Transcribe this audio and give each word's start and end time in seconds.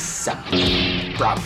something 0.00 1.14
uh, 1.14 1.18
Bronco 1.18 1.42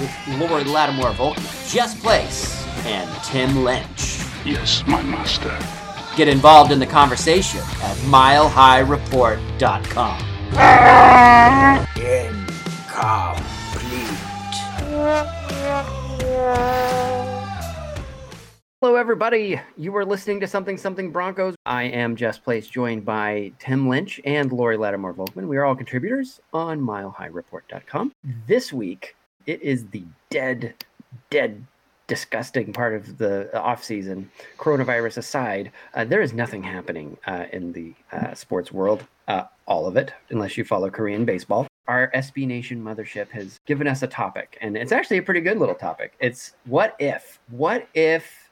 with 0.00 0.12
Lori 0.38 0.64
Lattimore 0.64 1.10
Volkman, 1.12 1.72
Jess 1.72 1.98
Place, 2.00 2.64
and 2.86 3.10
Tim 3.24 3.64
Lynch. 3.64 4.20
Yes, 4.44 4.84
my 4.86 5.02
master. 5.02 5.56
Get 6.16 6.28
involved 6.28 6.70
in 6.70 6.78
the 6.78 6.86
conversation 6.86 7.58
at 7.60 7.96
milehighreport.com. 8.06 10.20
Incomplete. 11.96 13.44
Hello, 18.84 18.96
everybody. 18.96 19.58
You 19.78 19.96
are 19.96 20.04
listening 20.04 20.40
to 20.40 20.46
Something 20.46 20.76
Something 20.76 21.10
Broncos. 21.10 21.54
I 21.64 21.84
am 21.84 22.16
Jess 22.16 22.36
Place, 22.36 22.68
joined 22.68 23.02
by 23.02 23.52
Tim 23.58 23.88
Lynch 23.88 24.20
and 24.26 24.52
Lori 24.52 24.76
Lattimore 24.76 25.14
Volkman. 25.14 25.48
We 25.48 25.56
are 25.56 25.64
all 25.64 25.74
contributors 25.74 26.38
on 26.52 26.82
milehighreport.com. 26.82 28.12
This 28.46 28.74
week, 28.74 29.16
it 29.46 29.62
is 29.62 29.86
the 29.86 30.04
dead, 30.28 30.74
dead, 31.30 31.64
disgusting 32.08 32.74
part 32.74 32.94
of 32.94 33.16
the 33.16 33.58
off 33.58 33.82
season. 33.82 34.30
Coronavirus 34.58 35.16
aside, 35.16 35.72
uh, 35.94 36.04
there 36.04 36.20
is 36.20 36.34
nothing 36.34 36.62
happening 36.62 37.16
uh, 37.26 37.46
in 37.54 37.72
the 37.72 37.94
uh, 38.12 38.34
sports 38.34 38.70
world. 38.70 39.06
Uh, 39.28 39.44
all 39.66 39.86
of 39.86 39.96
it, 39.96 40.12
unless 40.28 40.58
you 40.58 40.64
follow 40.64 40.90
Korean 40.90 41.24
baseball. 41.24 41.66
Our 41.88 42.10
SB 42.14 42.46
Nation 42.46 42.84
mothership 42.84 43.30
has 43.30 43.58
given 43.64 43.86
us 43.86 44.02
a 44.02 44.06
topic, 44.06 44.58
and 44.60 44.76
it's 44.76 44.92
actually 44.92 45.16
a 45.16 45.22
pretty 45.22 45.40
good 45.40 45.58
little 45.58 45.74
topic. 45.74 46.12
It's 46.20 46.52
what 46.66 46.96
if? 46.98 47.40
What 47.48 47.88
if 47.94 48.43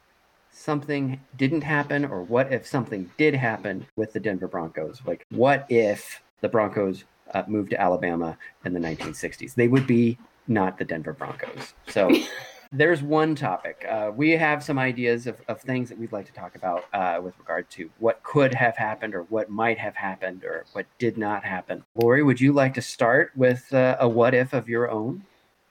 something 0.52 1.20
didn't 1.36 1.62
happen, 1.62 2.04
or 2.04 2.22
what 2.22 2.52
if 2.52 2.66
something 2.66 3.10
did 3.16 3.34
happen 3.34 3.86
with 3.96 4.12
the 4.12 4.20
Denver 4.20 4.48
Broncos? 4.48 5.00
Like, 5.06 5.26
what 5.30 5.66
if 5.68 6.22
the 6.40 6.48
Broncos 6.48 7.04
uh, 7.34 7.42
moved 7.46 7.70
to 7.70 7.80
Alabama 7.80 8.38
in 8.64 8.72
the 8.72 8.80
1960s? 8.80 9.54
They 9.54 9.68
would 9.68 9.86
be 9.86 10.18
not 10.46 10.78
the 10.78 10.84
Denver 10.84 11.12
Broncos. 11.12 11.74
So 11.88 12.10
there's 12.72 13.02
one 13.02 13.34
topic. 13.34 13.84
Uh, 13.88 14.10
we 14.14 14.30
have 14.30 14.62
some 14.62 14.78
ideas 14.78 15.26
of, 15.26 15.40
of 15.48 15.60
things 15.60 15.88
that 15.88 15.98
we'd 15.98 16.12
like 16.12 16.26
to 16.26 16.32
talk 16.32 16.54
about 16.54 16.84
uh, 16.92 17.20
with 17.22 17.38
regard 17.38 17.68
to 17.70 17.90
what 17.98 18.22
could 18.22 18.54
have 18.54 18.76
happened 18.76 19.14
or 19.14 19.22
what 19.24 19.50
might 19.50 19.78
have 19.78 19.94
happened 19.94 20.44
or 20.44 20.64
what 20.72 20.86
did 20.98 21.18
not 21.18 21.44
happen. 21.44 21.84
Lori, 21.94 22.22
would 22.22 22.40
you 22.40 22.52
like 22.52 22.74
to 22.74 22.82
start 22.82 23.32
with 23.36 23.72
uh, 23.72 23.96
a 24.00 24.08
what 24.08 24.34
if 24.34 24.52
of 24.52 24.68
your 24.68 24.90
own? 24.90 25.24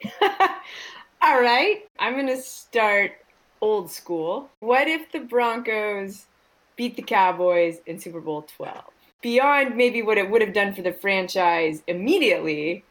All 1.23 1.41
right. 1.41 1.83
I'm 1.99 2.13
going 2.13 2.27
to 2.27 2.41
start 2.41 3.11
old 3.61 3.91
school. 3.91 4.49
What 4.59 4.87
if 4.87 5.11
the 5.11 5.19
Broncos 5.19 6.25
beat 6.75 6.95
the 6.95 7.01
Cowboys 7.01 7.77
in 7.85 7.99
Super 7.99 8.19
Bowl 8.19 8.43
12? 8.57 8.83
Beyond 9.21 9.77
maybe 9.77 10.01
what 10.01 10.17
it 10.17 10.29
would 10.29 10.41
have 10.41 10.53
done 10.53 10.73
for 10.73 10.81
the 10.81 10.93
franchise 10.93 11.83
immediately, 11.87 12.83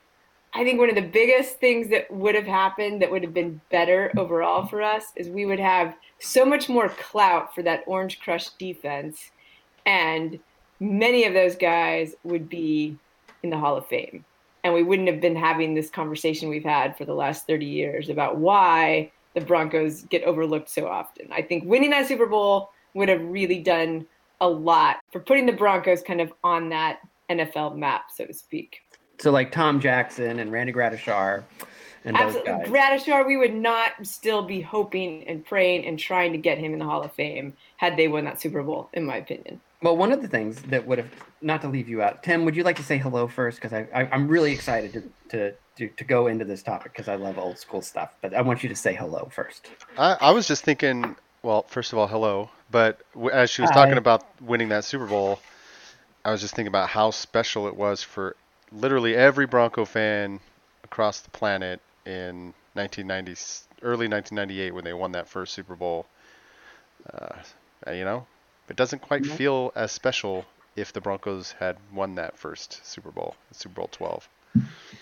I 0.52 0.64
think 0.64 0.78
one 0.78 0.88
of 0.88 0.96
the 0.96 1.02
biggest 1.02 1.58
things 1.58 1.88
that 1.90 2.10
would 2.10 2.34
have 2.34 2.46
happened 2.46 3.02
that 3.02 3.10
would 3.10 3.22
have 3.22 3.34
been 3.34 3.60
better 3.70 4.12
overall 4.16 4.66
for 4.66 4.82
us 4.82 5.06
is 5.16 5.28
we 5.28 5.46
would 5.46 5.60
have 5.60 5.94
so 6.18 6.44
much 6.44 6.68
more 6.68 6.88
clout 6.88 7.54
for 7.54 7.62
that 7.62 7.84
Orange 7.86 8.20
Crush 8.20 8.48
defense. 8.50 9.30
And 9.86 10.40
many 10.80 11.24
of 11.24 11.34
those 11.34 11.54
guys 11.54 12.14
would 12.24 12.48
be 12.48 12.96
in 13.42 13.50
the 13.50 13.58
Hall 13.58 13.76
of 13.76 13.86
Fame. 13.86 14.24
And 14.64 14.74
we 14.74 14.82
wouldn't 14.82 15.08
have 15.08 15.20
been 15.20 15.36
having 15.36 15.74
this 15.74 15.88
conversation 15.88 16.48
we've 16.48 16.64
had 16.64 16.96
for 16.96 17.04
the 17.04 17.14
last 17.14 17.46
30 17.46 17.64
years 17.66 18.08
about 18.08 18.36
why 18.36 19.12
the 19.40 19.46
Broncos 19.46 20.02
get 20.02 20.22
overlooked 20.24 20.68
so 20.70 20.86
often. 20.86 21.28
I 21.32 21.42
think 21.42 21.64
winning 21.64 21.90
that 21.90 22.06
Super 22.06 22.26
Bowl 22.26 22.70
would 22.94 23.08
have 23.08 23.22
really 23.22 23.60
done 23.60 24.06
a 24.40 24.48
lot 24.48 24.98
for 25.12 25.20
putting 25.20 25.46
the 25.46 25.52
Broncos 25.52 26.02
kind 26.02 26.20
of 26.20 26.32
on 26.44 26.68
that 26.70 27.00
NFL 27.28 27.76
map, 27.76 28.10
so 28.14 28.26
to 28.26 28.34
speak. 28.34 28.82
So 29.18 29.30
like 29.30 29.52
Tom 29.52 29.80
Jackson 29.80 30.38
and 30.38 30.50
Randy 30.50 30.72
Gradishar 30.72 31.44
and 32.04 32.16
Absolutely. 32.16 32.52
those 32.52 32.68
guys. 32.68 33.00
Gradishar, 33.02 33.26
we 33.26 33.36
would 33.36 33.54
not 33.54 33.92
still 34.02 34.42
be 34.42 34.60
hoping 34.60 35.26
and 35.28 35.44
praying 35.44 35.86
and 35.86 35.98
trying 35.98 36.32
to 36.32 36.38
get 36.38 36.58
him 36.58 36.72
in 36.72 36.78
the 36.78 36.84
Hall 36.84 37.02
of 37.02 37.12
Fame 37.12 37.54
had 37.76 37.96
they 37.96 38.08
won 38.08 38.24
that 38.24 38.40
Super 38.40 38.62
Bowl, 38.62 38.88
in 38.92 39.04
my 39.04 39.16
opinion. 39.16 39.60
Well, 39.82 39.96
one 39.96 40.12
of 40.12 40.20
the 40.20 40.28
things 40.28 40.60
that 40.62 40.86
would 40.86 40.98
have, 40.98 41.10
not 41.40 41.62
to 41.62 41.68
leave 41.68 41.88
you 41.88 42.02
out, 42.02 42.22
Tim, 42.22 42.44
would 42.44 42.54
you 42.54 42.64
like 42.64 42.76
to 42.76 42.82
say 42.82 42.98
hello 42.98 43.26
first? 43.26 43.58
Because 43.58 43.72
I, 43.72 43.88
I, 43.94 44.14
am 44.14 44.28
really 44.28 44.52
excited 44.52 44.92
to, 44.92 45.02
to, 45.30 45.54
to, 45.76 45.88
to, 45.88 46.04
go 46.04 46.26
into 46.26 46.44
this 46.44 46.62
topic 46.62 46.92
because 46.92 47.08
I 47.08 47.14
love 47.14 47.38
old 47.38 47.58
school 47.58 47.80
stuff. 47.80 48.10
But 48.20 48.34
I 48.34 48.42
want 48.42 48.62
you 48.62 48.68
to 48.68 48.76
say 48.76 48.94
hello 48.94 49.30
first. 49.32 49.70
I, 49.96 50.16
I 50.20 50.30
was 50.32 50.46
just 50.46 50.64
thinking, 50.64 51.16
well, 51.42 51.62
first 51.62 51.92
of 51.92 51.98
all, 51.98 52.06
hello. 52.06 52.50
But 52.70 53.00
as 53.32 53.48
she 53.48 53.62
was 53.62 53.70
Hi. 53.70 53.76
talking 53.76 53.96
about 53.96 54.24
winning 54.40 54.68
that 54.68 54.84
Super 54.84 55.06
Bowl, 55.06 55.40
I 56.24 56.30
was 56.30 56.42
just 56.42 56.54
thinking 56.54 56.68
about 56.68 56.90
how 56.90 57.10
special 57.10 57.66
it 57.66 57.76
was 57.76 58.02
for 58.02 58.36
literally 58.72 59.16
every 59.16 59.46
Bronco 59.46 59.86
fan 59.86 60.40
across 60.84 61.20
the 61.20 61.30
planet 61.30 61.80
in 62.06 62.54
1990, 62.74 63.32
early 63.82 64.08
1998 64.08 64.74
when 64.74 64.84
they 64.84 64.92
won 64.92 65.12
that 65.12 65.28
first 65.28 65.54
Super 65.54 65.74
Bowl. 65.74 66.06
Uh, 67.12 67.36
you 67.92 68.04
know, 68.04 68.26
it 68.68 68.76
doesn't 68.76 69.00
quite 69.00 69.22
mm-hmm. 69.22 69.36
feel 69.36 69.72
as 69.74 69.92
special 69.92 70.44
if 70.76 70.92
the 70.92 71.00
Broncos 71.00 71.52
had 71.58 71.76
won 71.92 72.14
that 72.14 72.38
first 72.38 72.84
Super 72.86 73.10
Bowl, 73.10 73.34
Super 73.52 73.74
Bowl 73.74 73.88
12. 73.90 74.28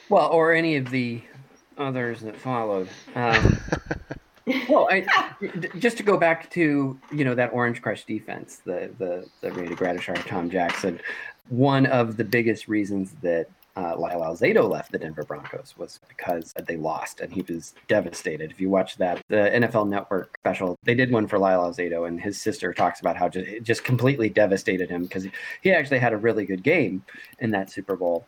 Well, 0.09 0.29
or 0.31 0.53
any 0.53 0.77
of 0.77 0.91
the 0.91 1.23
others 1.77 2.21
that 2.21 2.37
followed. 2.37 2.89
Um, 3.15 3.61
well, 4.69 4.89
I, 4.91 5.07
just 5.79 5.97
to 5.99 6.03
go 6.03 6.17
back 6.17 6.51
to 6.51 6.99
you 7.13 7.25
know 7.25 7.35
that 7.35 7.53
Orange 7.53 7.81
Crush 7.81 8.05
defense, 8.05 8.61
the 8.65 8.91
the 8.99 9.27
the 9.41 9.53
Randy 9.53 9.75
Gradishar, 9.75 10.27
Tom 10.27 10.51
Jackson, 10.51 11.01
one 11.49 11.87
of 11.87 12.17
the 12.17 12.25
biggest 12.25 12.69
reasons 12.69 13.13
that 13.23 13.49
uh, 13.79 13.97
Lyle 13.97 14.21
Alzado 14.23 14.69
left 14.69 14.91
the 14.91 14.99
Denver 14.99 15.23
Broncos 15.23 15.75
was 15.79 16.01
because 16.09 16.53
they 16.67 16.77
lost, 16.77 17.21
and 17.21 17.33
he 17.33 17.43
was 17.43 17.75
devastated. 17.87 18.51
If 18.51 18.61
you 18.61 18.69
watch 18.71 18.97
that, 18.97 19.23
the 19.29 19.37
NFL 19.55 19.89
Network 19.89 20.37
special, 20.41 20.77
they 20.83 20.95
did 20.95 21.13
one 21.13 21.29
for 21.29 21.39
Lyle 21.39 21.63
Alzado, 21.71 22.09
and 22.09 22.21
his 22.21 22.41
sister 22.41 22.75
talks 22.75 23.01
about 23.01 23.17
how 23.17 23.29
just, 23.29 23.47
it 23.47 23.63
just 23.63 23.85
completely 23.85 24.29
devastated 24.29 24.91
him 24.91 25.05
because 25.05 25.27
he 25.63 25.71
actually 25.73 26.01
had 26.01 26.13
a 26.13 26.17
really 26.17 26.45
good 26.45 26.63
game 26.63 27.05
in 27.39 27.51
that 27.53 27.71
Super 27.71 27.95
Bowl. 27.97 28.27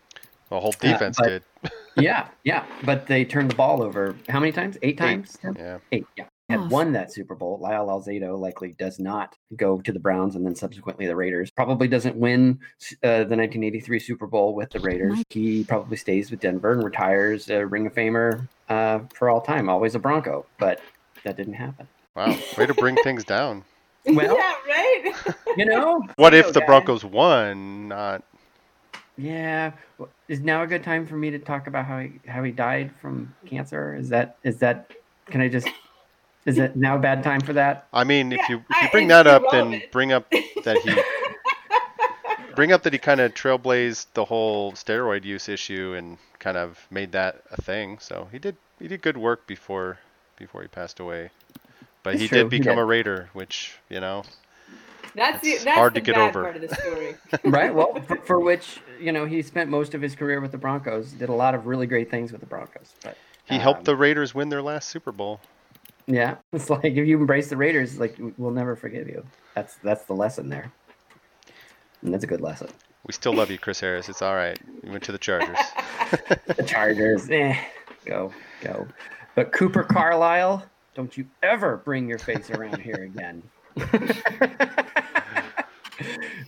The 0.51 0.61
whole 0.61 0.73
defense 0.73 1.19
Uh, 1.19 1.23
but- 1.23 1.29
did. 1.29 1.73
yeah, 2.05 2.29
yeah, 2.45 2.65
but 2.85 3.07
they 3.07 3.25
turned 3.25 3.51
the 3.51 3.55
ball 3.55 3.83
over 3.83 4.15
how 4.29 4.41
many 4.41 4.53
times? 4.53 4.79
Eight 4.83 4.97
times? 4.97 5.37
Yeah. 5.57 5.79
Eight, 5.93 6.07
yeah. 6.17 6.25
Had 6.51 6.71
won 6.71 6.93
that 6.93 7.13
Super 7.13 7.35
Bowl. 7.35 7.59
Lyle 7.61 7.87
Alzado 7.87 8.39
likely 8.39 8.73
does 8.79 8.99
not 8.99 9.37
go 9.57 9.81
to 9.81 9.93
the 9.93 9.99
Browns 9.99 10.37
and 10.37 10.45
then 10.45 10.55
subsequently 10.55 11.07
the 11.07 11.17
Raiders. 11.17 11.51
Probably 11.51 11.89
doesn't 11.89 12.17
win 12.17 12.59
uh, 13.03 13.25
the 13.25 13.37
1983 13.37 13.99
Super 13.99 14.27
Bowl 14.27 14.55
with 14.55 14.71
the 14.71 14.81
Raiders. 14.81 15.23
He 15.31 15.65
probably 15.65 15.97
stays 15.97 16.31
with 16.31 16.41
Denver 16.41 16.73
and 16.73 16.85
retires 16.85 17.49
a 17.51 17.67
Ring 17.67 17.87
of 17.87 17.95
Famer 17.95 18.49
uh, 18.69 19.01
for 19.15 19.31
all 19.31 19.41
time. 19.41 19.69
Always 19.69 19.95
a 19.95 19.99
Bronco, 19.99 20.47
but 20.59 20.81
that 21.25 21.37
didn't 21.37 21.55
happen. 21.55 21.87
Wow, 22.17 22.37
way 22.59 22.67
to 22.67 22.75
bring 22.75 22.97
things 22.97 23.25
down. 23.25 23.65
Well, 24.07 24.35
yeah, 24.35 24.55
right. 24.67 25.13
you 25.59 25.67
know, 25.67 26.03
What 26.17 26.33
if 26.33 26.55
the. 26.55 26.63
Broncos 26.63 27.05
won? 27.05 27.89
Not. 27.89 28.25
Yeah, 29.19 29.73
is 30.27 30.41
now 30.41 30.63
a 30.63 30.67
good 30.67 30.83
time 30.83 31.07
for 31.07 31.17
me 31.17 31.31
to 31.31 31.39
talk 31.39 31.67
about 31.67 31.85
how 31.85 31.99
he 31.99 32.13
how 32.27 32.43
he 32.43 32.51
died 32.51 32.91
from 33.03 33.35
cancer? 33.45 33.95
Is 33.95 34.09
that 34.09 34.39
is 34.43 34.57
that? 34.61 34.91
Can 35.27 35.43
I 35.43 35.49
just? 35.49 35.69
Is 36.47 36.59
it 36.59 36.77
now 36.77 36.97
a 36.97 36.99
bad 36.99 37.23
time 37.23 37.41
for 37.41 37.53
that? 37.53 37.87
I 37.93 38.05
mean, 38.05 38.33
if 38.33 38.49
you 38.49 38.65
if 38.71 38.83
you 38.83 38.89
bring 38.91 39.05
it's 39.05 39.11
that 39.11 39.27
up, 39.27 39.43
then 39.51 39.83
bring 39.93 40.13
up 40.13 40.31
that 40.65 40.79
he 40.79 40.95
bring 42.55 42.73
up 42.73 42.83
that 42.83 42.93
he 42.93 42.99
kind 42.99 43.21
of 43.21 43.35
trailblazed 43.35 44.07
the 44.15 44.25
whole 44.25 44.73
steroid 44.73 45.25
use 45.25 45.49
issue 45.49 45.95
and 45.97 46.19
kind 46.39 46.57
of 46.57 46.87
made 46.91 47.13
that 47.13 47.43
a 47.51 47.61
thing. 47.61 47.99
So 47.99 48.29
he 48.33 48.39
did 48.39 48.57
he 48.79 48.89
did 48.89 49.03
good 49.03 49.17
work 49.17 49.47
before 49.47 49.99
before 50.37 50.63
he 50.63 50.69
passed 50.69 50.99
away. 51.01 51.31
But 52.03 52.13
That's 52.13 52.23
he 52.23 52.29
true, 52.29 52.39
did 52.45 52.53
he 52.53 52.59
become 52.59 52.77
did. 52.77 52.83
a 52.83 52.85
Raider, 52.85 53.29
which 53.35 53.79
you 53.91 54.01
know 54.01 54.25
That's 55.15 55.43
the 55.43 55.59
that's 55.59 55.77
hard 55.77 55.93
the 55.95 56.01
to 56.01 56.07
get 56.07 56.15
bad 56.15 56.31
over. 56.31 56.43
part 56.43 56.57
of 56.57 56.63
the 56.63 56.75
story. 56.75 57.17
right. 57.45 57.75
Well, 57.75 58.01
for, 58.07 58.17
for 58.17 58.41
which 58.41 58.81
you 58.99 59.13
know 59.13 59.27
he 59.27 59.43
spent 59.43 59.69
most 59.69 59.95
of 59.95 60.01
his 60.01 60.15
career 60.15 60.41
with 60.41 60.53
the 60.53 60.59
Broncos. 60.59 61.13
Did 61.13 61.29
a 61.29 61.35
lot 61.35 61.55
of 61.55 61.67
really 61.67 61.87
great 61.87 62.11
things 62.11 62.33
with 62.33 62.41
the 62.41 62.47
Broncos. 62.47 62.95
But 63.03 63.19
he 63.45 63.59
helped 63.59 63.81
um, 63.81 63.85
the 63.85 63.97
Raiders 63.97 64.35
win 64.35 64.49
their 64.49 64.63
last 64.63 64.89
Super 64.89 65.13
Bowl. 65.13 65.41
Yeah, 66.11 66.37
it's 66.53 66.69
like 66.69 66.85
if 66.85 67.07
you 67.07 67.19
embrace 67.19 67.49
the 67.49 67.57
Raiders, 67.57 67.99
like 67.99 68.17
we'll 68.37 68.51
never 68.51 68.75
forgive 68.77 69.09
you. 69.09 69.25
That's 69.55 69.77
that's 69.77 70.05
the 70.05 70.15
lesson 70.15 70.49
there, 70.49 70.73
and 72.03 72.13
that's 72.13 72.25
a 72.25 72.27
good 72.27 72.41
lesson. 72.41 72.69
We 73.07 73.13
still 73.13 73.33
love 73.33 73.51
you, 73.51 73.59
Chris 73.59 73.81
Harris. 73.81 74.09
It's 74.09 74.21
all 74.21 74.35
right. 74.35 74.59
You 74.85 74.91
went 74.91 75.05
to 75.05 75.13
the 75.13 75.19
Chargers. 75.19 75.57
The 76.57 76.65
Chargers, 76.67 77.31
eh, 77.31 77.57
go 78.05 78.33
go. 78.61 78.87
But 79.37 79.53
Cooper 79.53 79.85
Carlisle, 79.85 80.65
don't 80.95 81.17
you 81.17 81.25
ever 81.43 81.77
bring 81.77 82.09
your 82.09 82.19
face 82.19 82.51
around 82.51 82.81
here 82.81 83.05
again. 83.05 83.43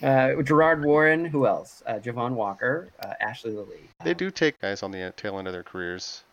uh, 0.03 0.43
Gerard 0.43 0.85
Warren, 0.85 1.25
who 1.25 1.47
else? 1.47 1.83
Uh, 1.87 1.95
Javon 1.95 2.33
Walker, 2.33 2.91
uh, 3.05 3.13
Ashley 3.21 3.53
Lelie, 3.53 3.89
They 4.03 4.15
do 4.15 4.33
take 4.33 4.61
guys 4.61 4.83
on 4.83 4.91
the 4.91 5.13
tail 5.17 5.39
end 5.39 5.47
of 5.47 5.53
their 5.53 5.63
careers, 5.63 6.25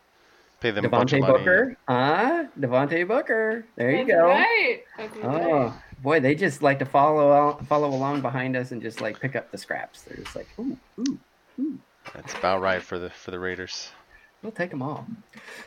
pay 0.59 0.71
them 0.71 0.85
a 0.85 0.89
bunch 0.89 1.11
Devontae 1.11 1.15
of 1.15 1.21
money. 1.21 1.37
Booker. 1.39 1.77
Ah, 1.87 2.45
Devontae 2.59 3.07
Booker. 3.07 3.65
There 3.75 3.91
you 3.91 4.05
go. 4.05 4.27
right. 4.27 4.79
That's 4.97 5.15
right. 5.17 5.25
Oh 5.45 5.81
boy, 6.01 6.19
they 6.19 6.35
just 6.35 6.61
like 6.61 6.79
to 6.79 6.85
follow 6.85 7.33
al- 7.33 7.63
follow 7.65 7.89
along 7.89 8.21
behind 8.21 8.55
us 8.55 8.71
and 8.71 8.81
just 8.81 9.01
like 9.01 9.19
pick 9.19 9.35
up 9.35 9.51
the 9.51 9.57
scraps. 9.57 10.03
They're 10.03 10.17
just 10.17 10.35
like, 10.35 10.47
ooh, 10.59 10.77
ooh, 10.99 11.19
ooh, 11.59 11.79
That's 12.13 12.33
about 12.33 12.61
right 12.61 12.81
for 12.81 12.97
the 12.99 13.09
for 13.09 13.31
the 13.31 13.39
Raiders. 13.39 13.91
we'll 14.41 14.51
take 14.53 14.69
them 14.69 14.81
all. 14.81 15.05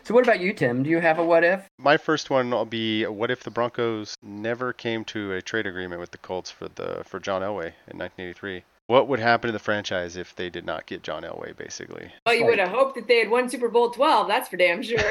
So, 0.04 0.14
what 0.14 0.24
about 0.24 0.40
you, 0.40 0.52
Tim? 0.52 0.82
Do 0.82 0.90
you 0.90 1.00
have 1.00 1.18
a 1.18 1.24
what 1.24 1.44
if? 1.44 1.68
My 1.78 1.96
first 1.96 2.30
one 2.30 2.50
will 2.50 2.64
be: 2.64 3.04
What 3.06 3.30
if 3.30 3.42
the 3.44 3.50
Broncos 3.50 4.16
never 4.22 4.72
came 4.72 5.04
to 5.06 5.32
a 5.32 5.42
trade 5.42 5.66
agreement 5.66 6.00
with 6.00 6.10
the 6.10 6.18
Colts 6.18 6.50
for 6.50 6.68
the 6.68 7.02
for 7.04 7.20
John 7.20 7.42
Elway 7.42 7.72
in 7.88 7.98
1983? 7.98 8.62
What 8.92 9.08
would 9.08 9.20
happen 9.20 9.48
to 9.48 9.52
the 9.52 9.58
franchise 9.58 10.18
if 10.18 10.36
they 10.36 10.50
did 10.50 10.66
not 10.66 10.84
get 10.84 11.02
John 11.02 11.22
Elway? 11.22 11.56
Basically, 11.56 12.12
Well, 12.26 12.34
you 12.34 12.44
would 12.44 12.58
have 12.58 12.68
hoped 12.68 12.94
that 12.96 13.08
they 13.08 13.20
had 13.20 13.30
won 13.30 13.48
Super 13.48 13.70
Bowl 13.70 13.88
12. 13.88 14.28
That's 14.28 14.50
for 14.50 14.58
damn 14.58 14.82
sure. 14.82 14.98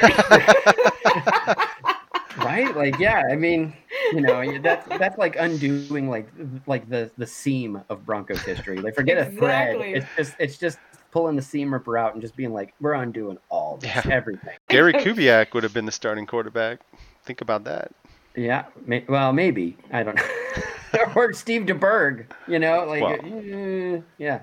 right? 2.38 2.72
Like, 2.76 2.96
yeah, 3.00 3.24
I 3.28 3.34
mean, 3.34 3.74
you 4.12 4.20
know, 4.20 4.58
that's 4.60 4.86
that's 4.86 5.18
like 5.18 5.34
undoing 5.34 6.08
like 6.08 6.28
like 6.68 6.88
the 6.88 7.10
the 7.18 7.26
seam 7.26 7.82
of 7.88 8.06
Broncos 8.06 8.42
history. 8.42 8.78
Like, 8.80 8.94
forget 8.94 9.18
a 9.18 9.32
thread. 9.32 9.74
It's 9.80 10.06
just 10.16 10.34
it's 10.38 10.58
just 10.58 10.78
pulling 11.10 11.34
the 11.34 11.42
seam 11.42 11.72
ripper 11.72 11.98
out 11.98 12.12
and 12.12 12.22
just 12.22 12.36
being 12.36 12.52
like, 12.52 12.74
we're 12.80 12.94
undoing 12.94 13.38
all 13.48 13.78
this, 13.78 13.90
Yeah. 13.90 14.02
everything. 14.12 14.54
Gary 14.68 14.92
Kubiak 14.92 15.54
would 15.54 15.64
have 15.64 15.74
been 15.74 15.86
the 15.86 15.92
starting 15.92 16.26
quarterback. 16.26 16.78
Think 17.24 17.40
about 17.40 17.64
that. 17.64 17.90
Yeah, 18.36 18.66
may, 18.86 19.04
well, 19.08 19.32
maybe 19.32 19.76
I 19.90 20.04
don't 20.04 20.14
know. 20.14 20.22
or 21.16 21.32
Steve 21.32 21.62
DeBerg, 21.62 22.26
you 22.48 22.58
know, 22.58 22.84
like, 22.84 23.02
Well. 23.02 23.18
eh, 23.24 24.00
yeah, 24.18 24.40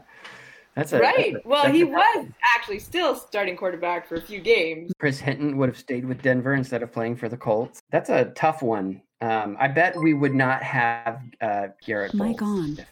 that's 0.75 0.93
a 0.93 0.99
right. 0.99 1.33
that's 1.33 1.45
a- 1.45 1.47
Well, 1.47 1.63
that's 1.63 1.75
he 1.75 1.81
a- 1.83 1.87
was 1.87 2.27
actually 2.55 2.79
still 2.79 3.15
starting 3.15 3.55
quarterback 3.57 4.07
for 4.07 4.15
a 4.15 4.21
few 4.21 4.39
games. 4.39 4.91
Chris 4.99 5.19
Hinton 5.19 5.57
would 5.57 5.69
have 5.69 5.77
stayed 5.77 6.05
with 6.05 6.21
Denver 6.21 6.53
instead 6.53 6.83
of 6.83 6.91
playing 6.91 7.15
for 7.17 7.29
the 7.29 7.37
Colts. 7.37 7.81
That's 7.91 8.09
a 8.09 8.25
tough 8.35 8.61
one. 8.61 9.01
Um, 9.21 9.57
I 9.59 9.67
bet 9.67 9.97
we 9.97 10.13
would 10.13 10.33
not 10.33 10.63
have 10.63 11.21
uh, 11.41 11.67
Garrett. 11.85 12.13
Mike 12.13 12.37
Bolles. 12.37 12.79
on. 12.79 12.85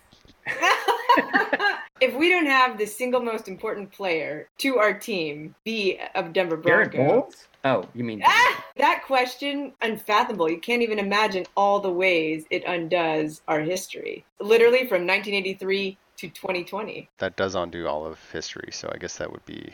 if 2.01 2.13
we 2.17 2.29
don't 2.29 2.45
have 2.47 2.77
the 2.77 2.85
single 2.85 3.21
most 3.21 3.47
important 3.47 3.91
player 3.91 4.49
to 4.59 4.77
our 4.77 4.93
team 4.93 5.55
be 5.63 5.99
of 6.15 6.33
Denver 6.33 6.57
Garrett 6.57 6.91
Broncos, 6.91 7.11
Bolles? 7.11 7.47
Oh, 7.67 7.85
you 7.93 8.03
mean 8.03 8.21
Ah, 8.25 8.65
that 8.77 9.03
question 9.05 9.73
unfathomable. 9.81 10.49
You 10.49 10.59
can't 10.59 10.81
even 10.81 10.99
imagine 10.99 11.45
all 11.57 11.79
the 11.81 11.91
ways 11.91 12.45
it 12.49 12.63
undoes 12.65 13.41
our 13.47 13.59
history. 13.59 14.23
Literally 14.39 14.87
from 14.87 15.05
1983 15.05 15.97
to 16.17 16.29
2020. 16.29 17.09
That 17.17 17.35
does 17.35 17.55
undo 17.55 17.85
all 17.87 18.05
of 18.05 18.17
history, 18.31 18.69
so 18.71 18.89
I 18.93 18.97
guess 18.97 19.17
that 19.17 19.31
would 19.31 19.45
be. 19.45 19.73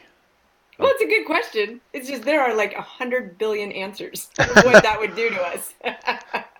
Well, 0.79 0.89
it's 0.91 1.03
a 1.03 1.07
good 1.07 1.25
question. 1.27 1.81
It's 1.93 2.09
just 2.09 2.23
there 2.23 2.41
are 2.41 2.55
like 2.55 2.73
a 2.73 2.81
hundred 2.81 3.37
billion 3.37 3.71
answers 3.71 4.29
of 4.39 4.55
what 4.65 4.81
that 4.81 4.99
would 4.99 5.15
do 5.15 5.29
to 5.29 5.41
us. 5.41 5.73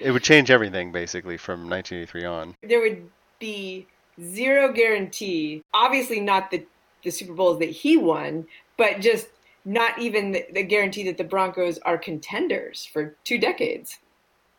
It 0.00 0.12
would 0.12 0.22
change 0.22 0.48
everything 0.48 0.92
basically 0.92 1.36
from 1.36 1.68
1983 1.68 2.24
on. 2.24 2.54
there 2.62 2.80
would 2.80 3.10
be 3.40 3.84
zero 4.22 4.72
guarantee. 4.72 5.64
Obviously, 5.74 6.20
not 6.20 6.52
the 6.52 6.64
the 7.02 7.10
Super 7.10 7.32
Bowls 7.32 7.58
that 7.58 7.70
he 7.70 7.96
won, 7.96 8.46
but 8.76 9.00
just 9.00 9.26
not 9.68 9.98
even 9.98 10.32
the, 10.32 10.46
the 10.54 10.62
guarantee 10.62 11.04
that 11.04 11.18
the 11.18 11.24
Broncos 11.24 11.78
are 11.80 11.98
contenders 11.98 12.86
for 12.86 13.16
two 13.24 13.38
decades. 13.38 13.98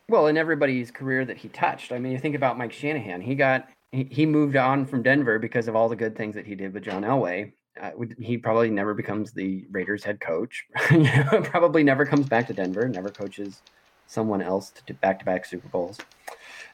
Well, 0.08 0.28
in 0.28 0.36
everybody's 0.36 0.92
career 0.92 1.24
that 1.24 1.36
he 1.36 1.48
touched. 1.48 1.90
I 1.90 1.98
mean, 1.98 2.12
you 2.12 2.18
think 2.18 2.36
about 2.36 2.56
Mike 2.56 2.72
Shanahan. 2.72 3.20
He 3.20 3.34
got 3.34 3.68
he, 3.90 4.04
he 4.04 4.24
moved 4.24 4.54
on 4.54 4.86
from 4.86 5.02
Denver 5.02 5.40
because 5.40 5.66
of 5.66 5.74
all 5.74 5.88
the 5.88 5.96
good 5.96 6.16
things 6.16 6.36
that 6.36 6.46
he 6.46 6.54
did 6.54 6.72
with 6.72 6.84
John 6.84 7.02
Elway. 7.02 7.52
Uh, 7.80 7.90
he 8.18 8.38
probably 8.38 8.70
never 8.70 8.94
becomes 8.94 9.32
the 9.32 9.64
Raiders 9.72 10.04
head 10.04 10.20
coach. 10.20 10.66
Probably 11.44 11.82
never 11.82 12.04
comes 12.04 12.28
back 12.28 12.46
to 12.48 12.52
Denver. 12.52 12.88
Never 12.88 13.08
coaches 13.08 13.62
someone 14.06 14.42
else 14.42 14.72
to 14.86 14.94
back 14.94 15.18
to 15.20 15.24
back 15.24 15.44
Super 15.44 15.68
Bowls. 15.68 15.98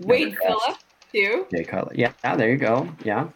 Wade 0.00 0.36
Phillips 0.42 0.84
too. 1.12 1.46
Jay 1.50 1.64
Cutler. 1.64 1.92
Yeah, 1.94 2.12
ah, 2.24 2.36
there 2.36 2.50
you 2.50 2.56
go. 2.56 2.88
Yeah. 3.04 3.28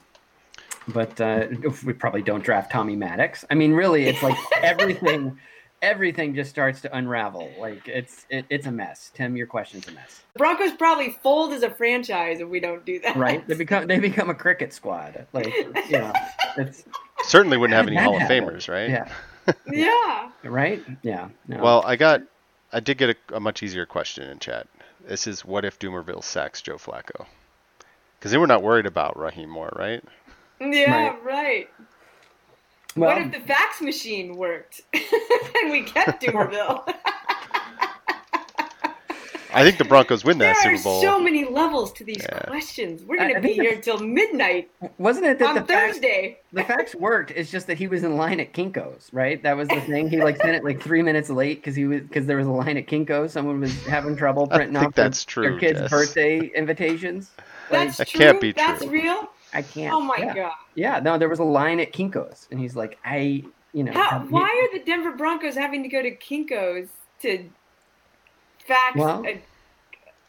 But 0.92 1.20
uh, 1.20 1.46
we 1.84 1.92
probably 1.92 2.22
don't 2.22 2.42
draft 2.42 2.70
Tommy 2.72 2.96
Maddox. 2.96 3.44
I 3.50 3.54
mean, 3.54 3.72
really, 3.72 4.06
it's 4.06 4.22
like 4.22 4.36
everything, 4.62 5.38
everything 5.82 6.34
just 6.34 6.50
starts 6.50 6.80
to 6.82 6.96
unravel. 6.96 7.50
Like 7.58 7.86
it's 7.88 8.26
it, 8.30 8.44
it's 8.50 8.66
a 8.66 8.72
mess. 8.72 9.10
Tim, 9.14 9.36
your 9.36 9.46
question's 9.46 9.88
a 9.88 9.92
mess. 9.92 10.22
Broncos 10.36 10.72
probably 10.72 11.10
fold 11.22 11.52
as 11.52 11.62
a 11.62 11.70
franchise 11.70 12.40
if 12.40 12.48
we 12.48 12.60
don't 12.60 12.84
do 12.84 12.98
that. 13.00 13.16
right? 13.16 13.46
They 13.46 13.54
become 13.54 13.86
they 13.86 13.98
become 13.98 14.30
a 14.30 14.34
cricket 14.34 14.72
squad. 14.72 15.26
Like 15.32 15.46
you 15.54 15.72
know, 15.92 16.12
it's 16.56 16.84
Certainly 17.24 17.58
wouldn't 17.58 17.76
have 17.76 17.86
any 17.86 17.96
Hall 17.96 18.16
of 18.16 18.22
happened. 18.22 18.46
Famers, 18.48 18.68
right? 18.68 18.90
Yeah. 18.90 19.08
Yeah. 19.72 20.30
right. 20.44 20.80
Yeah. 21.02 21.30
No. 21.48 21.60
Well, 21.62 21.82
I 21.84 21.96
got, 21.96 22.22
I 22.72 22.78
did 22.78 22.98
get 22.98 23.10
a, 23.10 23.36
a 23.36 23.40
much 23.40 23.62
easier 23.64 23.84
question 23.84 24.28
in 24.28 24.38
chat. 24.38 24.68
This 25.08 25.26
is 25.26 25.44
what 25.44 25.64
if 25.64 25.78
Dumerville 25.78 26.22
sacks 26.22 26.62
Joe 26.62 26.76
Flacco? 26.76 27.26
Because 28.18 28.30
they 28.30 28.38
were 28.38 28.46
not 28.46 28.62
worried 28.62 28.86
about 28.86 29.18
Rahim 29.18 29.48
Moore, 29.50 29.72
right? 29.76 30.04
Yeah, 30.60 31.16
right. 31.24 31.68
Well- 32.96 33.14
what 33.14 33.22
if 33.22 33.32
the 33.32 33.40
fax 33.46 33.80
machine 33.80 34.36
worked 34.36 34.80
and 34.92 35.70
we 35.70 35.82
kept 35.82 36.22
Dumerville? 36.22 36.92
I 39.52 39.64
think 39.64 39.78
the 39.78 39.84
Broncos 39.84 40.24
win 40.24 40.38
that 40.38 40.56
there 40.62 40.76
Super 40.76 40.84
Bowl. 40.84 41.00
There 41.00 41.10
are 41.10 41.16
so 41.18 41.20
many 41.20 41.44
levels 41.44 41.92
to 41.94 42.04
these 42.04 42.24
questions. 42.46 43.02
We're 43.02 43.16
gonna 43.18 43.40
be 43.40 43.48
the- 43.48 43.54
here 43.54 43.80
till 43.80 43.98
midnight 43.98 44.70
Wasn't 44.98 45.26
it 45.26 45.40
that 45.40 45.48
on 45.48 45.54
the 45.56 45.62
facts, 45.62 45.94
Thursday. 45.94 46.38
the 46.52 46.62
fax 46.62 46.94
worked? 46.94 47.32
It's 47.32 47.50
just 47.50 47.66
that 47.66 47.76
he 47.76 47.88
was 47.88 48.04
in 48.04 48.16
line 48.16 48.38
at 48.38 48.52
Kinkos, 48.52 49.08
right? 49.12 49.42
That 49.42 49.56
was 49.56 49.66
the 49.66 49.80
thing. 49.80 50.08
He 50.08 50.22
like 50.22 50.36
sent 50.36 50.54
it 50.54 50.62
like 50.62 50.80
three 50.80 51.02
minutes 51.02 51.30
late 51.30 51.58
because 51.58 51.74
he 51.74 51.84
was 51.84 52.00
because 52.02 52.26
there 52.26 52.36
was 52.36 52.46
a 52.46 52.50
line 52.52 52.76
at 52.76 52.86
Kinkos. 52.86 53.30
Someone 53.30 53.58
was 53.60 53.74
having 53.86 54.14
trouble 54.14 54.46
I 54.52 54.56
printing 54.58 54.74
think 54.76 54.86
off 54.86 54.94
their- 54.94 55.04
that's 55.06 55.24
their 55.24 55.32
true, 55.50 55.58
kids' 55.58 55.80
Jess. 55.80 55.90
birthday 55.90 56.38
invitations. 56.54 57.30
That's 57.70 57.96
That 57.96 58.06
true. 58.06 58.20
can't 58.20 58.40
be 58.40 58.52
true. 58.52 58.62
That's 58.64 58.86
real. 58.86 59.30
I 59.52 59.62
can't. 59.62 59.92
Oh 59.94 60.00
my 60.00 60.16
yeah. 60.18 60.34
god. 60.34 60.52
Yeah, 60.74 61.00
no, 61.00 61.18
there 61.18 61.28
was 61.28 61.38
a 61.40 61.44
line 61.44 61.80
at 61.80 61.92
Kinkos, 61.92 62.46
and 62.50 62.60
he's 62.60 62.76
like, 62.76 62.98
I, 63.04 63.44
you 63.72 63.84
know, 63.84 63.92
How, 63.92 64.20
have- 64.20 64.30
why 64.30 64.42
are 64.72 64.78
the 64.78 64.84
Denver 64.84 65.12
Broncos 65.12 65.54
having 65.54 65.82
to 65.82 65.88
go 65.88 66.02
to 66.02 66.14
Kinkos 66.16 66.88
to 67.22 67.44
fax? 68.66 68.96
Well- 68.96 69.24
a, 69.26 69.42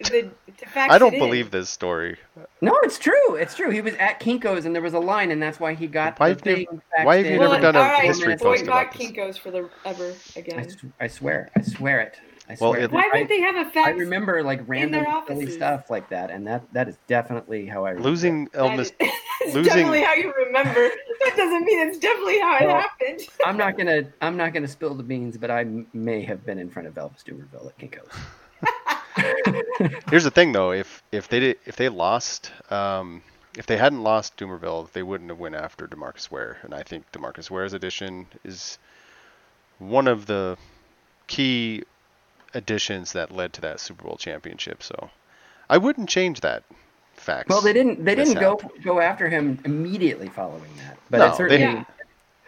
the, 0.09 0.31
to 0.57 0.65
fax 0.65 0.91
I 0.91 0.97
don't 0.97 1.13
it 1.13 1.17
in? 1.17 1.23
believe 1.23 1.51
this 1.51 1.69
story. 1.69 2.17
No, 2.59 2.75
it's 2.81 2.97
true. 2.97 3.35
It's 3.35 3.53
true. 3.53 3.69
He 3.69 3.81
was 3.81 3.93
at 3.95 4.19
Kinkos, 4.19 4.65
and 4.65 4.73
there 4.73 4.81
was 4.81 4.95
a 4.95 4.99
line, 4.99 5.29
and 5.29 5.39
that's 5.39 5.59
why 5.59 5.75
he 5.75 5.85
got. 5.85 6.19
Why 6.19 6.33
the 6.33 6.49
have 6.49 6.59
you- 6.59 6.81
why 7.03 7.17
have 7.17 7.25
you 7.27 7.33
in. 7.33 7.39
never 7.39 7.51
Well, 7.51 7.61
done 7.61 7.75
a 7.75 7.79
all 7.79 7.85
right, 7.85 8.03
history 8.05 8.35
post 8.35 8.65
boycott 8.65 8.87
about 8.87 8.97
this? 8.97 9.11
Kinkos 9.11 9.37
for 9.37 9.51
the 9.51 9.69
ever 9.85 10.15
I, 10.35 10.39
again. 10.39 10.59
s- 10.61 10.75
I 10.99 11.05
swear, 11.07 11.51
I 11.55 11.61
swear 11.61 11.99
it. 11.99 12.19
I 12.51 12.57
Well, 12.59 12.73
swear. 12.73 12.81
it- 12.83 12.91
Why 12.91 13.09
I, 13.13 13.19
would 13.19 13.29
they 13.29 13.39
have 13.41 13.55
a 13.55 13.69
fax? 13.69 13.87
I 13.87 13.91
remember 13.91 14.43
like 14.43 14.61
random 14.67 15.05
silly 15.27 15.49
stuff 15.49 15.89
like 15.89 16.09
that, 16.09 16.29
and 16.31 16.45
that 16.47 16.61
that 16.73 16.89
is 16.89 16.97
definitely 17.07 17.65
how 17.65 17.85
I 17.85 17.91
remember. 17.91 18.09
Losing 18.09 18.47
Elvis, 18.49 18.79
is- 18.79 18.91
That's 18.99 19.13
losing- 19.55 19.63
definitely 19.63 20.01
how 20.03 20.13
you 20.15 20.33
remember. 20.33 20.89
That 21.23 21.33
doesn't 21.37 21.63
mean 21.63 21.87
it's 21.87 21.97
definitely 21.97 22.39
how 22.39 22.57
it 22.57 22.69
happened. 22.69 23.21
I'm 23.45 23.55
not 23.57 23.77
gonna 23.77 24.03
I'm 24.21 24.35
not 24.35 24.53
gonna 24.53 24.67
spill 24.67 24.95
the 24.95 25.03
beans, 25.03 25.37
but 25.37 25.49
I 25.49 25.65
may 25.93 26.21
have 26.23 26.45
been 26.45 26.59
in 26.59 26.69
front 26.69 26.87
of 26.87 26.95
Elvis 26.95 27.23
Dumerville 27.23 27.67
at 27.69 27.77
Kinkos. 27.77 28.11
Here's 30.09 30.23
the 30.23 30.31
thing, 30.31 30.51
though. 30.51 30.71
If 30.71 31.01
if 31.11 31.27
they 31.29 31.39
did, 31.39 31.57
if 31.65 31.75
they 31.75 31.89
lost, 31.89 32.51
um, 32.69 33.21
if 33.57 33.65
they 33.65 33.77
hadn't 33.77 34.03
lost 34.03 34.37
Dumerville, 34.37 34.91
they 34.91 35.03
wouldn't 35.03 35.29
have 35.29 35.39
went 35.39 35.55
after 35.55 35.87
Demarcus 35.87 36.29
Ware. 36.29 36.57
And 36.63 36.73
I 36.73 36.83
think 36.83 37.09
Demarcus 37.11 37.49
Ware's 37.49 37.73
addition 37.73 38.27
is 38.43 38.77
one 39.79 40.07
of 40.07 40.25
the 40.27 40.57
key 41.27 41.83
additions 42.53 43.13
that 43.13 43.31
led 43.31 43.53
to 43.53 43.61
that 43.61 43.79
Super 43.79 44.03
Bowl 44.03 44.17
championship. 44.17 44.83
So 44.83 45.09
I 45.69 45.77
wouldn't 45.77 46.09
change 46.09 46.41
that 46.41 46.63
fact. 47.15 47.49
Well, 47.49 47.61
they 47.61 47.73
didn't 47.73 48.03
they 48.03 48.15
didn't 48.15 48.39
go 48.39 48.55
mishap. 48.55 48.83
go 48.83 48.99
after 48.99 49.29
him 49.29 49.59
immediately 49.65 50.29
following 50.29 50.71
that, 50.85 50.97
but 51.09 51.17
No, 51.19 51.27
it 51.27 51.35
certainly 51.35 51.65
they- 51.75 51.85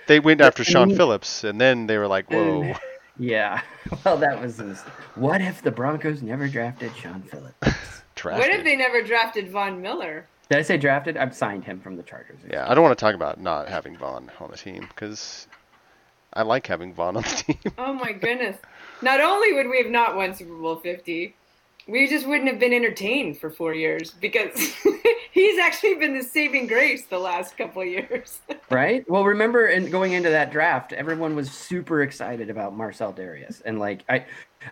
They 0.07 0.19
went 0.19 0.41
after 0.41 0.63
Shaun 0.63 0.89
mean- 0.89 0.97
Phillips, 0.97 1.43
and 1.43 1.59
then 1.61 1.87
they 1.87 1.97
were 1.97 2.07
like, 2.07 2.29
"Whoa." 2.29 2.73
yeah. 3.19 3.61
Well, 4.05 4.17
that 4.17 4.41
was 4.41 4.59
a 4.59 4.75
what 5.15 5.39
if 5.41 5.61
the 5.61 5.69
Broncos 5.71 6.21
never 6.23 6.47
drafted 6.47 6.95
Shaun 6.95 7.21
Phillips? 7.21 7.67
What 8.23 8.49
if 8.49 8.63
they 8.63 8.75
never 8.77 9.01
drafted 9.01 9.49
Von 9.49 9.81
Miller? 9.81 10.25
Did 10.49 10.57
I 10.59 10.61
say 10.61 10.77
drafted? 10.77 11.17
I've 11.17 11.35
signed 11.35 11.65
him 11.65 11.81
from 11.81 11.97
the 11.97 12.03
Chargers. 12.03 12.37
Yeah, 12.49 12.69
I 12.69 12.73
don't 12.73 12.83
want 12.83 12.97
to 12.97 13.03
talk 13.03 13.15
about 13.15 13.39
not 13.41 13.67
having 13.67 13.97
Von 13.97 14.31
on 14.39 14.49
the 14.51 14.55
team 14.57 14.87
because 14.87 15.47
I 16.31 16.43
like 16.43 16.65
having 16.67 16.93
Von 16.93 17.17
on 17.17 17.23
the 17.23 17.29
team. 17.29 17.57
Oh 17.77 17.91
my 17.93 18.13
goodness. 18.13 18.55
Not 19.03 19.19
only 19.19 19.51
would 19.51 19.69
we 19.69 19.77
have 19.79 19.91
not 19.91 20.15
won 20.15 20.33
Super 20.33 20.55
Bowl 20.55 20.77
50, 20.77 21.35
we 21.87 22.07
just 22.07 22.25
wouldn't 22.25 22.49
have 22.49 22.59
been 22.59 22.73
entertained 22.73 23.37
for 23.37 23.49
four 23.49 23.73
years 23.73 24.11
because 24.11 24.55
he's 25.31 25.59
actually 25.59 25.95
been 25.95 26.17
the 26.17 26.23
saving 26.23 26.67
grace 26.67 27.05
the 27.07 27.19
last 27.19 27.57
couple 27.57 27.81
of 27.81 27.87
years. 27.87 28.39
Right? 28.69 29.07
Well, 29.07 29.23
remember 29.23 29.67
in 29.67 29.91
going 29.91 30.13
into 30.13 30.31
that 30.31 30.51
draft, 30.51 30.93
everyone 30.93 31.35
was 31.35 31.51
super 31.51 32.01
excited 32.01 32.49
about 32.49 32.75
Marcell 32.75 33.13
Dareus. 33.13 33.61
And 33.65 33.77
like 33.77 34.03
I 34.09 34.25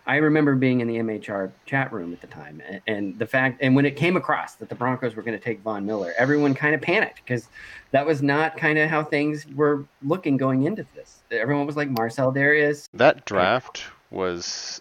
I 0.06 0.16
remember 0.16 0.56
being 0.56 0.80
in 0.80 0.88
the 0.88 0.96
MHR 0.96 1.52
chat 1.66 1.92
room 1.92 2.12
at 2.12 2.20
the 2.20 2.26
time 2.26 2.60
and, 2.66 2.80
and 2.88 3.18
the 3.20 3.26
fact 3.26 3.58
and 3.60 3.76
when 3.76 3.86
it 3.86 3.94
came 3.94 4.16
across 4.16 4.56
that 4.56 4.68
the 4.68 4.74
Broncos 4.74 5.14
were 5.14 5.22
going 5.22 5.38
to 5.38 5.44
take 5.44 5.60
Von 5.60 5.86
Miller, 5.86 6.14
everyone 6.18 6.52
kind 6.52 6.74
of 6.74 6.80
panicked 6.80 7.20
because 7.24 7.48
that 7.92 8.04
was 8.04 8.22
not 8.22 8.56
kind 8.56 8.76
of 8.76 8.90
how 8.90 9.04
things 9.04 9.46
were 9.54 9.84
looking 10.02 10.36
going 10.36 10.64
into 10.64 10.84
this. 10.96 11.22
Everyone 11.30 11.66
was 11.66 11.76
like 11.76 11.90
Marcell 11.90 12.32
Dareus. 12.32 12.88
That 12.92 13.24
draft 13.24 13.84
was 14.12 14.80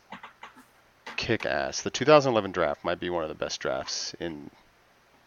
kick 1.18 1.46
ass. 1.46 1.82
The 1.82 1.90
2011 1.90 2.52
draft 2.52 2.84
might 2.84 3.00
be 3.00 3.10
one 3.10 3.24
of 3.24 3.30
the 3.30 3.36
best 3.36 3.60
drafts 3.60 4.14
in 4.20 4.50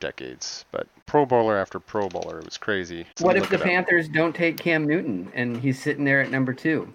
decades, 0.00 0.64
but 0.70 0.86
Pro 1.06 1.24
Bowler 1.24 1.56
after 1.56 1.78
Pro 1.78 2.08
Bowler, 2.08 2.38
it 2.38 2.44
was 2.44 2.58
crazy. 2.58 3.06
What 3.20 3.36
if 3.36 3.48
the 3.48 3.56
it 3.56 3.60
up. 3.60 3.66
Panthers 3.66 4.08
don't 4.08 4.34
take 4.34 4.58
Cam 4.58 4.86
Newton 4.86 5.30
and 5.34 5.56
he's 5.58 5.80
sitting 5.80 6.04
there 6.04 6.20
at 6.20 6.30
number 6.30 6.52
2? 6.52 6.92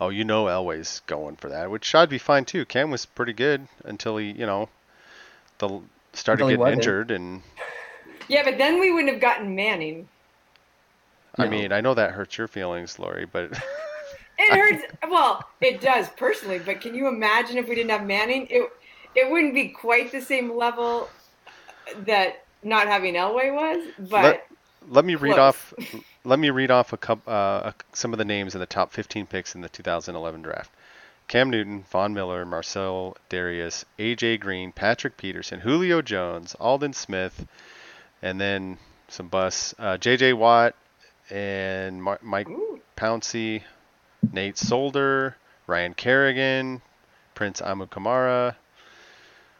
Oh, 0.00 0.08
you 0.10 0.24
know 0.24 0.44
Elway's 0.46 1.00
going 1.06 1.36
for 1.36 1.48
that, 1.48 1.70
which 1.70 1.94
I'd 1.94 2.08
be 2.08 2.18
fine 2.18 2.44
too. 2.44 2.64
Cam 2.64 2.90
was 2.90 3.04
pretty 3.04 3.32
good 3.32 3.66
until 3.84 4.16
he, 4.16 4.30
you 4.30 4.46
know, 4.46 4.68
the 5.58 5.80
started 6.12 6.44
Until 6.44 6.48
getting 6.48 6.60
wasn't. 6.60 6.78
injured, 6.82 7.10
and 7.10 7.42
yeah, 8.28 8.44
but 8.44 8.58
then 8.58 8.78
we 8.78 8.92
wouldn't 8.92 9.12
have 9.12 9.20
gotten 9.20 9.54
Manning. 9.56 10.08
I 11.36 11.44
No. 11.44 11.50
mean, 11.50 11.72
I 11.72 11.80
know 11.80 11.94
that 11.94 12.12
hurts 12.12 12.38
your 12.38 12.46
feelings, 12.46 12.98
Lori, 13.00 13.26
but 13.26 13.50
It 14.38 14.52
hurts. 14.52 14.84
well, 15.10 15.44
it 15.60 15.80
does 15.80 16.08
personally, 16.10 16.58
but 16.58 16.80
can 16.80 16.94
you 16.94 17.08
imagine 17.08 17.58
if 17.58 17.68
we 17.68 17.74
didn't 17.74 17.90
have 17.90 18.06
Manning? 18.06 18.46
It 18.50 18.70
it 19.14 19.30
wouldn't 19.30 19.54
be 19.54 19.68
quite 19.68 20.12
the 20.12 20.20
same 20.20 20.56
level 20.56 21.08
that 22.06 22.44
not 22.62 22.86
having 22.86 23.14
Elway 23.14 23.52
was, 23.52 23.84
but 23.98 24.22
let, 24.22 24.46
let 24.88 25.04
me 25.04 25.14
read 25.14 25.34
close. 25.34 25.38
off 25.38 25.74
let 26.24 26.38
me 26.38 26.50
read 26.50 26.70
off 26.70 26.92
a 26.92 26.96
couple 26.96 27.32
uh, 27.32 27.72
some 27.92 28.12
of 28.12 28.18
the 28.18 28.24
names 28.24 28.54
in 28.54 28.60
the 28.60 28.66
top 28.66 28.92
15 28.92 29.26
picks 29.26 29.54
in 29.54 29.60
the 29.60 29.68
2011 29.68 30.42
draft. 30.42 30.70
Cam 31.26 31.50
Newton, 31.50 31.84
Von 31.90 32.14
Miller, 32.14 32.46
Marcell 32.46 33.16
Dareus, 33.28 33.84
AJ 33.98 34.40
Green, 34.40 34.72
Patrick 34.72 35.18
Peterson, 35.18 35.60
Julio 35.60 36.00
Jones, 36.00 36.54
Aldon 36.58 36.94
Smith, 36.94 37.46
and 38.22 38.40
then 38.40 38.78
some 39.08 39.28
busts. 39.28 39.74
Uh, 39.78 39.98
JJ 39.98 40.34
Watt 40.38 40.74
and 41.28 42.02
Mar- 42.02 42.20
Mike 42.22 42.48
Pouncey, 42.96 43.62
Nate 44.32 44.58
Solder, 44.58 45.36
Ryan 45.66 45.94
Kerrigan, 45.94 46.82
Prince 47.34 47.60
Amukamara. 47.60 48.54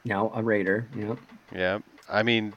Now 0.04 0.32
a 0.34 0.42
Raider. 0.42 0.88
Yep. 0.96 1.18
Yeah, 1.54 1.78
I 2.08 2.22
mean, 2.22 2.54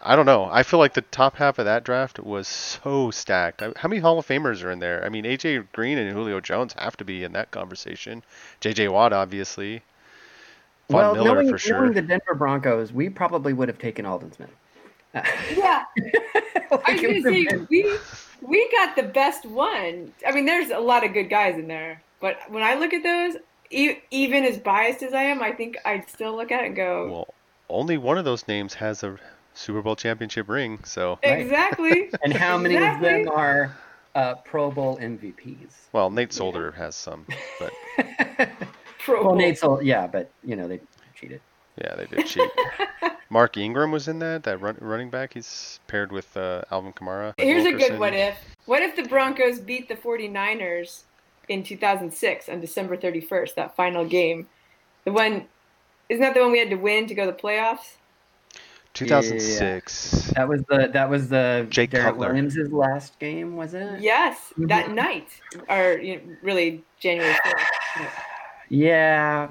I 0.00 0.16
don't 0.16 0.26
know. 0.26 0.48
I 0.50 0.62
feel 0.62 0.80
like 0.80 0.94
the 0.94 1.02
top 1.02 1.36
half 1.36 1.58
of 1.58 1.64
that 1.64 1.84
draft 1.84 2.18
was 2.18 2.48
so 2.48 3.10
stacked. 3.10 3.62
How 3.76 3.88
many 3.88 4.00
Hall 4.00 4.18
of 4.18 4.26
Famers 4.26 4.64
are 4.64 4.70
in 4.70 4.80
there? 4.80 5.04
I 5.04 5.08
mean, 5.08 5.24
AJ 5.24 5.68
Green 5.72 5.96
and 5.96 6.10
Julio 6.12 6.40
Jones 6.40 6.74
have 6.78 6.96
to 6.96 7.04
be 7.04 7.22
in 7.22 7.32
that 7.32 7.50
conversation. 7.52 8.22
JJ 8.60 8.90
Watt, 8.90 9.12
obviously. 9.12 9.82
Von 10.90 11.00
well, 11.00 11.14
Miller 11.14 11.34
knowing, 11.34 11.50
for 11.50 11.58
sure. 11.58 11.80
knowing 11.80 11.92
the 11.92 12.02
Denver 12.02 12.34
Broncos, 12.34 12.92
we 12.92 13.08
probably 13.08 13.52
would 13.52 13.68
have 13.68 13.78
taken 13.78 14.04
Aldon 14.04 14.32
Smith. 14.32 14.50
yeah. 15.14 15.84
I 16.84 16.92
was 16.92 17.00
gonna 17.00 17.22
say 17.22 17.44
been- 17.44 17.66
we 17.70 17.96
we 18.42 18.68
got 18.72 18.96
the 18.96 19.02
best 19.04 19.46
one. 19.46 20.12
I 20.26 20.32
mean, 20.32 20.44
there's 20.46 20.70
a 20.70 20.78
lot 20.80 21.04
of 21.04 21.12
good 21.12 21.30
guys 21.30 21.56
in 21.58 21.68
there, 21.68 22.02
but 22.20 22.38
when 22.50 22.62
I 22.62 22.74
look 22.74 22.92
at 22.92 23.02
those, 23.02 23.36
e- 23.70 23.98
even 24.10 24.44
as 24.44 24.58
biased 24.58 25.02
as 25.02 25.14
I 25.14 25.22
am, 25.22 25.42
I 25.42 25.52
think 25.52 25.76
I'd 25.84 26.08
still 26.10 26.36
look 26.36 26.50
at 26.52 26.62
it 26.62 26.66
and 26.68 26.76
go, 26.76 27.08
Well, 27.10 27.34
only 27.70 27.96
one 27.98 28.18
of 28.18 28.24
those 28.24 28.46
names 28.48 28.74
has 28.74 29.02
a 29.02 29.16
Super 29.54 29.82
Bowl 29.82 29.96
championship 29.96 30.48
ring, 30.48 30.80
so. 30.84 31.18
exactly. 31.22 32.10
And 32.24 32.32
how 32.32 32.56
many 32.58 32.74
exactly. 32.76 33.08
of 33.20 33.26
them 33.26 33.34
are 33.34 33.76
uh, 34.14 34.34
Pro 34.36 34.70
Bowl 34.70 34.98
MVPs? 34.98 35.72
Well, 35.92 36.10
Nate 36.10 36.32
Solder 36.32 36.70
has 36.72 36.94
some, 36.96 37.26
but 37.58 37.72
Pro 38.98 39.16
Well, 39.16 39.24
Bowl. 39.30 39.36
Nate 39.36 39.58
Sol- 39.58 39.82
yeah, 39.82 40.06
but 40.06 40.30
you 40.44 40.56
know 40.56 40.68
they 40.68 40.80
cheated. 41.14 41.40
yeah, 41.80 41.94
they 41.96 42.06
did 42.06 42.26
cheat. 42.26 42.50
Mark 43.32 43.56
Ingram 43.56 43.90
was 43.90 44.08
in 44.08 44.18
that, 44.18 44.42
that 44.42 44.60
run, 44.60 44.76
running 44.78 45.08
back. 45.08 45.32
He's 45.32 45.80
paired 45.86 46.12
with 46.12 46.36
uh, 46.36 46.62
Alvin 46.70 46.92
Kamara. 46.92 47.32
Here's 47.38 47.64
a 47.64 47.72
good 47.72 47.98
what 47.98 48.12
if. 48.12 48.36
What 48.66 48.82
if 48.82 48.94
the 48.94 49.04
Broncos 49.04 49.58
beat 49.58 49.88
the 49.88 49.94
49ers 49.94 51.04
in 51.48 51.62
2006 51.62 52.50
on 52.50 52.60
December 52.60 52.94
31st, 52.94 53.54
that 53.54 53.74
final 53.74 54.04
game? 54.04 54.48
The 55.06 55.12
one, 55.12 55.46
isn't 56.10 56.20
that 56.20 56.34
the 56.34 56.40
one 56.40 56.52
we 56.52 56.58
had 56.58 56.68
to 56.68 56.76
win 56.76 57.06
to 57.06 57.14
go 57.14 57.24
to 57.24 57.32
the 57.32 57.38
playoffs? 57.38 57.96
2006. 58.92 60.32
That 60.36 60.46
was 60.46 60.62
the 60.68 60.90
that 60.92 61.08
was 61.08 61.30
the 61.30 61.66
Jake 61.70 61.88
Darrent 61.88 62.18
Cutler. 62.18 62.34
Williams' 62.34 62.70
last 62.70 63.18
game, 63.18 63.56
was 63.56 63.72
it? 63.72 64.02
Yes, 64.02 64.52
that 64.58 64.90
night, 64.90 65.28
or 65.70 65.98
you 65.98 66.16
know, 66.16 66.22
really 66.42 66.84
January 67.00 67.32
4th. 67.32 68.08
Yeah. 68.68 69.48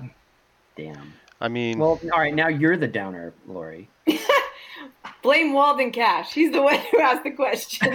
Damn. 0.76 1.14
I 1.42 1.48
mean, 1.48 1.80
Well, 1.80 2.00
all 2.14 2.20
right. 2.20 2.34
Now 2.34 2.48
you're 2.48 2.78
the 2.78 2.88
downer, 2.88 3.34
Lori. 3.48 3.90
Blame 5.24 5.54
Walden 5.54 5.92
Cash. 5.92 6.34
He's 6.34 6.52
the 6.52 6.62
one 6.62 6.80
who 6.92 7.00
asked 7.00 7.24
the 7.24 7.32
question. 7.32 7.92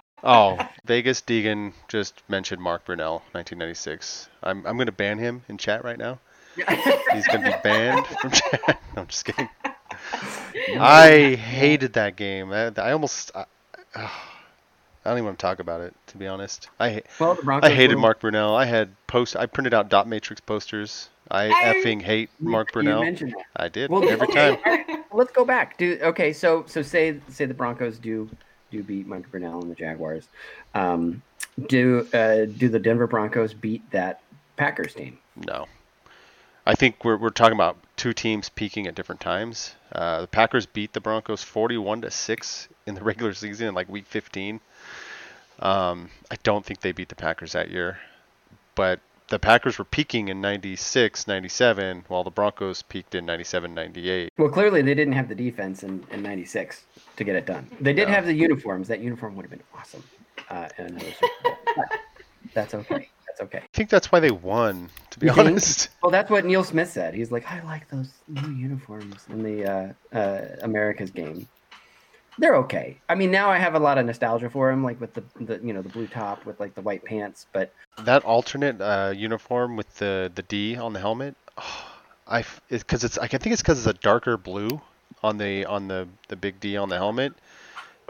Oh, 0.24 0.58
Vegas 0.84 1.20
Deegan 1.20 1.72
just 1.86 2.22
mentioned 2.28 2.60
Mark 2.60 2.84
Brunell, 2.84 3.22
1996. 3.32 4.28
I'm 4.42 4.66
I'm 4.66 4.76
gonna 4.76 4.90
ban 4.90 5.16
him 5.16 5.44
in 5.48 5.58
chat 5.58 5.84
right 5.84 5.96
now. 5.96 6.18
He's 6.56 7.26
gonna 7.28 7.52
be 7.52 7.56
banned 7.62 8.04
from 8.04 8.32
chat. 8.32 8.80
No, 8.96 9.02
I'm 9.02 9.06
just 9.06 9.24
kidding. 9.24 9.48
I 10.76 11.36
hated 11.36 11.92
that 11.92 12.16
game. 12.16 12.52
I, 12.52 12.72
I 12.76 12.90
almost. 12.90 13.30
I, 13.34 13.44
I 13.94 14.10
don't 15.04 15.18
even 15.18 15.26
want 15.26 15.38
to 15.38 15.42
talk 15.42 15.60
about 15.60 15.80
it, 15.82 15.94
to 16.08 16.18
be 16.18 16.26
honest. 16.26 16.68
I 16.80 17.02
Well, 17.20 17.38
I 17.62 17.70
hated 17.70 17.96
Mark 17.96 18.20
Brunell. 18.20 18.56
I 18.56 18.64
had 18.64 18.90
post. 19.06 19.36
I 19.36 19.46
printed 19.46 19.72
out 19.72 19.88
dot 19.88 20.08
matrix 20.08 20.40
posters 20.40 21.10
I, 21.30 21.48
I- 21.48 21.74
effing 21.74 22.00
hate 22.02 22.30
Mark 22.40 22.72
Brunell. 22.72 23.32
I 23.56 23.68
did 23.68 23.90
Well, 23.90 24.08
every 24.08 24.28
okay, 24.28 24.56
time. 24.64 25.04
let's 25.12 25.32
go 25.32 25.44
back. 25.44 25.76
Do 25.78 25.98
okay. 26.02 26.32
So 26.32 26.64
so 26.66 26.82
say 26.82 27.20
say 27.28 27.44
the 27.44 27.54
Broncos 27.54 27.98
do 27.98 28.28
do 28.70 28.82
beat 28.82 29.06
Mike 29.06 29.30
Brunell 29.30 29.62
and 29.62 29.70
the 29.70 29.74
Jaguars. 29.74 30.28
Um, 30.74 31.22
do 31.68 32.06
uh, 32.12 32.44
do 32.46 32.68
the 32.68 32.78
Denver 32.78 33.06
Broncos 33.06 33.52
beat 33.54 33.88
that 33.90 34.20
Packers 34.56 34.94
team? 34.94 35.18
No. 35.46 35.66
I 36.66 36.74
think 36.74 37.04
we're 37.04 37.16
we're 37.16 37.30
talking 37.30 37.54
about 37.54 37.78
two 37.96 38.12
teams 38.12 38.48
peaking 38.50 38.86
at 38.86 38.94
different 38.94 39.20
times. 39.20 39.74
Uh, 39.90 40.20
the 40.22 40.26
Packers 40.26 40.66
beat 40.66 40.92
the 40.92 41.00
Broncos 41.00 41.42
41 41.42 42.02
to 42.02 42.10
6 42.10 42.68
in 42.86 42.94
the 42.94 43.02
regular 43.02 43.32
season 43.32 43.68
in 43.68 43.74
like 43.74 43.88
week 43.88 44.04
15. 44.06 44.60
Um, 45.60 46.10
I 46.30 46.36
don't 46.42 46.64
think 46.64 46.80
they 46.80 46.92
beat 46.92 47.08
the 47.08 47.14
Packers 47.16 47.52
that 47.52 47.70
year. 47.70 47.98
But 48.74 49.00
the 49.28 49.38
Packers 49.38 49.78
were 49.78 49.84
peaking 49.84 50.28
in 50.28 50.40
96, 50.40 51.26
97 51.26 52.04
while 52.08 52.24
the 52.24 52.30
Broncos 52.30 52.82
peaked 52.82 53.14
in 53.14 53.26
97, 53.26 53.74
98. 53.74 54.32
Well, 54.38 54.48
clearly 54.48 54.82
they 54.82 54.94
didn't 54.94 55.12
have 55.14 55.28
the 55.28 55.34
defense 55.34 55.82
in, 55.82 56.04
in 56.10 56.22
'96 56.22 56.84
to 57.16 57.24
get 57.24 57.36
it 57.36 57.46
done. 57.46 57.70
They 57.80 57.92
did 57.92 58.08
No. 58.08 58.14
have 58.14 58.26
the 58.26 58.34
uniforms. 58.34 58.88
That 58.88 59.00
uniform 59.00 59.36
would 59.36 59.42
have 59.42 59.50
been 59.50 59.62
awesome. 59.76 60.02
Uh, 60.50 60.68
in 60.78 60.86
another 60.86 61.12
Super 61.12 61.26
Bowl. 61.44 61.56
But 61.76 62.54
that's 62.54 62.74
okay. 62.74 63.08
That's 63.26 63.40
okay. 63.42 63.58
I 63.58 63.68
think 63.74 63.90
that's 63.90 64.10
why 64.10 64.20
they 64.20 64.30
won, 64.30 64.88
to 65.10 65.18
be 65.18 65.26
You 65.26 65.34
think? 65.34 65.48
honest. 65.48 65.90
Well, 66.02 66.10
that's 66.10 66.30
what 66.30 66.44
Neil 66.46 66.64
Smith 66.64 66.90
said. 66.90 67.12
He's 67.14 67.30
like, 67.30 67.50
I 67.50 67.62
like 67.64 67.88
those 67.90 68.10
new 68.28 68.50
uniforms 68.52 69.26
in 69.28 69.42
the 69.42 69.64
uh, 70.12 70.16
uh, 70.16 70.56
America's 70.62 71.10
game. 71.10 71.46
They're 72.38 72.56
okay. 72.56 72.96
I 73.08 73.16
mean, 73.16 73.32
now 73.32 73.50
I 73.50 73.58
have 73.58 73.74
a 73.74 73.80
lot 73.80 73.98
of 73.98 74.06
nostalgia 74.06 74.48
for 74.48 74.70
them, 74.70 74.84
like 74.84 75.00
with 75.00 75.12
the, 75.14 75.24
the 75.40 75.60
you 75.62 75.72
know 75.72 75.82
the 75.82 75.88
blue 75.88 76.06
top 76.06 76.44
with 76.46 76.60
like 76.60 76.74
the 76.74 76.82
white 76.82 77.04
pants. 77.04 77.46
But 77.52 77.72
That 77.98 78.24
alternate 78.24 78.80
uh, 78.80 79.12
uniform 79.14 79.76
with 79.76 79.92
the, 79.96 80.30
the 80.34 80.42
D 80.42 80.76
on 80.76 80.92
the 80.92 81.00
helmet, 81.00 81.34
I 82.28 82.44
because 82.68 83.02
it's 83.02 83.18
I 83.18 83.26
think 83.26 83.52
it's 83.52 83.62
because 83.62 83.78
it's 83.78 83.86
a 83.86 84.00
darker 84.00 84.36
blue 84.36 84.80
on 85.22 85.38
the 85.38 85.64
on 85.64 85.88
the 85.88 86.06
the 86.28 86.36
big 86.36 86.60
D 86.60 86.76
on 86.76 86.88
the 86.88 86.96
helmet. 86.96 87.32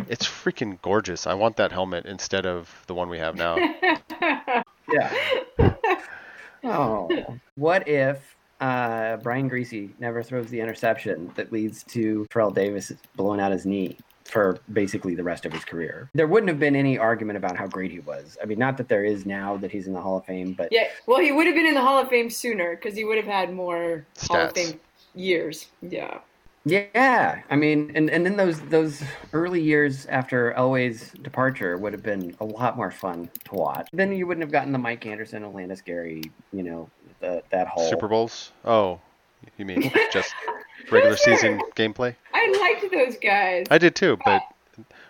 It's 0.09 0.27
freaking 0.27 0.81
gorgeous. 0.83 1.27
I 1.27 1.35
want 1.35 1.57
that 1.57 1.73
helmet 1.73 2.07
instead 2.07 2.47
of 2.47 2.85
the 2.87 2.95
one 2.95 3.09
we 3.09 3.19
have 3.19 3.35
now. 3.35 3.57
yeah. 4.93 5.13
oh, 6.63 7.09
what 7.57 7.89
if 7.89 8.37
uh, 8.61 9.17
Brian 9.17 9.51
Griese 9.51 9.91
never 9.99 10.23
throws 10.23 10.51
the 10.51 10.61
interception 10.61 11.33
that 11.35 11.53
leads 11.53 11.83
to 11.85 12.27
Terrell 12.31 12.51
Davis 12.51 12.93
blowing 13.17 13.41
out 13.41 13.51
his 13.51 13.67
knee 13.67 13.97
for 14.29 14.59
basically 14.73 15.15
the 15.15 15.25
rest 15.25 15.47
of 15.47 15.53
his 15.53 15.65
career? 15.65 16.11
There 16.15 16.27
wouldn't 16.27 16.49
have 16.49 16.61
been 16.61 16.77
any 16.77 16.99
argument 16.99 17.37
about 17.37 17.57
how 17.57 17.67
great 17.67 17.91
he 17.91 18.01
was. 18.01 18.37
I 18.43 18.47
mean, 18.47 18.59
not 18.59 18.77
that 18.77 18.89
there 18.89 19.05
is 19.05 19.27
now 19.27 19.57
that 19.59 19.71
he's 19.71 19.87
in 19.87 19.93
the 19.93 20.01
Hall 20.01 20.19
of 20.19 20.27
Fame, 20.27 20.53
but 20.53 20.69
Yeah, 20.71 20.89
well, 21.07 21.21
he 21.21 21.33
would 21.33 21.47
have 21.47 21.55
been 21.55 21.67
in 21.67 21.75
the 21.75 21.81
Hall 21.81 21.99
of 21.99 22.09
Fame 22.09 22.31
sooner 22.31 22.77
because 22.77 22.95
he 22.95 23.05
would 23.05 23.17
have 23.17 23.27
had 23.27 23.53
more 23.53 24.07
Hall 24.29 24.37
of 24.37 24.53
Stats. 24.53 24.55
Fame 24.55 24.81
years. 25.15 25.67
Yeah. 25.83 26.19
Yeah, 26.65 27.41
I 27.49 27.57
mean, 27.57 27.93
and, 27.95 28.11
and 28.11 28.27
then 28.27 28.37
those 28.37 28.61
those 28.63 29.03
early 29.33 29.63
years 29.63 30.05
after 30.07 30.53
Elway's 30.53 31.13
departure 31.23 31.79
would 31.79 31.95
have 31.95 32.03
been 32.03 32.37
a 32.41 32.45
lot 32.45 32.77
more 32.77 32.91
fun 32.91 33.31
to 33.45 33.55
watch. 33.55 33.89
Then 33.93 34.13
you 34.13 34.27
wouldn't 34.27 34.43
have 34.43 34.53
gotten 34.53 34.73
the 34.73 34.79
Mike 34.79 35.07
Anderson, 35.07 35.45
Olandis 35.45 35.83
Gary, 35.83 36.23
you 36.53 36.63
know, 36.63 36.91
the, 37.21 37.43
that 37.51 37.69
whole 37.69 37.89
Super 37.89 38.09
Bowls? 38.09 38.53
Oh, 38.65 39.01
you 39.57 39.65
mean 39.65 39.91
just 40.13 40.35
regular 40.91 41.17
season 41.17 41.61
gameplay? 41.75 42.15
I 42.55 42.79
liked 42.81 42.93
those 42.93 43.17
guys. 43.19 43.67
I 43.71 43.79
did 43.79 43.95
too, 43.95 44.19
but 44.25 44.43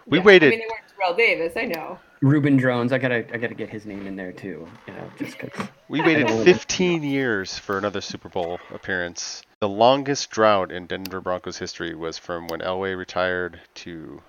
we 0.07 0.19
Yeah, 0.19 0.25
waited. 0.25 0.47
I 0.49 0.51
mean, 0.51 0.59
they 0.61 0.67
weren't 0.67 0.85
Terrell 0.97 1.15
Davis. 1.15 1.57
I 1.57 1.65
know. 1.65 1.99
Reuben 2.21 2.59
Droughns. 2.59 2.93
I 2.93 2.99
gotta 2.99 3.27
I 3.33 3.39
gotta 3.39 3.55
get 3.55 3.69
his 3.69 3.87
name 3.87 4.07
in 4.07 4.17
there 4.17 4.33
too. 4.33 4.67
You 4.87 4.93
know, 4.95 5.11
just 5.19 5.39
because 5.39 5.69
We 5.89 6.01
waited 6.03 6.29
15 6.29 7.03
years 7.03 7.59
for 7.59 7.79
another 7.79 8.01
Super 8.01 8.29
Bowl 8.29 8.59
appearance. 8.75 9.43
The 9.61 9.69
longest 9.69 10.31
drought 10.31 10.73
in 10.73 10.87
Denver 10.87 11.21
Broncos 11.21 11.59
history 11.59 11.95
was 11.95 12.19
from 12.19 12.49
when 12.49 12.61
Elway 12.61 12.97
retired 12.97 13.61
to 13.77 14.21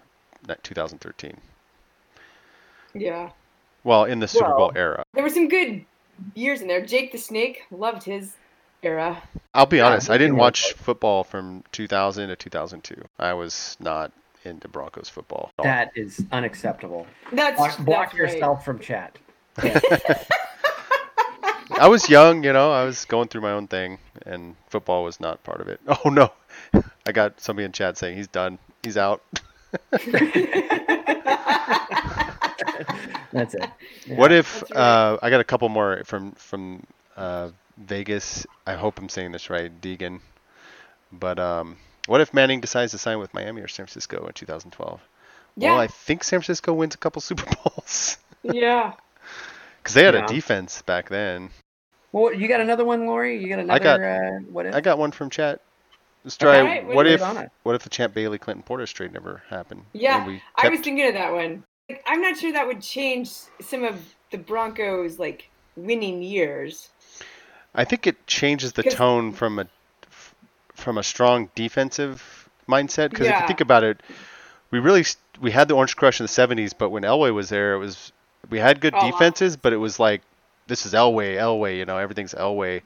2013. 0.64 1.38
Yeah. 2.94 3.32
Well, 3.84 4.06
in 4.06 4.20
the 4.20 4.28
Super 4.28 4.56
Bowl 4.56 4.72
era. 4.76 5.04
There 5.14 5.24
were 5.24 5.30
some 5.30 5.48
good 5.48 5.86
years 6.36 6.62
in 6.62 6.68
there. 6.68 6.86
Jake 6.86 7.12
the 7.12 7.18
Snake 7.18 7.64
loved 7.72 8.04
his 8.04 8.36
era. 8.84 9.22
I'll 9.54 9.66
be 9.66 9.80
Yeah, 9.80 9.88
honest, 9.88 10.10
I 10.10 10.18
didn't 10.18 10.36
he 10.36 10.40
watch 10.40 10.74
football 10.74 11.24
from 11.24 11.64
2000 11.72 12.30
to 12.30 12.36
2002. 12.36 12.96
I 13.18 13.34
was 13.34 13.78
not 13.80 14.12
into 14.46 14.68
Broncos 14.68 15.10
football. 15.10 15.52
at 15.58 15.62
all. 15.62 15.66
that 15.66 15.92
is 15.96 16.26
unacceptable. 16.32 17.08
That's 17.32 17.58
block, 17.58 17.78
block 17.86 18.12
that's 18.12 18.14
right. 18.20 18.34
yourself 18.34 18.64
from 18.66 18.80
chat. 18.80 19.18
I 21.78 21.88
was 21.88 22.10
young, 22.10 22.44
you 22.44 22.52
know, 22.54 22.72
I 22.72 22.84
was 22.84 23.06
going 23.06 23.28
through 23.28 23.42
my 23.42 23.52
own 23.52 23.68
thing, 23.68 24.00
and 24.26 24.56
football 24.70 25.04
was 25.04 25.20
not 25.20 25.44
part 25.44 25.62
of 25.62 25.68
it. 25.68 25.80
Oh 26.06 26.10
no, 26.10 26.32
I 27.06 27.12
got 27.12 27.40
somebody 27.40 27.66
in 27.66 27.72
chat 27.72 27.98
saying 27.98 28.18
he's 28.18 28.28
done, 28.28 28.58
he's 28.84 28.98
out. 28.98 29.22
That's 33.32 33.54
it. 33.54 33.70
What 34.08 34.32
if 34.32 34.64
uh, 34.76 35.18
I 35.22 35.30
got 35.30 35.40
a 35.40 35.44
couple 35.44 35.70
more 35.70 36.02
from 36.06 36.32
from 36.34 36.84
uh, 37.16 37.50
Vegas? 37.80 38.46
I 38.68 38.76
hope 38.76 39.00
I'm 39.00 39.10
saying 39.10 39.32
this 39.32 39.50
right, 39.50 39.72
Deegan. 39.82 40.20
But 41.12 41.40
um, 41.40 41.78
what 42.08 42.22
if 42.22 42.34
Manning 42.34 42.62
decides 42.62 42.92
to 42.92 42.98
sign 42.98 43.20
with 43.20 43.34
Miami 43.34 43.62
or 43.62 43.68
San 43.68 43.86
Francisco 43.86 44.26
in 44.28 44.34
2012? 44.34 45.02
Yeah. 45.56 45.72
Well, 45.72 45.80
I 45.80 45.88
think 45.88 46.24
San 46.24 46.40
Francisco 46.40 46.74
wins 46.74 46.96
a 46.96 46.98
couple 46.98 47.22
Super 47.24 47.46
Bowls 47.64 48.18
Yeah. 48.44 48.94
because 49.78 49.94
they 49.96 50.04
had 50.04 50.14
Yeah. 50.14 50.26
a 50.26 50.28
defense 50.28 50.82
back 50.84 51.10
then. 51.10 51.50
Well, 52.12 52.34
you 52.34 52.48
got 52.48 52.60
another 52.62 52.86
one, 52.86 53.06
Lori? 53.06 53.42
You 53.42 53.50
got 53.50 53.60
another? 53.60 53.74
I 53.74 53.84
got 53.84 54.02
uh, 54.02 54.40
what 54.52 54.66
if? 54.66 54.76
I 54.76 54.82
got 54.82 54.98
one 54.98 55.12
from 55.12 55.30
chat. 55.30 55.62
Let's 56.24 56.38
try. 56.38 56.60
Alright, 56.60 56.86
what 56.86 56.96
what 56.96 57.08
is 57.08 57.22
if 57.22 57.50
what 57.64 57.76
if 57.76 57.84
the 57.84 57.90
Champ 57.90 58.14
Bailey 58.14 58.38
Clinton 58.38 58.64
Portis 58.68 58.92
trade 58.92 59.14
never 59.14 59.42
happened? 59.50 59.84
Yeah, 59.94 60.18
And 60.18 60.28
we 60.28 60.42
I 60.58 60.70
was 60.70 60.80
thinking 60.82 61.08
of 61.08 61.14
that 61.14 61.32
one. 61.32 61.64
Like, 61.88 62.04
I'm 62.06 62.22
not 62.22 62.38
sure 62.38 62.52
that 62.52 62.68
would 62.68 62.82
change 62.82 63.32
some 63.62 63.84
of 63.84 64.02
the 64.32 64.38
Broncos' 64.38 65.18
like 65.18 65.50
winning 65.76 66.22
years. 66.22 66.90
I 67.74 67.86
think 67.86 68.08
it 68.08 68.28
changes 68.28 68.74
the 68.74 68.84
tone 68.84 69.32
from 69.32 69.60
a 69.60 69.68
from 70.74 70.98
a 70.98 71.04
strong 71.04 71.50
defensive 71.56 72.50
mindset 72.68 73.10
because 73.10 73.28
if 73.30 73.40
you 73.40 73.46
think 73.46 73.62
about 73.62 73.84
it, 73.84 74.02
we 74.72 74.80
really 74.80 75.06
we 75.42 75.52
had 75.52 75.68
the 75.68 75.76
Orange 75.76 75.96
Crush 75.96 76.20
in 76.20 76.24
the 76.24 76.30
70s, 76.30 76.74
but 76.74 76.90
when 76.90 77.04
Elway 77.04 77.34
was 77.34 77.50
there, 77.50 77.74
it 77.74 77.80
was 77.80 78.12
we 78.50 78.60
had 78.60 78.82
good 78.82 78.94
Uh-huh. 78.96 79.08
defenses, 79.08 79.58
but 79.58 79.74
it 79.74 79.78
was 79.78 80.00
like 80.00 80.22
this 80.68 80.86
is 80.86 80.94
Elway, 80.94 81.36
Elway, 81.38 81.78
you 81.78 81.86
know, 81.86 81.98
everything's 81.98 82.34
Elway. 82.34 82.82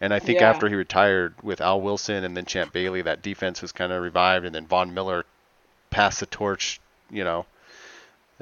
And 0.00 0.14
I 0.14 0.18
think 0.18 0.40
Yeah. 0.40 0.50
after 0.50 0.68
he 0.68 0.74
retired 0.74 1.34
with 1.42 1.60
Al 1.60 1.80
Wilson 1.80 2.24
and 2.24 2.36
then 2.36 2.46
Champ 2.46 2.72
Bailey, 2.72 3.02
that 3.02 3.22
defense 3.22 3.62
was 3.62 3.72
kind 3.72 3.92
of 3.92 4.02
revived, 4.02 4.46
and 4.46 4.54
then 4.54 4.66
Von 4.66 4.94
Miller 4.94 5.24
passed 5.90 6.20
the 6.20 6.26
torch, 6.26 6.80
you 7.10 7.24
know. 7.24 7.46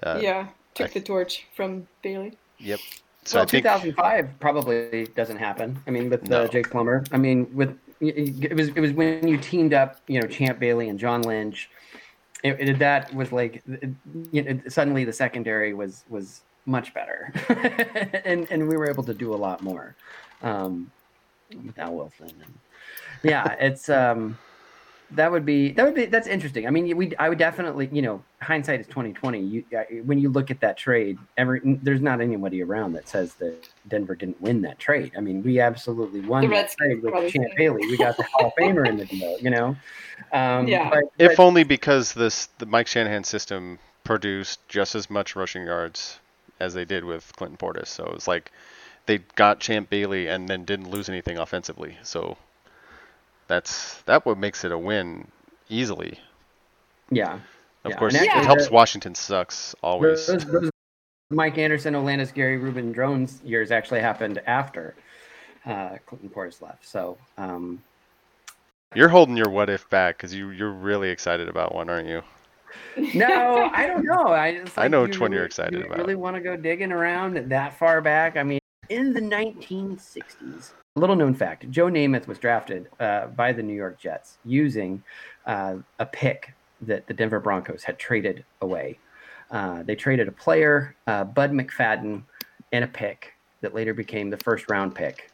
Uh, 0.03 0.21
yeah, 0.21 0.47
took 0.75 0.93
the 0.93 1.01
torch 1.01 1.47
from 1.55 1.89
Bailey. 2.03 2.39
Yep. 2.61 2.81
So 3.29 3.37
well, 3.37 3.43
I 3.43 3.47
think 3.47 3.65
2005 3.65 4.41
probably 4.41 5.07
doesn't 5.15 5.37
happen. 5.37 5.79
I 5.87 5.91
mean, 5.91 6.09
with 6.09 6.33
uh, 6.33 6.49
Jake 6.49 6.71
Plummer. 6.71 7.05
I 7.13 7.19
mean, 7.19 7.47
with 7.55 7.77
it 8.01 8.55
was 8.57 8.69
it 8.69 8.81
was 8.81 8.93
when 8.93 9.29
you 9.29 9.37
teamed 9.37 9.75
up, 9.75 10.01
you 10.07 10.19
know, 10.19 10.27
Champ 10.27 10.59
Bailey 10.59 10.89
and 10.89 10.99
John 10.99 11.21
Lynch. 11.23 11.69
It, 12.43 12.57
it- 12.59 12.79
that 12.79 13.13
was 13.15 13.31
like 13.31 13.63
it- 13.69 13.91
you 14.33 14.43
know, 14.43 14.61
suddenly 14.69 15.05
the 15.05 15.13
secondary 15.13 15.75
was 15.75 16.05
was 16.09 16.41
much 16.65 16.95
better, 16.95 17.31
and 18.25 18.47
and 18.51 18.67
we 18.67 18.79
were 18.79 18.89
able 18.89 19.05
to 19.05 19.13
do 19.13 19.35
a 19.35 19.37
lot 19.37 19.61
more 19.63 19.95
um, 20.43 20.91
with 21.67 21.79
Al 21.79 21.95
Wilson. 21.97 22.33
And, 22.43 22.59
yeah, 23.23 23.57
it's 23.61 23.91
um, 23.91 24.39
that 25.13 25.33
would 25.33 25.47
be 25.47 25.73
that 25.73 25.85
would 25.85 25.95
be 25.95 26.05
that's 26.07 26.27
interesting. 26.27 26.67
I 26.67 26.71
mean, 26.71 26.95
we 26.97 27.17
I 27.17 27.29
would 27.29 27.39
definitely 27.39 27.89
you 27.93 28.03
know 28.03 28.23
hindsight 28.43 28.81
is 28.81 28.87
twenty 28.87 29.13
twenty. 29.13 29.41
You 29.41 29.65
uh, 29.77 29.83
when 30.05 30.19
you 30.19 30.29
look 30.29 30.51
at 30.51 30.61
that 30.61 30.77
trade, 30.77 31.19
every 31.37 31.61
there's 31.83 32.01
not 32.03 32.21
anybody 32.21 32.63
around 32.63 32.93
that 32.93 33.09
says 33.09 33.35
that 33.35 33.69
Denver 33.89 34.15
didn't 34.15 34.41
win 34.41 34.63
that 34.63 34.79
trade. 34.79 35.13
I 35.17 35.21
mean, 35.21 35.43
we 35.43 35.61
absolutely 35.61 36.21
won 36.21 36.43
The 36.43 36.49
that 36.49 36.55
Redskins 36.55 37.03
trade 37.03 37.13
with 37.15 37.33
Champ. 37.33 37.47
Bailey. 37.57 37.87
We 37.87 37.97
got 37.97 38.17
the 38.17 38.25
Hall 38.25 38.49
of 38.49 38.53
Famer 38.59 38.87
in 38.87 38.97
the 38.99 39.07
deal. 39.07 39.39
You 39.41 39.51
know, 39.51 39.77
um, 40.33 40.69
Yeah. 40.69 40.91
But, 40.91 41.05
If 41.19 41.37
but- 41.37 41.43
only 41.43 41.65
because 41.65 42.13
this 42.13 42.47
the 42.59 42.67
Mike 42.67 42.87
Shanahan 42.87 43.25
system 43.25 43.79
produced 44.05 44.61
just 44.69 44.95
as 44.95 45.09
much 45.11 45.37
rushing 45.37 45.65
yards 45.65 46.19
as 46.61 46.75
they 46.75 46.85
did 46.85 47.05
with 47.05 47.33
Clinton 47.37 47.57
Portis. 47.57 47.87
So 47.89 48.05
it 48.05 48.13
was 48.15 48.27
like 48.29 48.51
they 49.07 49.19
got 49.37 49.61
Champ 49.61 49.89
Bailey 49.89 50.27
and 50.29 50.49
then 50.49 50.65
didn't 50.65 50.91
lose 50.91 51.09
anything 51.09 51.39
offensively. 51.39 51.97
So 52.03 52.37
that's 53.49 54.01
that 54.03 54.25
what 54.25 54.39
makes 54.39 54.65
it 54.65 54.73
a 54.73 54.79
win 54.79 55.27
easily. 55.69 56.19
yeah. 57.11 57.41
Of 57.85 57.93
Yeah, 57.93 57.97
course, 57.99 58.15
it 58.15 58.29
helps 58.29 58.67
the- 58.69 58.75
Washington 58.75 59.15
sucks 59.15 59.75
always. 59.83 60.27
Those, 60.27 60.45
those 60.45 60.71
Mike 61.31 61.59
Anderson, 61.59 61.95
Olandis, 61.95 62.33
Gary, 62.35 62.57
Reuben, 62.59 62.93
Droughns 62.93 63.41
years 63.45 63.71
actually 63.71 64.01
happened 64.01 64.41
after 64.47 64.95
uh, 65.67 65.97
Clinton 66.07 66.29
Portis 66.29 66.61
left. 66.63 66.87
So 66.87 67.17
um, 67.37 67.83
You're 68.95 69.09
holding 69.11 69.37
your 69.37 69.49
what 69.51 69.69
if 69.71 69.89
back 69.91 70.17
because 70.17 70.35
you 70.35 70.51
you're 70.51 70.73
really 70.73 71.11
excited 71.11 71.49
about 71.49 71.75
one, 71.75 71.89
aren't 71.89 72.09
you? 72.09 72.23
no, 73.15 73.71
I 73.73 73.87
don't 73.87 74.05
know. 74.05 74.27
I 74.29 74.59
just 74.61 74.77
I 74.79 74.83
like, 74.83 74.91
know 74.91 75.03
you 75.03 75.09
which 75.09 75.21
one 75.21 75.33
you're 75.33 75.45
excited 75.45 75.79
you 75.79 75.87
about. 75.87 75.99
Really 75.99 76.15
want 76.17 76.37
to 76.37 76.41
go 76.41 76.57
digging 76.57 76.93
around 76.93 77.37
that 77.51 77.79
far 77.79 78.01
back? 78.01 78.37
I 78.37 78.43
mean, 78.43 78.58
in 78.89 79.13
the 79.13 79.21
1960s. 79.21 80.73
Little 80.97 81.17
known 81.17 81.35
fact 81.35 81.71
Joe 81.71 81.87
Namath 81.87 82.27
was 82.27 82.39
drafted 82.39 82.89
uh, 82.99 83.27
by 83.29 83.53
the 83.53 83.63
New 83.63 83.75
York 83.75 83.99
Jets 84.01 84.39
using 84.45 85.03
uh, 85.47 85.77
a 85.99 86.07
pick 86.07 86.53
that 86.83 87.07
the 87.07 87.15
Denver 87.15 87.41
Broncos 87.41 87.85
had 87.85 87.99
traded 87.99 88.45
away. 88.61 88.99
Uh, 89.51 89.83
they 89.83 89.95
traded 89.95 90.29
a 90.29 90.33
player, 90.33 90.95
uh, 91.07 91.25
Bud 91.25 91.53
McFadden, 91.53 92.23
and 92.73 92.85
a 92.85 92.89
pick 92.89 93.35
that 93.61 93.75
later 93.75 93.95
became 93.95 94.31
the 94.31 94.37
first 94.39 94.71
round 94.71 94.95
pick 94.95 95.31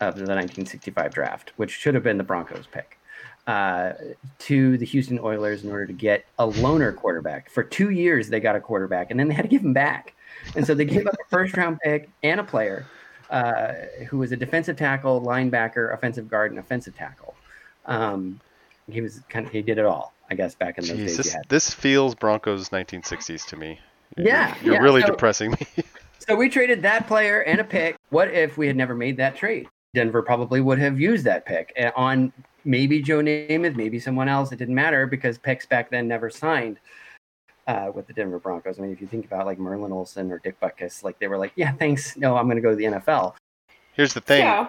of 0.00 0.14
the 0.14 0.22
1965 0.22 1.12
draft, 1.12 1.52
which 1.56 1.70
should 1.72 1.94
have 1.94 2.04
been 2.04 2.18
the 2.18 2.24
Broncos 2.24 2.66
pick, 2.70 2.98
uh, 3.46 3.92
to 4.38 4.78
the 4.78 4.86
Houston 4.86 5.18
Oilers 5.18 5.64
in 5.64 5.70
order 5.70 5.86
to 5.86 5.92
get 5.92 6.24
a 6.38 6.46
loaner 6.46 6.94
quarterback. 6.94 7.50
For 7.50 7.64
two 7.64 7.90
years, 7.90 8.28
they 8.28 8.40
got 8.40 8.54
a 8.54 8.60
quarterback, 8.60 9.10
and 9.10 9.18
then 9.18 9.28
they 9.28 9.34
had 9.34 9.42
to 9.42 9.48
give 9.48 9.62
him 9.62 9.72
back. 9.72 10.14
And 10.54 10.66
so 10.66 10.74
they 10.74 10.84
gave 10.84 11.06
up 11.06 11.14
a 11.14 11.28
first 11.28 11.56
round 11.56 11.78
pick 11.80 12.08
and 12.22 12.40
a 12.40 12.44
player 12.44 12.86
uh, 13.30 13.72
who 14.08 14.18
was 14.18 14.32
a 14.32 14.36
defensive 14.36 14.76
tackle, 14.76 15.20
linebacker, 15.20 15.92
offensive 15.92 16.28
guard, 16.28 16.50
and 16.50 16.58
offensive 16.58 16.96
tackle. 16.96 17.34
Um, 17.86 18.40
he 18.90 19.00
was 19.00 19.20
kind 19.28 19.46
of 19.46 19.52
he 19.52 19.62
did 19.62 19.78
it 19.78 19.84
all, 19.84 20.12
I 20.30 20.34
guess, 20.34 20.54
back 20.54 20.78
in 20.78 20.84
those 20.86 20.96
Jeez, 20.96 21.06
days. 21.06 21.16
this, 21.16 21.36
this 21.48 21.74
feels 21.74 22.14
Broncos 22.14 22.70
1960s 22.70 23.46
to 23.48 23.56
me. 23.56 23.78
Yeah, 24.16 24.54
You're 24.62 24.74
yeah, 24.74 24.80
really 24.80 25.02
so- 25.02 25.08
depressing 25.08 25.50
me. 25.52 25.66
So 26.20 26.34
we 26.34 26.50
traded 26.50 26.82
that 26.82 27.06
player 27.06 27.40
and 27.42 27.58
a 27.58 27.64
pick. 27.64 27.96
What 28.10 28.28
if 28.34 28.58
we 28.58 28.66
had 28.66 28.76
never 28.76 28.94
made 28.94 29.16
that 29.16 29.34
trade? 29.34 29.66
Denver 29.94 30.20
probably 30.20 30.60
would 30.60 30.78
have 30.78 31.00
used 31.00 31.24
that 31.24 31.46
pick 31.46 31.72
uh, 31.80 31.90
on 31.96 32.32
maybe 32.66 33.00
Joe 33.00 33.20
Namath, 33.20 33.76
maybe 33.76 33.98
someone 33.98 34.28
else. 34.28 34.52
It 34.52 34.56
didn't 34.56 34.74
matter 34.74 35.06
because 35.06 35.38
picks 35.38 35.64
back 35.64 35.90
then 35.90 36.06
never 36.06 36.28
signed 36.28 36.80
uh, 37.68 37.92
with 37.94 38.06
the 38.06 38.12
Denver 38.12 38.38
Broncos. 38.38 38.78
I 38.78 38.82
mean, 38.82 38.90
if 38.90 39.00
you 39.00 39.06
think 39.06 39.26
about 39.26 39.46
like 39.46 39.58
Merlin 39.58 39.92
Olsen 39.92 40.32
or 40.32 40.38
Dick 40.38 40.58
Butkus, 40.58 41.04
like 41.04 41.18
they 41.20 41.28
were 41.28 41.38
like, 41.38 41.52
yeah, 41.54 41.70
thanks. 41.72 42.16
No, 42.16 42.36
I'm 42.36 42.46
going 42.46 42.56
to 42.56 42.62
go 42.62 42.70
to 42.70 42.76
the 42.76 42.84
NFL. 42.84 43.34
Here's 43.92 44.14
the 44.14 44.20
thing. 44.20 44.42
Yeah. 44.42 44.68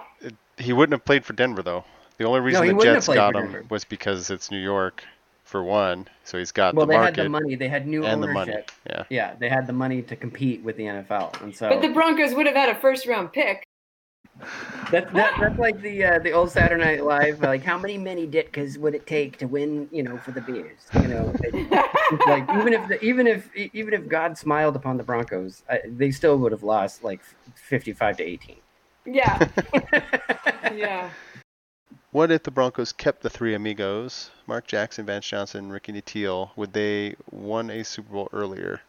He 0.58 0.74
wouldn't 0.74 0.94
have 0.94 1.06
played 1.06 1.26
for 1.26 1.34
Denver 1.34 1.64
though. 1.64 1.86
The 2.18 2.26
only 2.26 2.42
reason 2.42 2.64
he 2.66 2.74
the 2.74 2.84
Jets 2.84 3.08
got 3.08 3.36
him 3.36 3.66
was 3.70 3.86
because 3.86 4.30
it's 4.30 4.52
New 4.52 4.60
York, 4.60 5.06
for 5.50 5.64
one. 5.64 6.08
So 6.26 6.38
he's 6.38 6.52
got 6.52 6.76
well, 6.76 6.86
the 6.86 6.92
they 6.92 6.98
market 6.98 7.16
had 7.16 7.26
the 7.26 7.30
money. 7.30 7.56
They 7.56 7.68
had 7.68 7.88
new 7.88 8.06
and 8.06 8.22
the 8.22 8.28
money. 8.28 8.54
Yeah. 8.88 9.04
Yeah, 9.10 9.36
they 9.40 9.50
had 9.50 9.66
the 9.66 9.74
money 9.74 10.02
to 10.04 10.16
compete 10.16 10.62
with 10.64 10.78
the 10.78 10.84
NFL, 10.84 11.42
and 11.42 11.56
so 11.56 11.70
But 11.70 11.82
the 11.82 11.90
Broncos 11.90 12.36
would 12.36 12.46
have 12.46 12.56
had 12.56 12.70
a 12.70 12.76
first 12.76 13.08
round 13.08 13.32
pick. 13.34 13.66
That, 14.92 15.14
that 15.14 15.36
that's 15.40 15.60
like 15.60 15.82
the 15.82 16.04
uh, 16.04 16.20
the 16.20 16.32
old 16.32 16.50
Saturday 16.52 16.84
Night 16.84 17.06
Live. 17.06 17.42
Like, 17.42 17.64
how 17.64 17.78
many 17.78 17.98
mini 17.98 18.26
ditkas 18.26 18.78
would 18.78 18.96
it 18.96 19.06
take 19.06 19.38
to 19.38 19.46
win? 19.46 19.88
You 19.92 20.04
know, 20.04 20.18
for 20.18 20.32
the 20.32 20.42
Bears. 20.42 20.80
You 20.96 21.08
know, 21.08 21.32
it's 21.44 22.26
like 22.26 22.50
even 22.58 22.74
if 22.74 22.88
the, 22.88 23.04
even 23.04 23.28
if 23.28 23.50
even 23.56 23.94
if 23.94 24.08
God 24.08 24.38
smiled 24.38 24.76
upon 24.76 24.98
the 24.98 25.04
Broncos, 25.04 25.64
I, 25.70 25.82
they 25.86 26.10
still 26.10 26.38
would 26.38 26.52
have 26.52 26.64
lost 26.64 27.04
like 27.04 27.22
fifty 27.56 27.94
five 27.94 28.18
to 28.18 28.24
eighteen. 28.24 28.58
Yeah. 29.06 29.48
yeah. 30.74 31.10
What 32.12 32.32
if 32.32 32.42
the 32.42 32.52
Broncos 32.52 32.92
kept 32.92 33.22
the 33.22 33.30
three 33.30 33.54
amigos, 33.54 34.32
Mark 34.48 34.66
Jackson, 34.66 35.06
Vance 35.06 35.28
Johnson, 35.28 35.70
Ricky 35.70 35.94
Nattiel? 35.94 36.50
Would 36.56 36.74
they 36.74 37.16
won 37.30 37.70
a 37.70 37.84
Super 37.84 38.14
Bowl 38.14 38.30
earlier? 38.34 38.82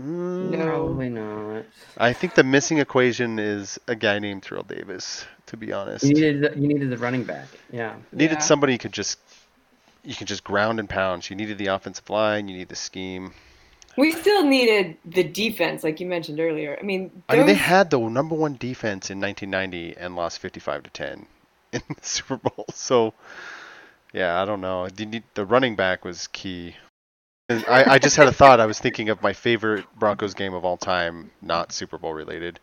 Mm, 0.00 0.64
Probably 0.64 1.10
not. 1.10 1.64
I 1.98 2.12
think 2.14 2.34
the 2.34 2.42
missing 2.44 2.78
equation 2.78 3.38
is 3.38 3.78
a 3.88 3.94
guy 3.94 4.18
named 4.18 4.42
Terrell 4.42 4.64
Davis. 4.64 5.26
To 5.46 5.56
be 5.56 5.72
honest, 5.72 6.04
You 6.04 6.14
needed 6.14 6.40
the- 6.40 6.58
you 6.60 6.66
needed 6.68 6.88
the 6.88 6.96
running 6.96 7.24
back. 7.24 7.46
Yeah. 7.70 7.96
needed 8.10 8.34
Yeah. 8.38 8.38
somebody 8.40 8.72
you 8.72 8.78
could 8.78 8.92
just 8.92 9.18
you 10.04 10.14
can 10.14 10.26
just 10.26 10.42
ground 10.44 10.80
and 10.80 10.88
pound. 10.88 11.28
You 11.28 11.36
needed 11.36 11.58
the 11.58 11.66
offensive 11.68 12.08
line. 12.10 12.48
You 12.48 12.56
need 12.56 12.68
the 12.68 12.76
scheme. 12.76 13.34
We 13.96 14.10
still 14.12 14.44
needed 14.44 14.96
the 15.04 15.22
defense, 15.22 15.84
like 15.84 16.00
you 16.00 16.06
mentioned 16.06 16.40
earlier. 16.40 16.78
I 16.80 16.82
mean, 16.82 17.22
I 17.28 17.36
mean, 17.36 17.46
they 17.46 17.54
had 17.54 17.90
the 17.90 17.98
number 18.00 18.34
one 18.34 18.54
defense 18.54 19.10
in 19.10 19.20
1990 19.20 19.96
and 19.98 20.16
lost 20.16 20.38
55 20.38 20.84
to 20.84 20.90
10 20.90 21.26
in 21.72 21.82
the 21.88 21.94
Super 22.00 22.38
Bowl. 22.38 22.64
So, 22.72 23.12
yeah, 24.14 24.40
I 24.40 24.46
don't 24.46 24.62
know. 24.62 24.88
The, 24.88 25.22
the 25.34 25.44
running 25.44 25.76
back 25.76 26.04
was 26.06 26.26
key. 26.28 26.76
I, 27.68 27.94
I 27.94 27.98
just 27.98 28.16
had 28.16 28.28
a 28.28 28.32
thought. 28.32 28.60
I 28.60 28.66
was 28.66 28.78
thinking 28.78 29.08
of 29.08 29.22
my 29.22 29.32
favorite 29.32 29.84
Broncos 29.98 30.34
game 30.34 30.54
of 30.54 30.64
all 30.64 30.76
time, 30.76 31.30
not 31.40 31.72
Super 31.72 31.98
Bowl 31.98 32.12
related, 32.12 32.60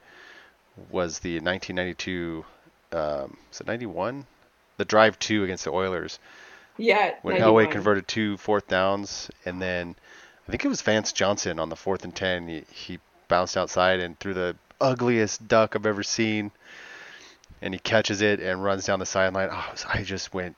was 0.90 1.20
the 1.20 1.40
1992. 1.40 2.46
Um, 2.92 3.38
was 3.50 3.62
it 3.62 3.68
91? 3.68 4.26
The 4.78 4.86
drive 4.86 5.20
two 5.20 5.44
against 5.44 5.66
the 5.66 5.72
Oilers 5.72 6.20
yeah. 6.80 7.16
when 7.22 7.38
91. 7.38 7.42
Elway 7.42 7.72
converted 7.72 8.08
two 8.08 8.38
fourth 8.38 8.68
downs, 8.68 9.30
and 9.46 9.62
then 9.62 9.96
I 10.48 10.52
think 10.52 10.66
it 10.66 10.70
was 10.70 10.82
Vance 10.82 11.12
Johnson 11.12 11.60
on 11.60 11.70
the 11.70 11.76
fourth 11.76 12.04
and 12.04 12.16
ten. 12.16 12.48
He, 12.48 12.64
he 12.72 13.00
bounced 13.28 13.58
outside 13.58 14.00
and 14.00 14.18
threw 14.20 14.34
the 14.34 14.56
ugliest 14.82 15.48
duck 15.48 15.76
I've 15.76 15.86
ever 15.86 16.04
seen, 16.04 16.52
and 17.62 17.74
he 17.74 17.80
catches 17.80 18.22
it 18.22 18.40
and 18.40 18.64
runs 18.64 18.86
down 18.86 19.00
the 19.00 19.06
sideline. 19.06 19.50
Oh, 19.52 19.74
I 19.94 20.04
just 20.04 20.34
went. 20.34 20.56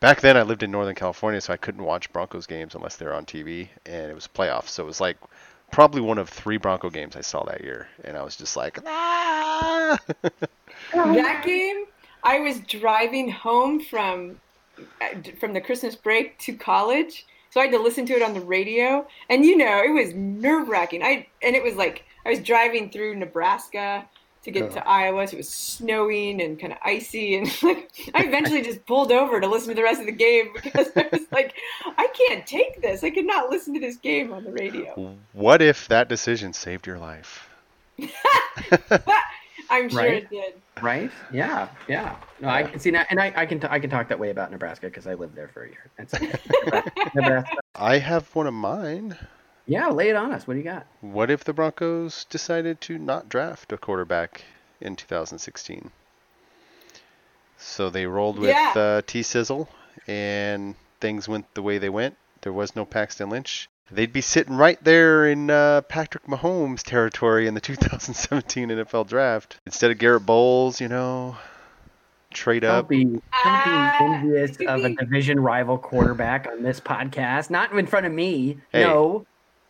Back 0.00 0.20
then, 0.20 0.36
I 0.36 0.42
lived 0.42 0.62
in 0.62 0.70
Northern 0.70 0.94
California, 0.94 1.40
so 1.40 1.52
I 1.52 1.56
couldn't 1.56 1.82
watch 1.82 2.12
Broncos 2.12 2.46
games 2.46 2.74
unless 2.74 2.96
they 2.96 3.06
were 3.06 3.14
on 3.14 3.24
TV, 3.24 3.68
and 3.86 4.10
it 4.10 4.14
was 4.14 4.28
playoffs. 4.28 4.68
So 4.68 4.82
it 4.82 4.86
was 4.86 5.00
like 5.00 5.16
probably 5.70 6.00
one 6.00 6.18
of 6.18 6.28
three 6.28 6.58
Bronco 6.58 6.90
games 6.90 7.16
I 7.16 7.22
saw 7.22 7.44
that 7.44 7.62
year, 7.62 7.88
and 8.04 8.16
I 8.16 8.22
was 8.22 8.36
just 8.36 8.56
like, 8.56 8.78
ah! 8.86 9.98
that 10.92 11.42
game, 11.44 11.86
I 12.22 12.40
was 12.40 12.60
driving 12.60 13.30
home 13.30 13.80
from 13.80 14.38
uh, 14.78 15.30
from 15.40 15.54
the 15.54 15.60
Christmas 15.60 15.96
break 15.96 16.38
to 16.40 16.54
college, 16.54 17.24
so 17.50 17.60
I 17.60 17.64
had 17.64 17.72
to 17.72 17.82
listen 17.82 18.04
to 18.06 18.12
it 18.14 18.22
on 18.22 18.34
the 18.34 18.40
radio, 18.40 19.06
and 19.30 19.44
you 19.46 19.56
know 19.56 19.82
it 19.82 19.92
was 19.92 20.12
nerve 20.12 20.68
wracking. 20.68 21.02
I 21.02 21.26
and 21.42 21.56
it 21.56 21.62
was 21.62 21.74
like 21.76 22.04
I 22.26 22.30
was 22.30 22.40
driving 22.40 22.90
through 22.90 23.16
Nebraska 23.16 24.06
to 24.46 24.50
get 24.50 24.72
to 24.72 24.88
Iowa, 24.88 25.26
so 25.28 25.34
it 25.34 25.36
was 25.38 25.48
snowing 25.48 26.40
and 26.40 26.58
kind 26.58 26.72
of 26.72 26.78
icy, 26.84 27.36
and 27.36 27.46
like 27.62 27.90
I 28.14 28.22
eventually 28.24 28.62
just 28.62 28.84
pulled 28.86 29.12
over 29.12 29.40
to 29.40 29.46
listen 29.46 29.68
to 29.68 29.74
the 29.74 29.82
rest 29.82 30.00
of 30.00 30.06
the 30.06 30.12
game 30.12 30.48
because 30.54 30.88
I 30.96 31.06
was 31.12 31.20
like, 31.30 31.54
I 31.98 32.08
can't 32.14 32.46
take 32.46 32.80
this. 32.80 33.04
I 33.04 33.10
could 33.10 33.26
not 33.26 33.50
listen 33.50 33.74
to 33.74 33.80
this 33.80 33.96
game 33.96 34.32
on 34.32 34.44
the 34.44 34.52
radio. 34.52 35.14
what 35.32 35.60
if 35.60 35.88
that 35.88 36.08
decision 36.08 36.52
saved 36.52 36.86
your 36.86 36.98
life? 36.98 37.48
I'm 39.68 39.88
sure 39.88 39.98
Right. 40.00 40.14
it 40.22 40.30
did. 40.30 40.54
Right? 40.80 41.10
Yeah, 41.32 41.68
yeah. 41.88 42.16
No, 42.40 42.48
I 42.48 42.62
can 42.64 42.78
see 42.78 42.90
that, 42.90 43.06
and 43.10 43.18
I, 43.20 43.32
I 43.34 43.46
can 43.46 43.58
t- 43.60 43.66
I 43.70 43.78
can 43.80 43.90
talk 43.90 44.08
that 44.08 44.18
way 44.18 44.30
about 44.30 44.50
Nebraska 44.50 44.86
because 44.86 45.06
I 45.06 45.14
lived 45.14 45.34
there 45.34 45.48
for 45.48 45.64
a 45.64 45.68
year. 45.68 45.90
It's 45.98 46.14
okay. 46.14 46.32
Nebraska. 47.14 47.56
I 47.74 47.98
have 47.98 48.32
one 48.34 48.46
of 48.46 48.54
mine. 48.54 49.16
Yeah, 49.66 49.88
lay 49.88 50.08
it 50.10 50.16
on 50.16 50.32
us. 50.32 50.46
What 50.46 50.54
do 50.54 50.58
you 50.58 50.64
got? 50.64 50.86
What 51.00 51.30
if 51.30 51.42
the 51.44 51.52
Broncos 51.52 52.24
decided 52.26 52.80
to 52.82 52.98
not 52.98 53.28
draft 53.28 53.72
a 53.72 53.76
quarterback 53.76 54.42
in 54.80 54.94
2016? 54.96 55.90
So 57.58 57.90
they 57.90 58.06
rolled 58.06 58.38
with 58.38 58.50
Yeah. 58.50 58.72
uh, 58.76 59.02
T 59.06 59.22
Sizzle, 59.22 59.68
and 60.06 60.74
things 61.00 61.28
went 61.28 61.52
the 61.54 61.62
way 61.62 61.78
they 61.78 61.88
went. 61.88 62.16
There 62.42 62.52
was 62.52 62.76
no 62.76 62.84
Paxton 62.84 63.30
Lynch. 63.30 63.68
They'd 63.90 64.12
be 64.12 64.20
sitting 64.20 64.56
right 64.56 64.82
there 64.82 65.26
in 65.26 65.48
uh, 65.50 65.80
Patrick 65.82 66.26
Mahomes 66.26 66.82
territory 66.82 67.46
in 67.46 67.54
the 67.54 67.60
2017 67.60 68.68
NFL 68.68 69.06
Draft 69.08 69.58
instead 69.64 69.90
of 69.90 69.98
Garrett 69.98 70.26
Bolles. 70.26 70.80
You 70.80 70.88
know, 70.88 71.36
trade 72.32 72.60
Don't 72.60 72.70
up. 72.74 72.88
be, 72.88 73.04
don't 73.04 73.20
be 73.64 74.04
envious 74.04 74.56
of 74.68 74.84
a 74.84 74.90
division 74.94 75.38
rival 75.40 75.78
quarterback 75.78 76.46
on 76.46 76.62
this 76.62 76.80
podcast. 76.80 77.48
Not 77.48 77.72
in 77.72 77.86
front 77.86 78.06
of 78.06 78.12
me. 78.12 78.58
Hey. 78.72 78.82
No. 78.84 79.24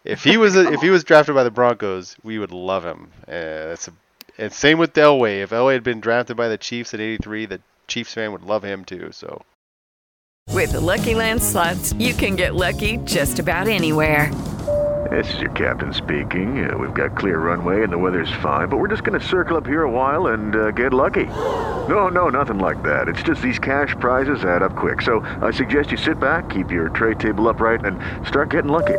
If 0.07 0.23
he 0.23 0.37
was 0.37 0.55
a, 0.55 0.73
if 0.73 0.81
he 0.81 0.90
was 0.90 1.03
drafted 1.03 1.35
by 1.35 1.42
the 1.42 1.51
Broncos, 1.51 2.16
we 2.23 2.38
would 2.38 2.53
love 2.53 2.85
him. 2.85 3.11
Uh, 3.27 3.75
that's 3.75 3.88
a, 3.88 3.92
and 4.38 4.53
same 4.53 4.79
with 4.79 4.95
Elway. 4.95 5.42
If 5.42 5.51
Elway 5.51 5.73
had 5.73 5.83
been 5.83 6.01
drafted 6.01 6.37
by 6.37 6.49
the 6.49 6.59
Chiefs 6.59 6.95
at 6.95 7.01
83, 7.01 7.47
the 7.47 7.61
Chiefs 7.88 8.14
fan 8.14 8.31
would 8.33 8.45
love 8.45 8.62
him 8.62 8.85
too. 8.85 9.11
So 9.11 9.42
With 10.53 10.73
the 10.73 10.81
Lucky 10.81 11.14
Land 11.16 11.42
slots, 11.42 11.92
you 11.95 12.14
can 12.14 12.37
get 12.37 12.55
lucky 12.55 12.99
just 12.99 13.40
about 13.40 13.66
anywhere. 13.66 14.33
This 15.11 15.33
is 15.35 15.40
your 15.40 15.51
captain 15.53 15.92
speaking. 15.92 16.69
Uh, 16.69 16.77
we've 16.79 16.95
got 16.95 17.16
clear 17.16 17.38
runway 17.38 17.83
and 17.83 17.92
the 17.92 17.99
weather's 17.99 18.33
fine, 18.42 18.69
but 18.69 18.77
we're 18.79 18.88
just 18.88 19.05
going 19.05 19.19
to 19.19 19.25
circle 19.27 19.57
up 19.57 19.66
here 19.66 19.83
a 19.83 19.90
while 19.90 20.29
and 20.29 20.55
uh, 20.55 20.71
get 20.71 20.92
lucky. 20.92 21.27
No, 21.27 22.09
no, 22.09 22.29
nothing 22.29 22.59
like 22.59 22.83
that. 22.83 23.09
It's 23.09 23.23
just 23.23 23.42
these 23.42 23.59
cash 23.59 23.95
prizes 24.01 24.45
add 24.45 24.62
up 24.62 24.77
quick. 24.77 25.03
So 25.03 25.21
I 25.42 25.51
suggest 25.51 25.90
you 25.90 25.97
sit 25.97 26.21
back, 26.21 26.51
keep 26.51 26.71
your 26.71 26.90
tray 26.90 27.14
table 27.14 27.49
upright, 27.49 27.85
and 27.85 27.99
start 28.27 28.51
getting 28.51 28.71
lucky. 28.71 28.99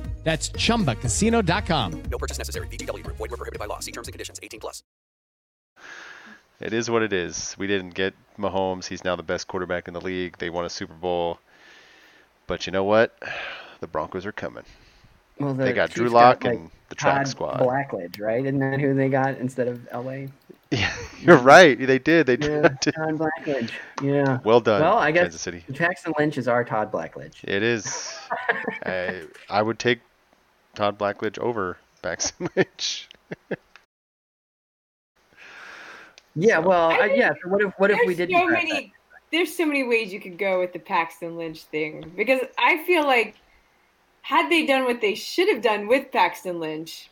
That's 0.23 0.49
chumbacasino.com. 0.51 2.03
No 2.11 2.17
purchase 2.17 2.37
necessary. 2.37 2.67
VGW 2.67 3.03
Group. 3.03 3.17
Void 3.17 3.31
were 3.31 3.37
prohibited 3.37 3.59
by 3.59 3.65
law. 3.65 3.79
See 3.79 3.91
terms 3.91 4.07
and 4.07 4.13
conditions. 4.13 4.39
18 4.41 4.59
plus. 4.59 4.83
It 6.59 6.73
is 6.73 6.89
what 6.91 7.01
it 7.01 7.11
is. 7.11 7.55
We 7.57 7.65
didn't 7.65 7.95
get 7.95 8.13
Mahomes. 8.37 8.85
He's 8.85 9.03
now 9.03 9.15
the 9.15 9.23
best 9.23 9.47
quarterback 9.47 9.87
in 9.87 9.95
the 9.95 10.01
league. 10.01 10.37
They 10.37 10.51
won 10.51 10.63
a 10.63 10.69
Super 10.69 10.93
Bowl. 10.93 11.39
But 12.45 12.67
you 12.67 12.71
know 12.71 12.83
what? 12.83 13.17
The 13.79 13.87
Broncos 13.87 14.27
are 14.27 14.31
coming. 14.31 14.63
Well, 15.39 15.55
the 15.55 15.63
they 15.63 15.73
got 15.73 15.89
Drew 15.89 16.05
Chiefs 16.05 16.13
Lock 16.13 16.43
like, 16.43 16.53
and 16.53 16.69
the 16.89 16.95
track 16.95 17.17
Todd 17.17 17.27
squad. 17.27 17.59
Blackledge, 17.61 18.21
right? 18.21 18.45
Isn't 18.45 18.59
that 18.59 18.79
who 18.79 18.93
they 18.93 19.09
got 19.09 19.37
instead 19.37 19.67
of 19.67 19.87
LA? 19.93 20.27
Yeah, 20.73 20.93
You're 21.19 21.35
right. 21.35 21.77
They 21.77 21.99
did. 21.99 22.27
They 22.27 22.37
Yeah, 22.37 22.69
did. 22.79 22.93
Todd 22.95 23.17
Blackledge. 23.19 23.71
Yeah. 24.01 24.39
Well 24.45 24.61
done, 24.61 24.79
Well, 24.79 24.97
I 24.97 25.11
guess 25.11 25.23
Kansas 25.23 25.41
City. 25.41 25.65
Jackson 25.69 26.13
Lynch 26.17 26.37
is 26.37 26.47
our 26.47 26.63
Todd 26.63 26.89
Blackledge. 26.93 27.43
It 27.43 27.61
is. 27.61 28.13
I, 28.85 29.23
I 29.49 29.61
would 29.61 29.79
take 29.79 29.99
Todd 30.75 30.97
Blackledge 30.97 31.37
over 31.39 31.77
Paxton 32.01 32.49
Lynch. 32.55 33.07
Yeah. 36.35 36.59
Well, 36.59 36.91
uh, 36.91 37.05
yeah. 37.05 37.31
So 37.43 37.49
what 37.49 37.61
if 37.61 37.73
what 37.77 37.91
if 37.91 37.99
we 38.05 38.13
There's 38.13 38.29
did? 38.29 38.37
so 38.37 38.47
many. 38.47 38.93
There's 39.31 39.55
so 39.55 39.65
many 39.65 39.83
ways 39.83 40.11
you 40.11 40.19
could 40.19 40.37
go 40.37 40.59
with 40.59 40.73
the 40.73 40.79
Paxton 40.79 41.37
Lynch 41.37 41.63
thing 41.63 42.11
because 42.15 42.41
I 42.57 42.83
feel 42.85 43.03
like 43.03 43.35
had 44.23 44.49
they 44.49 44.65
done 44.65 44.83
what 44.83 45.01
they 45.01 45.15
should 45.15 45.47
have 45.49 45.61
done 45.61 45.87
with 45.87 46.11
Paxton 46.11 46.59
Lynch 46.59 47.09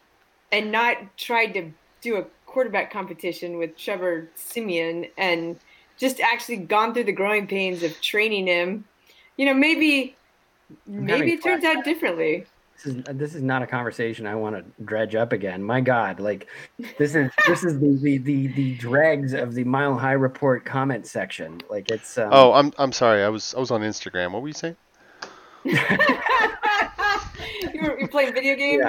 and 0.51 0.71
not 0.71 0.97
tried 1.17 1.53
to 1.53 1.71
do 2.01 2.17
a 2.17 2.25
quarterback 2.45 2.91
competition 2.91 3.57
with 3.57 3.77
Trevor 3.77 4.29
Siemian 4.35 5.07
and 5.17 5.57
just 5.97 6.19
actually 6.19 6.57
gone 6.57 6.93
through 6.93 7.05
the 7.05 7.11
growing 7.11 7.47
pains 7.47 7.83
of 7.83 7.99
training 8.01 8.47
him, 8.47 8.85
you 9.37 9.45
know, 9.45 9.53
maybe 9.53 10.15
maybe 10.87 11.33
it 11.33 11.43
turns 11.43 11.63
out 11.63 11.83
differently. 11.83 12.45
This 12.83 12.95
is 12.95 13.03
this 13.09 13.35
is 13.35 13.41
not 13.41 13.61
a 13.61 13.67
conversation 13.67 14.25
I 14.25 14.35
want 14.35 14.55
to 14.55 14.63
dredge 14.85 15.13
up 15.13 15.33
again. 15.33 15.61
My 15.61 15.81
God, 15.81 16.21
like 16.21 16.47
this 16.97 17.13
is 17.13 17.29
this 17.45 17.63
is 17.65 17.77
the 17.79 17.97
the 18.01 18.17
the, 18.19 18.47
the 18.47 18.75
dregs 18.75 19.33
of 19.33 19.53
the 19.53 19.65
Mile 19.65 19.97
High 19.97 20.13
Report 20.13 20.63
comment 20.63 21.05
section. 21.05 21.59
Like 21.69 21.91
it's 21.91 22.17
um, 22.17 22.29
oh, 22.31 22.53
I'm 22.53 22.71
I'm 22.77 22.93
sorry. 22.93 23.23
I 23.23 23.29
was 23.29 23.53
I 23.53 23.59
was 23.59 23.71
on 23.71 23.81
Instagram. 23.81 24.31
What 24.31 24.41
were 24.41 24.47
you 24.47 24.53
saying? 24.53 24.77
you 25.65 25.77
were, 27.81 27.99
you're 27.99 28.07
playing 28.07 28.33
video 28.33 28.55
games. 28.55 28.85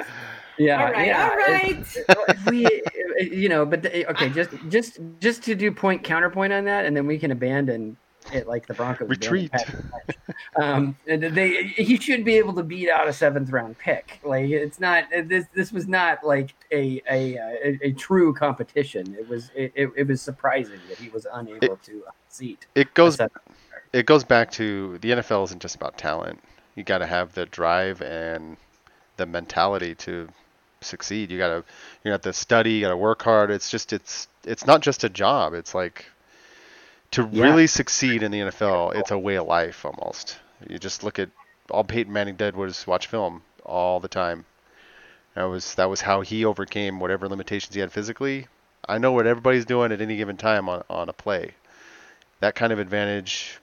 Yeah, 0.57 0.85
All 0.85 0.91
right. 0.91 1.07
yeah. 1.07 1.29
All 1.29 1.37
right. 1.37 1.85
if 2.29 2.45
we 2.45 2.81
you 3.19 3.49
know 3.49 3.65
but 3.65 3.83
the, 3.83 4.09
okay 4.09 4.29
just 4.29 4.51
just 4.69 4.99
just 5.19 5.43
to 5.43 5.53
do 5.53 5.71
point 5.71 6.03
counterpoint 6.03 6.51
on 6.51 6.65
that 6.65 6.85
and 6.85 6.97
then 6.97 7.05
we 7.05 7.19
can 7.19 7.31
abandon 7.31 7.95
it 8.33 8.47
like 8.47 8.67
the 8.67 8.73
broncos 8.73 9.09
Retreat. 9.09 9.51
Um 10.55 10.95
and 11.07 11.23
they 11.23 11.63
he 11.63 11.97
should 11.97 12.25
be 12.25 12.35
able 12.37 12.53
to 12.53 12.63
beat 12.63 12.89
out 12.89 13.07
a 13.07 13.13
seventh 13.13 13.49
round 13.49 13.77
pick 13.77 14.19
like 14.23 14.49
it's 14.49 14.79
not 14.79 15.05
this 15.11 15.45
this 15.53 15.71
was 15.71 15.87
not 15.87 16.23
like 16.23 16.53
a 16.71 17.01
a 17.09 17.35
a, 17.35 17.79
a 17.81 17.91
true 17.93 18.33
competition 18.33 19.15
it 19.19 19.27
was 19.27 19.51
it, 19.55 19.71
it, 19.75 19.91
it 19.95 20.07
was 20.07 20.21
surprising 20.21 20.79
that 20.89 20.97
he 20.97 21.09
was 21.09 21.25
unable 21.33 21.77
to 21.77 22.03
seat 22.29 22.65
It 22.75 22.93
goes 22.93 23.19
it 23.93 24.05
goes 24.05 24.23
back 24.23 24.51
to 24.51 24.97
the 24.99 25.11
NFL 25.11 25.43
isn't 25.45 25.61
just 25.61 25.75
about 25.75 25.97
talent. 25.97 26.41
You 26.75 26.83
got 26.83 26.99
to 26.99 27.07
have 27.07 27.33
the 27.33 27.45
drive 27.45 28.01
and 28.01 28.57
the 29.17 29.25
mentality 29.25 29.95
to 29.95 30.29
succeed. 30.81 31.29
You 31.29 31.37
got 31.37 31.49
to 31.49 31.63
you 32.03 32.11
have 32.11 32.21
to 32.21 32.33
study, 32.33 32.73
you 32.73 32.81
got 32.81 32.89
to 32.89 32.97
work 32.97 33.21
hard. 33.21 33.51
It's 33.51 33.69
just 33.69 33.91
it's 33.93 34.27
it's 34.45 34.65
not 34.65 34.81
just 34.81 35.03
a 35.03 35.09
job. 35.09 35.53
It's 35.53 35.75
like 35.75 36.05
to 37.11 37.27
Yeah. 37.31 37.43
really 37.43 37.67
succeed 37.67 38.23
in 38.23 38.31
the 38.31 38.39
NFL, 38.41 38.91
it's 38.95 39.11
a 39.11 39.17
way 39.17 39.35
of 39.35 39.47
life 39.47 39.85
almost. 39.85 40.37
You 40.67 40.79
just 40.79 41.03
look 41.03 41.19
at 41.19 41.29
all 41.69 41.83
Peyton 41.83 42.11
Manning 42.11 42.35
did 42.35 42.55
was 42.55 42.85
watch 42.87 43.07
film 43.07 43.43
all 43.63 43.99
the 43.99 44.07
time. 44.07 44.45
That 45.35 45.43
was 45.43 45.75
that 45.75 45.89
was 45.89 46.01
how 46.01 46.21
he 46.21 46.43
overcame 46.45 46.99
whatever 46.99 47.27
limitations 47.29 47.73
he 47.73 47.81
had 47.81 47.91
physically. 47.91 48.47
I 48.87 48.97
know 48.97 49.11
what 49.11 49.27
everybody's 49.27 49.65
doing 49.65 49.91
at 49.91 50.01
any 50.01 50.17
given 50.17 50.37
time 50.37 50.67
on, 50.67 50.83
on 50.89 51.07
a 51.07 51.13
play. 51.13 51.53
That 52.39 52.55
kind 52.55 52.73
of 52.73 52.79
advantage 52.79 53.59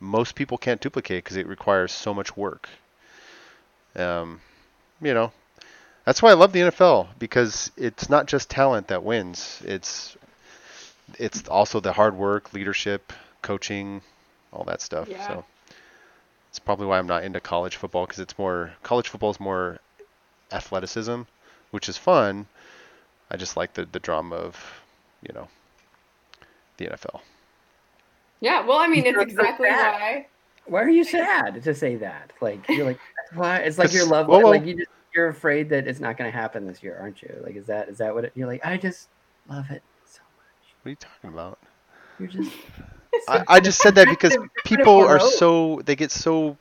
most 0.00 0.34
people 0.34 0.58
can't 0.58 0.80
duplicate 0.80 1.22
because 1.22 1.36
it 1.36 1.46
requires 1.46 1.92
so 1.92 2.12
much 2.12 2.36
work. 2.36 2.68
Um, 3.94 4.40
you 5.00 5.14
know, 5.14 5.32
that's 6.04 6.22
why 6.22 6.30
I 6.30 6.34
love 6.34 6.52
the 6.52 6.60
NFL 6.60 7.08
because 7.18 7.70
it's 7.76 8.08
not 8.10 8.26
just 8.26 8.50
talent 8.50 8.88
that 8.88 9.04
wins. 9.04 9.62
It's 9.64 10.16
it's 11.18 11.48
also 11.48 11.80
the 11.80 11.92
hard 11.92 12.16
work, 12.16 12.52
leadership, 12.52 13.12
coaching, 13.42 14.02
all 14.52 14.64
that 14.64 14.80
stuff. 14.80 15.08
Yeah. 15.08 15.26
So 15.26 15.44
it's 16.50 16.58
probably 16.58 16.86
why 16.86 16.98
I'm 16.98 17.06
not 17.06 17.24
into 17.24 17.40
college 17.40 17.76
football 17.76 18.06
because 18.06 18.20
it's 18.20 18.38
more 18.38 18.72
college 18.82 19.08
football 19.08 19.30
is 19.30 19.40
more 19.40 19.78
athleticism, 20.52 21.22
which 21.70 21.88
is 21.88 21.96
fun. 21.96 22.46
I 23.30 23.36
just 23.36 23.56
like 23.56 23.74
the 23.74 23.86
the 23.86 24.00
drama 24.00 24.36
of, 24.36 24.82
you 25.22 25.34
know, 25.34 25.48
the 26.76 26.86
NFL. 26.86 27.20
Yeah. 28.40 28.66
Well, 28.66 28.78
I 28.78 28.88
mean, 28.88 29.06
it's 29.06 29.18
exactly 29.18 29.68
why. 29.68 30.26
why 30.66 30.82
are 30.82 30.88
you 30.90 31.04
sad 31.04 31.62
to 31.62 31.74
say 31.74 31.96
that 31.96 32.32
like 32.40 32.68
you're 32.68 32.86
like 32.86 32.98
why 33.34 33.58
it's 33.58 33.78
like 33.78 33.92
your 33.92 34.02
Cause- 34.04 34.10
love 34.10 34.26
whoa, 34.28 34.40
whoa. 34.40 34.50
like 34.50 34.66
you 34.66 34.76
just 34.76 34.90
you're 35.14 35.28
afraid 35.28 35.68
that 35.70 35.86
it's 35.86 36.00
not 36.00 36.16
going 36.16 36.30
to 36.30 36.36
happen 36.36 36.66
this 36.66 36.82
year 36.82 36.96
aren't 37.00 37.20
you 37.22 37.40
like 37.44 37.56
is 37.56 37.66
that 37.66 37.88
is 37.88 37.98
that 37.98 38.14
what 38.14 38.24
it, 38.24 38.32
you're 38.34 38.46
like 38.46 38.64
i 38.64 38.76
just 38.76 39.08
love 39.48 39.70
it 39.70 39.82
What 40.82 40.88
are 40.88 40.90
you 40.90 40.96
talking 40.96 41.30
about? 41.30 41.58
you're 42.18 42.28
just 42.28 42.52
I, 43.28 43.44
I 43.48 43.60
just 43.60 43.80
said 43.80 43.96
that 43.96 44.08
because 44.10 44.36
people 44.64 45.06
are 45.06 45.20
so 45.20 45.80
they 45.84 45.96
get 45.96 46.10
so 46.10 46.56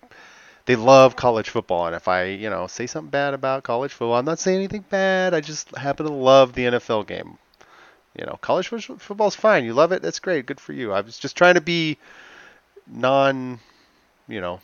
they 0.65 0.75
love 0.75 1.15
college 1.15 1.49
football, 1.49 1.87
and 1.87 1.95
if 1.95 2.07
I 2.07 2.25
you 2.25 2.49
know 2.49 2.67
say 2.67 2.87
something 2.87 3.09
bad 3.09 3.33
about 3.33 3.63
college 3.63 3.91
football, 3.91 4.15
I'm 4.15 4.25
not 4.25 4.39
saying 4.39 4.57
anything 4.57 4.85
bad. 4.89 5.33
I 5.33 5.41
just 5.41 5.75
happen 5.75 6.05
to 6.05 6.11
love 6.11 6.53
the 6.53 6.65
NFL 6.65 7.07
game. 7.07 7.37
You 8.17 8.25
know, 8.25 8.37
college 8.41 8.67
fo- 8.67 8.97
football's 8.97 9.35
fine. 9.35 9.63
You 9.63 9.73
love 9.73 9.91
it. 9.91 10.01
That's 10.01 10.19
great. 10.19 10.45
Good 10.45 10.59
for 10.59 10.73
you. 10.73 10.91
I 10.91 11.01
was 11.01 11.17
just 11.17 11.37
trying 11.37 11.55
to 11.55 11.61
be 11.61 11.97
non, 12.85 13.59
you 14.27 14.41
know, 14.41 14.59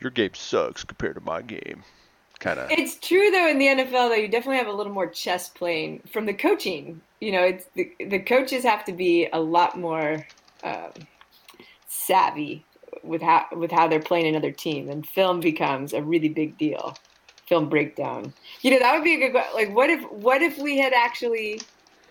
your 0.00 0.10
game 0.10 0.34
sucks 0.34 0.84
compared 0.84 1.14
to 1.14 1.20
my 1.20 1.42
game, 1.42 1.84
kind 2.42 2.58
of. 2.58 2.70
It's 2.70 2.96
true 2.96 3.30
though 3.30 3.48
in 3.48 3.58
the 3.58 3.66
NFL 3.66 4.10
though 4.10 4.14
you 4.14 4.28
definitely 4.28 4.58
have 4.58 4.66
a 4.66 4.72
little 4.72 4.92
more 4.92 5.06
chess 5.06 5.48
playing 5.48 6.02
from 6.12 6.26
the 6.26 6.34
coaching. 6.34 7.00
You 7.20 7.32
know, 7.32 7.42
it's 7.42 7.66
the 7.74 7.90
the 7.98 8.18
coaches 8.18 8.64
have 8.64 8.84
to 8.84 8.92
be 8.92 9.28
a 9.32 9.40
lot 9.40 9.78
more 9.78 10.26
um, 10.64 10.90
savvy 11.88 12.64
with 13.02 13.22
how 13.22 13.46
with 13.52 13.70
how 13.70 13.88
they're 13.88 14.00
playing 14.00 14.26
another 14.26 14.50
team, 14.50 14.90
and 14.90 15.06
film 15.06 15.40
becomes 15.40 15.92
a 15.92 16.02
really 16.02 16.28
big 16.28 16.58
deal. 16.58 16.96
Film 17.46 17.68
breakdown. 17.68 18.32
You 18.62 18.72
know, 18.72 18.78
that 18.78 18.94
would 18.94 19.04
be 19.04 19.14
a 19.14 19.30
good. 19.30 19.42
Like, 19.54 19.74
what 19.74 19.88
if 19.90 20.02
what 20.10 20.42
if 20.42 20.58
we 20.58 20.78
had 20.78 20.92
actually 20.92 21.60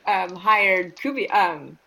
um, 0.08 0.36
hired 0.36 0.96
Kubi 0.96 1.30
um, 1.30 1.78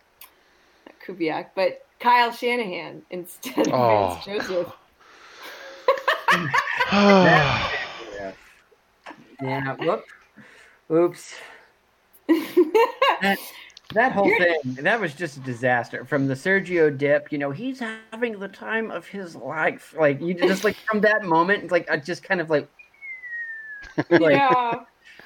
not 0.85 0.95
Kubiak, 1.05 1.47
but 1.55 1.85
Kyle 1.99 2.31
Shanahan 2.31 3.01
instead 3.09 3.67
of 3.67 3.73
Oh. 3.73 4.21
Vance 4.25 4.47
Joseph? 4.47 4.73
yeah 6.91 7.71
yeah 9.41 9.75
whoop 9.75 10.05
oops 10.91 11.35
that, 12.27 13.37
that 13.93 14.11
whole 14.11 14.29
thing 14.37 14.55
that 14.81 14.99
was 14.99 15.13
just 15.13 15.37
a 15.37 15.39
disaster 15.41 16.05
from 16.05 16.27
the 16.27 16.33
Sergio 16.33 16.95
Dipp 16.95 17.31
you 17.31 17.37
know 17.37 17.51
he's 17.51 17.79
having 17.79 18.39
the 18.39 18.47
time 18.47 18.91
of 18.91 19.07
his 19.07 19.35
life 19.35 19.93
like 19.97 20.21
you 20.21 20.33
just 20.33 20.63
like 20.63 20.75
from 20.89 21.01
that 21.01 21.23
moment 21.23 21.63
it's 21.63 21.71
like 21.71 21.89
i 21.89 21.97
just 21.97 22.23
kind 22.23 22.41
of 22.41 22.49
like 22.49 22.67
like 24.09 24.35
yeah. 24.35 24.49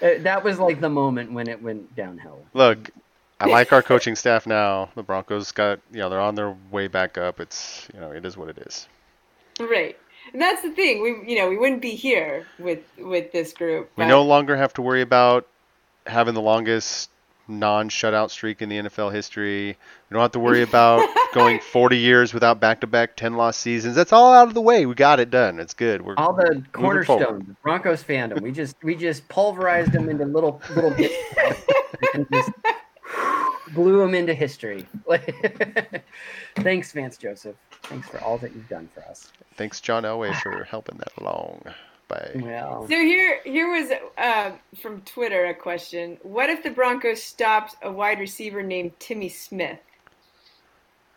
uh, 0.02 0.10
that 0.20 0.44
was 0.44 0.60
like 0.60 0.82
the 0.82 0.90
moment 0.90 1.32
when 1.32 1.48
it 1.48 1.62
went 1.62 1.96
downhill 1.96 2.46
Look, 2.54 2.92
I 3.42 3.46
like 3.46 3.72
our 3.72 3.82
coaching 3.82 4.16
staff 4.16 4.46
now. 4.46 4.90
The 4.96 5.04
Broncos 5.04 5.52
got, 5.54 5.80
you 5.92 6.00
know, 6.00 6.10
they're 6.10 6.20
on 6.20 6.36
their 6.36 6.58
way 6.72 6.88
back 6.88 7.18
up. 7.18 7.40
It's, 7.40 7.88
you 7.94 8.00
know, 8.02 8.12
it 8.12 8.26
is 8.26 8.36
what 8.36 8.50
it 8.50 8.58
is. 8.58 8.88
Right. 9.60 9.98
And 10.34 10.42
that's 10.42 10.62
the 10.62 10.72
thing. 10.72 11.02
We 11.02 11.32
you 11.34 11.40
know, 11.40 11.50
we 11.50 11.58
wouldn't 11.58 11.82
be 11.82 11.92
here 11.96 12.46
with 12.58 12.80
with 12.98 13.32
this 13.32 13.54
group. 13.54 13.90
We 13.96 14.04
but- 14.04 14.08
no 14.08 14.24
longer 14.24 14.56
have 14.56 14.74
to 14.76 14.82
worry 14.82 15.02
about 15.02 15.48
having 16.06 16.34
the 16.34 16.42
longest 16.42 17.10
non-shutout 17.48 18.30
streak 18.30 18.62
in 18.62 18.70
the 18.70 18.78
NFL 18.78 19.12
history. 19.12 19.70
We 20.10 20.14
don't 20.14 20.22
have 20.22 20.32
to 20.34 20.40
worry 20.40 20.62
about 20.62 21.08
going 21.34 21.60
40 21.60 21.98
years 21.98 22.32
without 22.32 22.60
back-to-back 22.60 23.18
10-loss 23.18 23.58
seasons. 23.58 23.96
That's 23.96 24.14
all 24.14 24.34
out 24.36 24.48
of 24.48 24.54
the 24.54 24.62
way. 24.62 24.86
We 24.86 24.94
got 24.94 25.20
it 25.20 25.32
done. 25.32 25.60
It's 25.60 25.74
good. 25.74 26.04
We're 26.04 26.14
all 26.18 26.34
the 26.34 26.44
moving 26.44 26.64
forward. 26.72 27.06
cornerstones 27.08 27.56
Broncos 27.64 28.04
fandom. 28.04 28.42
We 28.42 28.52
just 28.52 28.76
we 28.84 28.96
just 28.96 29.28
pulverized 29.30 29.92
them 29.92 30.10
into 30.10 30.26
little 30.26 30.62
little 30.76 30.92
bits 30.96 31.16
and 32.14 32.28
just 32.34 32.52
blew 33.74 34.02
him 34.02 34.14
into 34.16 34.34
history. 34.34 34.86
Thanks, 36.58 36.92
Vance 36.92 37.18
Joseph. 37.18 37.56
Thanks 37.84 38.08
for 38.10 38.20
all 38.22 38.38
that 38.40 38.54
you've 38.56 38.70
done 38.70 38.88
for 38.94 39.02
us. 39.04 39.32
Thanks, 39.56 39.80
John 39.82 40.04
Elway, 40.04 40.34
for 40.42 40.64
helping 40.64 40.98
that 40.98 41.12
along. 41.20 41.64
By 42.08 42.32
Well, 42.36 42.88
So 42.88 42.96
here 42.96 43.40
here 43.44 43.70
was 43.72 43.92
uh, 44.18 44.52
from 44.82 45.02
Twitter 45.02 45.46
a 45.46 45.54
question. 45.54 46.18
What 46.24 46.50
if 46.50 46.64
the 46.64 46.72
Broncos 46.72 47.22
stopped 47.22 47.76
a 47.84 47.92
wide 47.92 48.20
receiver 48.20 48.64
named 48.64 48.94
Timmy 49.00 49.30
Smith? 49.30 49.78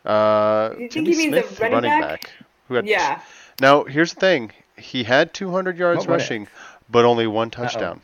uh, 0.05 0.69
You 0.73 0.77
think 0.89 0.91
Timmy 0.91 1.11
he 1.11 1.17
means 1.17 1.35
a 1.37 1.47
Smith, 1.47 1.59
running 1.59 1.81
back? 1.81 2.01
back. 2.01 2.31
who 2.67 2.75
had 2.75 2.85
Yeah. 2.87 3.21
Now, 3.59 3.83
here's 3.85 4.13
the 4.13 4.19
thing: 4.19 4.51
he 4.77 5.03
had 5.03 5.33
200 5.33 5.77
yards 5.77 5.99
What 5.99 6.09
would 6.09 6.13
it? 6.13 6.17
rushing, 6.17 6.47
but 6.89 7.05
only 7.05 7.25
one 7.27 7.49
touchdown. 7.49 8.01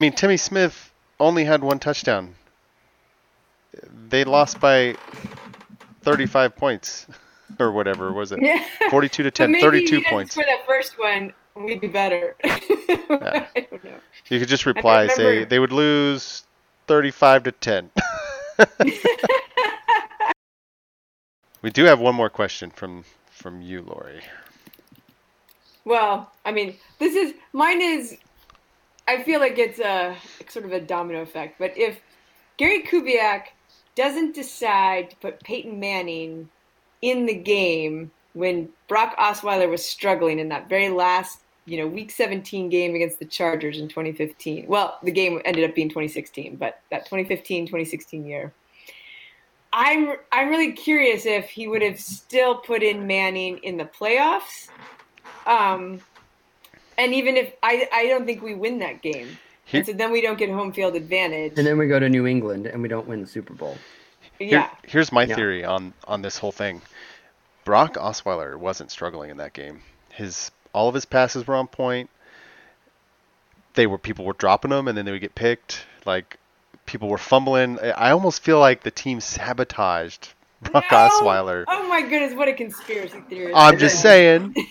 I 0.00 0.04
mean, 0.04 0.12
Timmy 0.12 0.36
Smith 0.38 0.92
only 1.20 1.44
had 1.44 1.62
one 1.62 1.78
touchdown. 1.78 2.34
They 4.08 4.24
lost 4.24 4.60
by 4.60 4.96
35 6.02 6.56
points, 6.56 7.06
or 7.60 7.72
whatever 7.72 8.12
was 8.12 8.32
it? 8.32 8.40
Yeah. 8.42 8.62
42 8.90 9.22
to 9.22 9.28
But 9.28 9.34
10, 9.34 9.52
maybe 9.52 9.62
32 9.62 9.96
you 9.96 10.04
points. 10.04 10.34
For 10.34 10.44
that 10.44 10.64
first 10.66 10.98
one, 10.98 11.32
we'd 11.54 11.80
be 11.80 11.88
better. 11.88 12.36
I 12.44 13.66
don't 13.70 13.84
know. 13.84 13.98
You 14.28 14.38
could 14.38 14.48
just 14.48 14.66
reply, 14.66 15.08
say 15.08 15.44
they 15.44 15.58
would 15.58 15.72
lose 15.72 16.44
35 16.86 17.44
to 17.44 17.52
10. 17.52 17.90
we 21.62 21.70
do 21.70 21.84
have 21.84 22.00
one 22.00 22.14
more 22.14 22.30
question 22.30 22.70
from 22.70 23.04
from 23.30 23.60
you, 23.60 23.82
Lori. 23.82 24.22
Well, 25.84 26.32
I 26.44 26.52
mean, 26.52 26.76
this 26.98 27.14
is 27.14 27.34
mine 27.52 27.80
is. 27.82 28.16
I 29.08 29.22
feel 29.22 29.38
like 29.38 29.58
it's 29.58 29.78
a 29.78 30.16
sort 30.48 30.64
of 30.64 30.72
a 30.72 30.80
domino 30.80 31.22
effect. 31.22 31.58
But 31.58 31.76
if 31.76 32.00
Gary 32.56 32.82
Kubiak 32.82 33.48
doesn't 33.96 34.34
decide 34.34 35.10
to 35.10 35.16
put 35.16 35.42
Peyton 35.42 35.80
Manning 35.80 36.48
in 37.02 37.26
the 37.26 37.34
game 37.34 38.12
when 38.34 38.68
Brock 38.86 39.16
Osweiler 39.18 39.68
was 39.68 39.84
struggling 39.84 40.38
in 40.38 40.50
that 40.50 40.68
very 40.68 40.90
last, 40.90 41.40
you 41.64 41.78
know, 41.78 41.86
Week 41.86 42.10
17 42.10 42.68
game 42.68 42.94
against 42.94 43.18
the 43.18 43.24
Chargers 43.24 43.78
in 43.78 43.88
2015. 43.88 44.66
Well, 44.68 44.98
the 45.02 45.10
game 45.10 45.40
ended 45.44 45.68
up 45.68 45.74
being 45.74 45.88
2016, 45.88 46.56
but 46.56 46.80
that 46.90 47.08
2015-2016 47.08 48.26
year. 48.26 48.52
I'm 49.72 50.14
I'm 50.32 50.48
really 50.48 50.72
curious 50.72 51.26
if 51.26 51.50
he 51.50 51.66
would 51.68 51.82
have 51.82 52.00
still 52.00 52.54
put 52.54 52.82
in 52.82 53.06
Manning 53.06 53.58
in 53.58 53.76
the 53.76 53.84
playoffs. 53.84 54.68
Um, 55.46 56.00
and 56.96 57.12
even 57.12 57.36
if 57.36 57.52
I 57.62 57.86
I 57.92 58.06
don't 58.06 58.24
think 58.24 58.42
we 58.42 58.54
win 58.54 58.78
that 58.78 59.02
game. 59.02 59.36
Here- 59.66 59.80
and 59.80 59.86
so 59.86 59.92
then 59.92 60.12
we 60.12 60.20
don't 60.22 60.38
get 60.38 60.48
home 60.48 60.72
field 60.72 60.96
advantage. 60.96 61.54
And 61.58 61.66
then 61.66 61.76
we 61.76 61.86
go 61.88 61.98
to 61.98 62.08
New 62.08 62.26
England 62.26 62.66
and 62.66 62.80
we 62.82 62.88
don't 62.88 63.06
win 63.06 63.20
the 63.20 63.26
Super 63.26 63.52
Bowl. 63.52 63.76
Here- 64.38 64.48
yeah. 64.48 64.70
here's 64.86 65.12
my 65.12 65.24
Yeah. 65.24 65.34
theory 65.34 65.64
on 65.64 65.92
on 66.06 66.22
this 66.22 66.38
whole 66.38 66.52
thing. 66.52 66.82
Brock 67.64 67.94
Osweiler 67.94 68.56
wasn't 68.56 68.90
struggling 68.90 69.30
in 69.30 69.36
that 69.38 69.52
game. 69.52 69.82
His 70.10 70.50
all 70.72 70.88
of 70.88 70.94
his 70.94 71.04
passes 71.04 71.46
were 71.46 71.56
on 71.56 71.66
point. 71.66 72.08
They 73.74 73.86
were 73.86 73.98
people 73.98 74.24
were 74.24 74.32
dropping 74.34 74.70
them 74.70 74.88
and 74.88 74.96
then 74.96 75.04
they 75.04 75.12
would 75.12 75.20
get 75.20 75.34
picked. 75.34 75.84
Like 76.04 76.36
people 76.86 77.08
were 77.08 77.18
fumbling. 77.18 77.78
I 77.80 77.90
I 77.90 78.10
almost 78.12 78.42
feel 78.42 78.58
like 78.60 78.82
the 78.82 78.90
team 78.90 79.20
sabotaged 79.20 80.32
Brock 80.62 80.84
Osweiler. 80.84 81.64
Oh 81.68 81.86
my 81.88 82.00
goodness, 82.02 82.34
what 82.34 82.48
a 82.48 82.52
conspiracy 82.52 83.20
theory. 83.28 83.52
I'm 83.54 83.78
just 83.78 84.00
saying. 84.02 84.54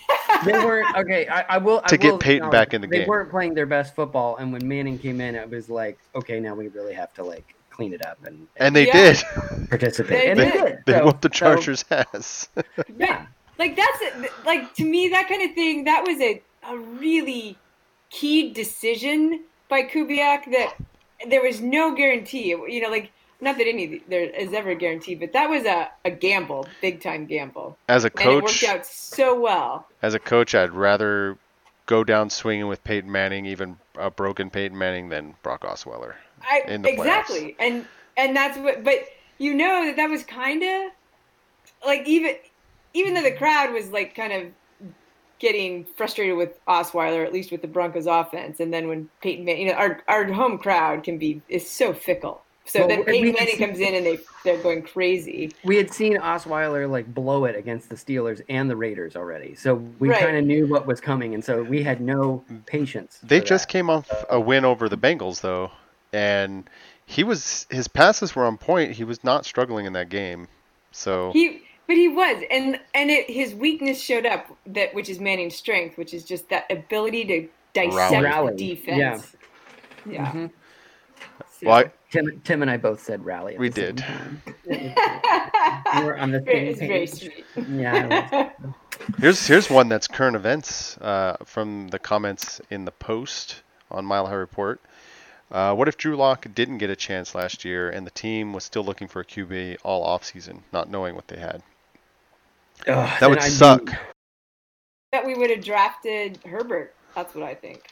They 0.44 0.52
weren't 0.52 0.94
okay. 0.96 1.26
I, 1.28 1.42
I 1.54 1.58
will 1.58 1.80
I 1.84 1.88
To 1.88 1.96
get 1.96 2.12
will 2.12 2.18
Peyton 2.18 2.36
acknowledge 2.48 2.52
back 2.52 2.74
in 2.74 2.82
the 2.82 2.86
they 2.88 2.98
game. 2.98 3.08
weren't 3.08 3.30
playing 3.30 3.54
their 3.54 3.64
best 3.64 3.94
football, 3.94 4.36
and 4.36 4.52
when 4.52 4.68
Manning 4.68 4.98
came 4.98 5.18
in, 5.22 5.34
it 5.34 5.48
was 5.48 5.70
like, 5.70 5.98
okay, 6.14 6.40
now 6.40 6.54
we 6.54 6.68
really 6.68 6.92
have 6.92 7.14
to 7.14 7.24
like 7.24 7.54
clean 7.70 7.94
it 7.94 8.04
up 8.04 8.18
and, 8.26 8.46
And 8.56 8.76
they 8.76 8.86
Yeah. 8.86 8.92
did. 9.14 9.22
participate. 9.70 10.10
They 10.10 10.30
and 10.30 10.38
did. 10.38 10.52
they 10.52 10.58
did. 10.58 10.78
They 10.84 10.92
So- 10.92 11.04
whooped 11.06 11.22
the 11.22 11.28
so- 11.28 11.38
Chargers' 11.38 11.84
ass. 11.90 12.48
Yeah. 12.98 13.24
Like 13.58 13.76
that's 13.76 13.98
it. 14.02 14.30
like 14.44 14.74
to 14.74 14.84
me 14.84 15.08
that 15.08 15.26
kind 15.26 15.42
of 15.48 15.54
thing 15.54 15.84
that 15.84 16.04
was 16.06 16.20
a, 16.20 16.42
a 16.68 16.76
really 16.76 17.56
key 18.10 18.52
decision 18.52 19.44
by 19.70 19.84
Kubiak 19.84 20.50
that 20.52 20.74
there 21.30 21.40
was 21.42 21.62
no 21.62 21.94
guarantee. 21.94 22.48
You 22.48 22.82
know, 22.82 22.90
like 22.90 23.10
not 23.40 23.58
that 23.58 23.66
any 23.68 24.02
there 24.08 24.24
is 24.24 24.52
ever 24.52 24.70
a 24.70 24.74
guarantee, 24.74 25.14
but 25.14 25.32
that 25.32 25.48
was 25.48 25.64
a, 25.64 25.90
a 26.04 26.10
gamble, 26.10 26.66
big 26.80 27.02
time 27.02 27.26
gamble. 27.26 27.76
As 27.88 28.04
a 28.04 28.10
coach, 28.10 28.24
And 28.26 28.36
it 28.36 28.42
worked 28.44 28.64
out 28.64 28.86
so 28.86 29.38
well. 29.38 29.86
as 30.02 30.14
a 30.14 30.18
coach, 30.18 30.54
I'd 30.54 30.72
rather 30.72 31.36
go 31.86 32.02
down 32.04 32.30
swinging 32.30 32.66
with 32.66 32.82
Peyton 32.84 33.10
Manning, 33.10 33.46
even 33.46 33.76
a 33.96 34.10
broken 34.10 34.50
Peyton 34.50 34.76
Manning, 34.76 35.08
than 35.08 35.34
Brock 35.42 35.62
Osweiler. 35.62 36.14
I 36.42 36.62
the 36.66 36.78
playoffs. 36.78 36.92
exactly, 36.98 37.56
and 37.58 37.86
and 38.16 38.36
that's 38.36 38.58
what. 38.58 38.84
But 38.84 39.06
you 39.38 39.54
know 39.54 39.86
that 39.86 39.96
that 39.96 40.10
was 40.10 40.24
kind 40.24 40.62
of 40.62 40.92
like 41.84 42.06
even 42.06 42.36
even 42.94 43.14
though 43.14 43.22
the 43.22 43.32
crowd 43.32 43.72
was 43.72 43.90
like 43.90 44.14
kind 44.14 44.32
of 44.32 44.52
getting 45.38 45.84
frustrated 45.96 46.36
with 46.36 46.58
Osweiler, 46.66 47.24
at 47.26 47.32
least 47.32 47.52
with 47.52 47.60
the 47.60 47.68
Broncos 47.68 48.06
offense, 48.06 48.58
and 48.60 48.72
then 48.72 48.88
when 48.88 49.10
Peyton, 49.20 49.46
you 49.46 49.66
know, 49.66 49.74
our 49.74 50.02
our 50.08 50.24
home 50.32 50.58
crowd 50.58 51.04
can 51.04 51.18
be 51.18 51.42
is 51.48 51.68
so 51.68 51.92
fickle. 51.92 52.42
So 52.68 52.80
Well, 52.80 52.88
then 52.88 53.04
Peyton 53.04 53.22
we- 53.22 53.32
Manning 53.32 53.58
comes 53.58 53.78
in 53.78 53.94
and 53.94 54.04
they 54.04 54.18
they're 54.44 54.58
going 54.58 54.82
crazy. 54.82 55.52
We 55.64 55.76
had 55.76 55.92
seen 55.92 56.16
Osweiler 56.18 56.90
like 56.90 57.12
blow 57.14 57.44
it 57.44 57.54
against 57.56 57.88
the 57.88 57.94
Steelers 57.96 58.42
and 58.48 58.68
the 58.68 58.76
Raiders 58.76 59.14
already, 59.16 59.54
so 59.54 59.74
we 60.00 60.08
Right. 60.10 60.20
kind 60.20 60.36
of 60.36 60.44
knew 60.44 60.66
what 60.66 60.86
was 60.86 61.00
coming, 61.00 61.32
and 61.34 61.44
so 61.44 61.62
we 61.62 61.82
had 61.82 62.00
no 62.00 62.44
patience. 62.66 63.18
They 63.22 63.40
just 63.40 63.68
that. 63.68 63.72
came 63.72 63.88
off 63.88 64.10
a 64.28 64.40
win 64.40 64.64
over 64.64 64.88
the 64.88 64.96
Bengals, 64.98 65.40
though, 65.42 65.70
and 66.12 66.68
he 67.06 67.22
was 67.24 67.66
his 67.70 67.86
passes 67.88 68.34
were 68.34 68.44
on 68.44 68.56
point. 68.58 68.92
He 68.92 69.04
was 69.04 69.22
not 69.22 69.44
struggling 69.46 69.86
in 69.86 69.92
that 69.92 70.08
game. 70.08 70.48
So 70.90 71.30
He, 71.32 71.62
but 71.86 71.96
he 71.96 72.08
was, 72.08 72.42
and 72.50 72.80
and 72.94 73.10
it, 73.10 73.30
his 73.30 73.54
weakness 73.54 74.00
showed 74.00 74.26
up 74.26 74.46
that 74.66 74.92
which 74.92 75.08
is 75.08 75.20
Manning's 75.20 75.54
strength, 75.54 75.96
which 75.98 76.12
is 76.12 76.24
just 76.24 76.48
that 76.48 76.64
ability 76.70 77.24
to 77.26 77.48
dissect 77.74 78.24
Rally. 78.24 78.56
defense. 78.56 79.36
Yeah. 80.08 80.32
Mhm. 80.32 80.50
So- 81.60 81.66
well, 81.66 81.76
I- 81.76 81.90
Tim, 82.10 82.40
Tim 82.44 82.62
and 82.62 82.70
I 82.70 82.76
both 82.76 83.00
said 83.02 83.24
rally. 83.24 83.54
At 83.54 83.60
we 83.60 83.68
the 83.68 83.92
did. 83.92 84.04
We 84.66 84.74
were 86.04 86.16
on 86.18 86.30
the 86.30 86.42
same 86.46 86.66
it's 86.66 86.78
very 86.78 87.06
page. 87.06 87.10
sweet. 87.12 87.44
Yeah. 87.70 88.50
Here's 89.18 89.46
here's 89.46 89.68
one 89.70 89.88
that's 89.88 90.08
current 90.08 90.36
events 90.36 90.96
uh, 90.98 91.36
from 91.44 91.88
the 91.88 91.98
comments 91.98 92.60
in 92.70 92.86
the 92.86 92.90
post 92.90 93.62
on 93.90 94.04
Mile 94.06 94.26
High 94.26 94.32
Report. 94.34 94.80
Uh, 95.52 95.74
what 95.74 95.86
if 95.86 95.96
Drew 95.96 96.16
Lock 96.16 96.46
didn't 96.54 96.78
get 96.78 96.90
a 96.90 96.96
chance 96.96 97.34
last 97.34 97.64
year 97.64 97.88
and 97.90 98.06
the 98.06 98.10
team 98.10 98.52
was 98.52 98.64
still 98.64 98.82
looking 98.82 99.06
for 99.06 99.20
a 99.20 99.24
QB 99.24 99.76
all 99.84 100.04
offseason, 100.06 100.60
not 100.72 100.90
knowing 100.90 101.14
what 101.14 101.28
they 101.28 101.36
had? 101.38 101.62
Ugh, 102.88 103.20
That 103.20 103.28
would 103.30 103.38
I'd 103.38 103.50
suck. 103.52 103.90
that 105.12 105.24
we 105.24 105.34
would 105.34 105.50
have 105.50 105.62
drafted 105.64 106.38
Herbert. 106.44 106.94
That's 107.14 107.34
what 107.34 107.44
I 107.44 107.54
think. 107.54 107.82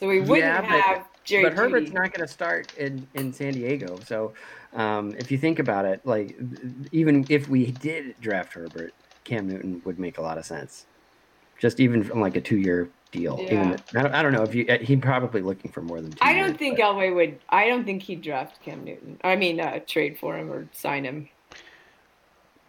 So 0.00 0.08
we 0.08 0.20
wouldn't 0.20 0.38
Yeah, 0.38 0.60
but- 0.62 0.68
have 0.80 1.06
Jerry. 1.26 1.42
but 1.44 1.54
Herbert's 1.54 1.92
not 1.92 2.12
going 2.12 2.26
to 2.26 2.32
start 2.32 2.74
in, 2.76 3.06
in 3.14 3.32
San 3.32 3.52
Diego. 3.52 3.98
So 4.04 4.32
um, 4.72 5.14
if 5.18 5.30
you 5.30 5.38
think 5.38 5.58
about 5.58 5.84
it, 5.84 6.00
like 6.04 6.36
even 6.92 7.26
if 7.28 7.48
we 7.48 7.72
did 7.72 8.14
draft 8.20 8.54
Herbert, 8.54 8.94
Cam 9.24 9.48
Newton 9.48 9.82
would 9.84 9.98
make 9.98 10.18
a 10.18 10.22
lot 10.22 10.38
of 10.38 10.46
sense. 10.46 10.86
Just 11.58 11.80
even 11.80 12.04
from 12.04 12.20
like 12.20 12.36
a 12.36 12.40
two 12.40 12.58
year 12.58 12.88
deal. 13.10 13.38
Even 13.40 13.70
Yeah. 13.70 13.76
I, 13.94 14.02
don't, 14.02 14.14
I 14.14 14.22
don't 14.22 14.32
know 14.32 14.42
if 14.42 14.54
you 14.54 14.66
uh, 14.68 14.78
he'd 14.78 15.02
probably 15.02 15.42
looking 15.42 15.70
for 15.70 15.82
more 15.82 16.00
than 16.00 16.12
two. 16.12 16.18
I 16.20 16.34
don't 16.34 16.58
think 16.58 16.78
Elway 16.78 17.14
would. 17.14 17.38
I 17.48 17.68
don't 17.68 17.84
think 17.84 18.02
he'd 18.02 18.22
draft 18.22 18.62
Cam 18.62 18.84
Newton. 18.84 19.18
I 19.24 19.36
mean, 19.36 19.60
uh, 19.60 19.80
trade 19.86 20.18
for 20.18 20.36
him 20.36 20.50
or 20.50 20.68
sign 20.72 21.04
him. 21.04 21.28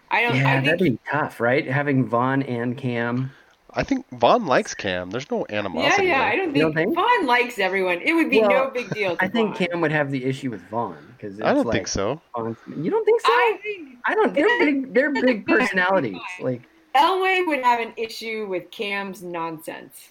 I 0.09 0.21
don't. 0.21 0.37
Yeah, 0.37 0.57
I 0.57 0.61
that'd 0.61 0.79
be 0.79 0.99
tough, 1.09 1.39
right? 1.39 1.67
Having 1.67 2.05
Von 2.05 2.43
and 2.43 2.77
Cam. 2.77 3.31
I 3.77 3.83
think 3.83 4.05
Von 4.13 4.47
likes 4.47 4.73
Cam. 4.73 5.11
There's 5.11 5.29
no 5.29 5.45
animosity. 5.49 6.07
yeah. 6.07 6.17
there. 6.19 6.27
I 6.31 6.35
don't 6.35 6.51
think, 6.51 6.63
don't 6.63 6.73
think? 6.73 6.95
Von 6.95 7.25
likes 7.27 7.59
everyone. 7.59 8.01
It 8.01 8.13
would 8.13 8.29
be 8.31 8.41
Well, 8.41 8.49
no 8.49 8.69
big 8.71 8.89
deal. 8.89 9.15
To 9.17 9.23
I 9.23 9.27
think 9.27 9.55
Von. 9.55 9.67
Cam 9.67 9.81
would 9.81 9.91
have 9.91 10.09
the 10.09 10.25
issue 10.25 10.49
with 10.49 10.61
Von 10.69 10.97
because 11.15 11.39
I 11.39 11.53
don't 11.53 11.67
like, 11.67 11.73
think 11.75 11.87
so. 11.87 12.19
Von- 12.35 12.57
You 12.75 12.89
don't 12.89 13.05
think 13.05 13.21
so? 13.21 13.27
I 13.29 13.59
think 13.61 13.89
I 14.05 14.15
don't. 14.15 14.33
They're 14.33 14.59
big. 14.59 14.93
They're 14.93 15.11
big 15.11 15.45
personalities. 15.45 16.17
Like 16.41 16.63
Elway 16.95 17.45
would 17.45 17.63
have 17.63 17.79
an 17.79 17.93
issue 17.97 18.47
with 18.49 18.71
Cam's 18.71 19.21
nonsense. 19.21 20.09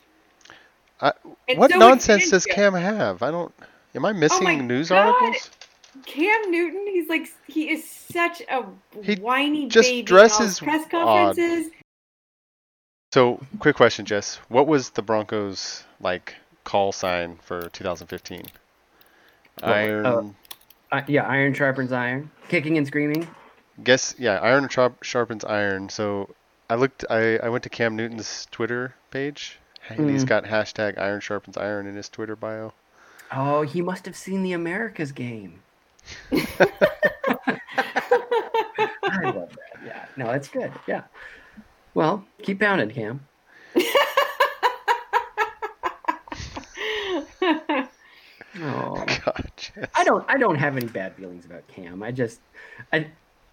I, 1.00 1.12
what 1.57 1.72
so 1.72 1.79
nonsense 1.79 2.31
does 2.31 2.46
Cam 2.46 2.72
have? 2.74 3.22
I 3.22 3.33
don't. 3.33 3.52
Am 3.96 4.05
I 4.05 4.11
oh 4.11 4.14
missing 4.14 4.44
my 4.44 4.55
news 4.55 4.90
God. 4.90 5.09
articles? 5.09 5.50
Cam 6.05 6.50
Newton, 6.50 6.87
he's 6.87 7.09
like 7.09 7.26
he 7.48 7.70
is 7.70 7.88
such 7.88 8.42
a 8.48 8.64
He 9.02 9.16
whiny 9.16 9.66
just 9.68 9.88
baby. 9.88 9.98
in 10.00 10.05
all 10.05 10.07
dresses 10.07 10.59
press 10.61 10.87
odd. 10.92 11.37
So, 13.16 13.40
quick 13.61 13.76
question, 13.76 14.05
Jess. 14.05 14.37
What 14.50 14.66
was 14.66 14.90
the 14.90 15.00
Broncos 15.00 15.85
like 16.02 16.35
call 16.64 16.92
sign 16.92 17.38
for 17.40 17.70
2015? 17.70 18.42
Iron. 19.62 20.05
uh, 20.05 20.22
uh, 20.92 21.00
yeah, 21.09 21.26
iron 21.26 21.55
sharpens 21.55 21.92
iron. 21.92 22.31
Kicking 22.50 22.76
and 22.76 22.87
screaming. 22.87 23.26
guess 23.83 24.14
yeah. 24.18 24.38
Iron 24.40 24.68
sharp, 24.68 25.02
sharpens 25.02 25.46
iron. 25.46 25.88
So 25.88 26.28
I 26.68 26.74
looked. 26.74 27.07
I 27.09 27.38
I 27.38 27.49
went 27.49 27.64
to 27.64 27.70
Cam 27.70 27.97
Newton's 27.97 28.49
Twitter 28.51 28.95
page. 29.11 29.61
And 29.88 30.11
He's 30.11 30.24
got 30.24 30.45
hashtag 30.45 30.99
Iron 30.99 31.22
sharpens 31.22 31.57
iron 31.57 31.86
in 31.86 31.97
his 31.97 32.11
Twitter 32.11 32.36
bio. 32.36 32.74
Oh, 33.32 33.62
he 33.62 33.80
must 33.80 34.05
have 34.05 34.14
seen 34.14 34.43
the 34.43 34.53
Americas 34.53 35.12
game. 35.12 35.61
I 36.32 36.47
love 39.22 39.57
that. 39.57 39.80
Yeah. 39.86 40.05
No, 40.18 40.32
it's 40.32 40.49
good. 40.49 40.70
Yeah. 40.86 41.05
Well, 41.97 42.26
keep 42.42 42.61
pounding, 42.61 42.90
Cam. 42.90 43.26
Oh, 48.59 49.05
God, 49.24 49.51
Jess. 49.57 49.88
I 49.94 50.05
don't. 50.05 50.24
I 50.28 50.36
don't 50.36 50.57
have 50.57 50.76
any 50.76 50.86
bad 50.86 51.14
feelings 51.14 51.47
about 51.47 51.66
Cam. 51.68 52.03
I 52.03 52.11
just, 52.11 52.40
I, 52.92 53.07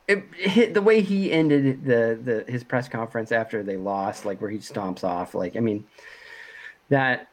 it, 0.09 0.25
it, 0.37 0.73
the 0.73 0.81
way 0.81 0.99
he 0.99 1.31
ended 1.31 1.85
the 1.85 2.19
the 2.21 2.51
his 2.51 2.65
press 2.65 2.89
conference 2.89 3.31
after 3.31 3.63
they 3.63 3.77
lost, 3.77 4.25
like 4.25 4.41
where 4.41 4.49
he 4.49 4.57
stomps 4.57 5.05
off, 5.05 5.35
like 5.35 5.55
I 5.55 5.61
mean, 5.61 5.85
that 6.89 7.29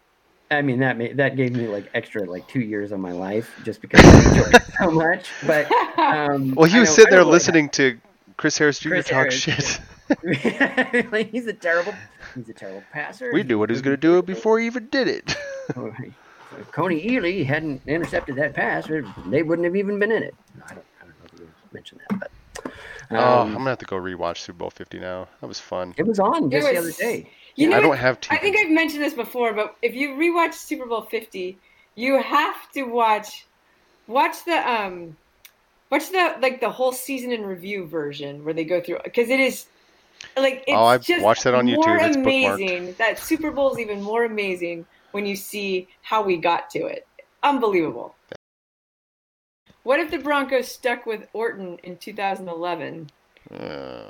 I 0.48 0.62
mean 0.62 0.78
that 0.78 0.96
made, 0.96 1.16
that 1.16 1.34
gave 1.36 1.56
me 1.56 1.66
like 1.66 1.90
extra 1.92 2.24
like 2.24 2.46
two 2.46 2.60
years 2.60 2.92
of 2.92 3.00
my 3.00 3.12
life 3.12 3.52
just 3.64 3.80
because 3.80 4.00
I 4.04 4.28
enjoyed 4.28 4.54
it 4.54 4.62
so 4.78 4.90
much. 4.92 5.28
But 5.44 5.70
um, 5.98 6.54
Well, 6.54 6.70
he 6.70 6.78
was 6.78 6.94
sitting 6.94 7.10
there 7.10 7.24
listening 7.24 7.68
to 7.70 7.98
Chris 8.36 8.58
Harris 8.58 8.78
Jr. 8.78 8.88
Chris 8.88 9.06
talk 9.06 9.14
Harris, 9.14 9.34
shit. 9.34 9.80
like 11.12 11.30
he's 11.30 11.46
a 11.46 11.52
terrible 11.52 11.94
he's 12.34 12.48
a 12.48 12.52
terrible 12.52 12.82
passer. 12.92 13.30
we 13.32 13.42
knew 13.42 13.58
what 13.58 13.70
he 13.70 13.74
was 13.74 13.82
going 13.82 13.94
to 13.94 14.00
do 14.00 14.22
before 14.22 14.58
he 14.58 14.66
even 14.66 14.88
did 14.88 15.08
it. 15.08 15.34
If 16.58 16.72
Kony 16.72 17.08
Ealy 17.08 17.46
hadn't 17.46 17.80
intercepted 17.86 18.34
that 18.36 18.54
pass, 18.54 18.88
they 19.26 19.42
wouldn't 19.44 19.64
have 19.64 19.76
even 19.76 20.00
been 20.00 20.10
in 20.10 20.24
it. 20.24 20.34
I 20.66 20.74
don't, 20.74 20.84
I 21.00 21.04
don't 21.04 21.08
know 21.08 21.26
if 21.32 21.40
you 21.40 21.48
mentioned 21.72 22.00
that, 22.10 22.18
but 22.18 22.72
oh, 23.12 23.40
um, 23.40 23.48
I'm 23.48 23.54
gonna 23.58 23.70
have 23.70 23.78
to 23.78 23.86
go 23.86 23.96
rewatch 23.96 24.38
Super 24.38 24.58
Bowl 24.58 24.70
50 24.70 24.98
now. 24.98 25.28
That 25.40 25.46
was 25.46 25.60
fun. 25.60 25.94
it 25.96 26.06
was 26.06 26.18
on 26.18 26.46
It 26.46 26.60
just 26.60 26.68
the 26.68 26.78
other 26.78 26.92
day. 26.92 27.30
You 27.56 27.68
know, 27.68 27.76
I 27.76 27.80
don't 27.80 27.90
what? 27.90 27.98
have 27.98 28.18
I 28.30 28.36
think 28.36 28.56
I've 28.56 28.70
mentioned 28.70 29.02
this 29.02 29.14
before, 29.14 29.52
but 29.52 29.76
if 29.82 29.94
you 29.94 30.10
rewatch 30.10 30.54
Super 30.54 30.86
Bowl 30.86 31.02
50, 31.02 31.56
you 31.94 32.20
have 32.20 32.70
to 32.72 32.82
watch 32.82 33.46
watch 34.06 34.44
the 34.44 34.56
um 34.56 35.16
watch 35.90 36.10
the 36.10 36.36
like 36.40 36.60
the 36.60 36.70
whole 36.70 36.92
season 36.92 37.32
in 37.32 37.44
review 37.44 37.86
version 37.86 38.44
where 38.44 38.54
they 38.54 38.64
go 38.64 38.80
through 38.80 38.98
because 39.04 39.28
it 39.28 39.40
is 39.40 39.66
like 40.36 40.64
it's 40.66 40.76
Oh, 40.76 40.84
I've 40.84 41.02
just 41.02 41.24
watched 41.24 41.44
that 41.44 41.54
on 41.54 41.66
YouTube. 41.66 41.86
more 41.86 41.96
It's 41.98 42.16
bookmarked. 42.16 42.54
amazing. 42.54 42.94
That 42.98 43.18
Super 43.18 43.50
Bowl 43.50 43.72
is 43.72 43.78
even 43.78 44.02
more 44.02 44.24
amazing 44.24 44.86
when 45.12 45.26
you 45.26 45.36
see 45.36 45.88
how 46.02 46.22
we 46.22 46.36
got 46.36 46.70
to 46.70 46.86
it. 46.86 47.06
Unbelievable. 47.42 48.14
What 49.82 49.98
if 49.98 50.10
the 50.10 50.18
Broncos 50.18 50.68
stuck 50.68 51.06
with 51.06 51.26
Orton 51.32 51.78
in 51.82 51.96
2011? 51.96 53.10
Uh, 53.50 54.04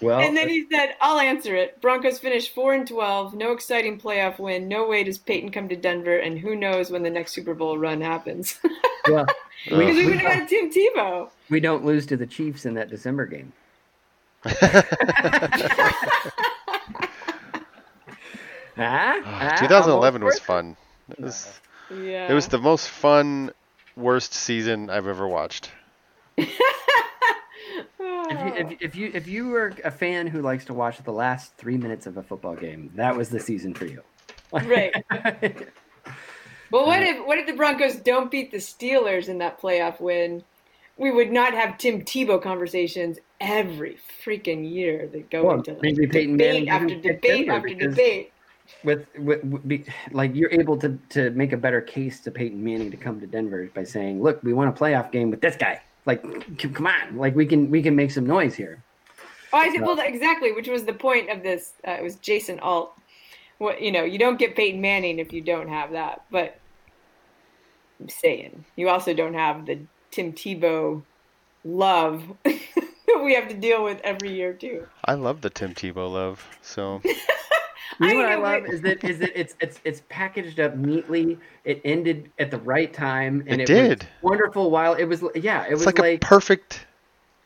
Well, 0.00 0.20
and 0.20 0.36
then 0.36 0.48
he 0.48 0.66
said, 0.70 0.94
"I'll 1.00 1.18
answer 1.18 1.56
it. 1.56 1.80
Broncos 1.80 2.18
finished 2.20 2.54
four 2.54 2.74
and 2.74 2.86
twelve. 2.86 3.34
No 3.34 3.50
exciting 3.52 3.98
playoff 3.98 4.38
win. 4.38 4.68
No 4.68 4.86
way 4.86 5.02
does 5.02 5.18
Peyton 5.18 5.50
come 5.50 5.68
to 5.70 5.74
Denver, 5.76 6.18
and 6.18 6.38
who 6.38 6.54
knows 6.54 6.90
when 6.90 7.02
the 7.02 7.10
next 7.10 7.32
Super 7.32 7.54
Bowl 7.54 7.78
run 7.78 8.00
happens? 8.00 8.60
well, 9.08 9.26
because 9.64 9.96
we 9.96 10.04
we, 10.04 10.10
would 10.10 10.20
have 10.20 10.32
had 10.32 10.48
Tim 10.48 10.70
Tebow. 10.70 11.30
we 11.50 11.58
don't 11.58 11.84
lose 11.84 12.06
to 12.06 12.16
the 12.16 12.26
Chiefs 12.26 12.64
in 12.66 12.74
that 12.74 12.90
December 12.90 13.26
game. 13.26 13.52
Ah, 18.80 19.20
ah, 19.24 19.56
2011 19.58 20.22
was 20.24 20.38
fun. 20.38 20.76
It 21.10 21.18
was, 21.20 21.60
Yeah. 21.90 22.30
it 22.30 22.34
was 22.34 22.46
the 22.46 22.58
most 22.58 22.88
fun, 22.88 23.50
worst 23.96 24.32
season 24.34 24.88
I've 24.88 25.06
ever 25.06 25.26
watched. 25.26 25.70
If 28.30 28.38
you, 28.44 28.52
if, 28.54 28.82
if 28.82 28.94
you 28.96 29.10
if 29.14 29.26
you 29.26 29.48
were 29.48 29.72
a 29.84 29.90
fan 29.90 30.26
who 30.26 30.42
likes 30.42 30.66
to 30.66 30.74
watch 30.74 30.98
the 31.02 31.12
last 31.12 31.54
three 31.56 31.78
minutes 31.78 32.06
of 32.06 32.18
a 32.18 32.22
football 32.22 32.54
game, 32.54 32.92
that 32.94 33.16
was 33.16 33.30
the 33.30 33.40
season 33.40 33.72
for 33.74 33.86
you. 33.86 34.02
right. 34.52 34.92
Well, 36.70 36.84
what 36.86 37.02
if 37.02 37.26
what 37.26 37.38
if 37.38 37.46
the 37.46 37.54
Broncos 37.54 37.96
don't 37.96 38.30
beat 38.30 38.50
the 38.50 38.58
Steelers 38.58 39.28
in 39.28 39.38
that 39.38 39.58
playoff 39.58 39.98
win? 40.00 40.44
We 40.98 41.10
would 41.10 41.32
not 41.32 41.54
have 41.54 41.78
Tim 41.78 42.02
Tebow 42.02 42.42
conversations 42.42 43.18
every 43.40 43.98
freaking 44.24 44.70
year 44.70 45.08
that 45.08 45.30
go 45.30 45.44
Well, 45.44 45.56
into 45.56 45.72
like, 45.72 45.82
maybe 45.82 46.26
Manning 46.26 46.64
debate 46.64 46.68
after 46.68 46.94
debate 47.00 47.48
after 47.48 47.74
debate. 47.74 48.32
with, 48.84 49.06
with, 49.18 49.44
with 49.44 49.68
be, 49.68 49.84
like 50.12 50.34
you're 50.34 50.52
able 50.52 50.76
to 50.78 50.98
to 51.10 51.30
make 51.30 51.52
a 51.52 51.56
better 51.56 51.80
case 51.80 52.20
to 52.20 52.30
Peyton 52.30 52.62
Manning 52.62 52.90
to 52.90 52.96
come 52.96 53.20
to 53.20 53.26
Denver 53.26 53.68
by 53.74 53.84
saying, 53.84 54.22
"Look, 54.22 54.42
we 54.42 54.52
won 54.52 54.68
a 54.68 54.72
playoff 54.72 55.12
game 55.12 55.30
with 55.30 55.40
this 55.40 55.56
guy. 55.56 55.80
Like, 56.06 56.22
come 56.58 56.86
on, 56.86 57.16
like 57.16 57.34
we 57.34 57.46
can 57.46 57.70
we 57.70 57.82
can 57.82 57.94
make 57.94 58.10
some 58.10 58.26
noise 58.26 58.54
here." 58.54 58.82
Oh, 59.52 59.58
I 59.58 59.70
said, 59.72 59.80
well, 59.80 59.98
exactly, 59.98 60.52
which 60.52 60.68
was 60.68 60.84
the 60.84 60.92
point 60.92 61.30
of 61.30 61.42
this. 61.42 61.72
Uh, 61.86 61.92
it 61.92 62.02
was 62.02 62.16
Jason 62.16 62.60
Alt. 62.60 62.92
What 63.58 63.80
you 63.80 63.90
know, 63.90 64.04
you 64.04 64.18
don't 64.18 64.38
get 64.38 64.54
Peyton 64.54 64.80
Manning 64.80 65.18
if 65.18 65.32
you 65.32 65.40
don't 65.40 65.68
have 65.68 65.92
that. 65.92 66.24
But 66.30 66.58
I'm 68.00 68.08
saying 68.08 68.64
you 68.76 68.88
also 68.88 69.14
don't 69.14 69.34
have 69.34 69.66
the 69.66 69.80
Tim 70.10 70.32
Tebow 70.32 71.02
love 71.64 72.22
we 73.24 73.34
have 73.34 73.48
to 73.48 73.54
deal 73.54 73.82
with 73.84 74.00
every 74.02 74.32
year 74.32 74.52
too. 74.52 74.86
I 75.04 75.14
love 75.14 75.40
the 75.40 75.50
Tim 75.50 75.74
Tebow 75.74 76.12
love. 76.12 76.46
So 76.62 77.00
You 78.00 78.06
know 78.08 78.14
what 78.16 78.26
I 78.26 78.32
I 78.32 78.36
love 78.36 78.66
is 78.66 78.80
that 78.82 79.02
is 79.02 79.18
that 79.18 79.38
it's 79.38 79.54
it's 79.60 79.80
it's 79.84 80.02
packaged 80.08 80.60
up 80.60 80.76
neatly. 80.76 81.38
It 81.64 81.80
ended 81.84 82.30
at 82.38 82.50
the 82.50 82.58
right 82.58 82.92
time, 82.92 83.42
and 83.48 83.60
It 83.60 83.68
it, 83.70 83.74
was 83.80 83.88
did. 83.98 84.08
wonderful. 84.22 84.70
While 84.70 84.94
it 84.94 85.04
was 85.06 85.24
yeah, 85.34 85.64
it 85.64 85.72
it's 85.72 85.78
was 85.80 85.86
like, 85.86 85.98
like, 85.98 86.22
a 86.22 86.26
perfect 86.26 86.86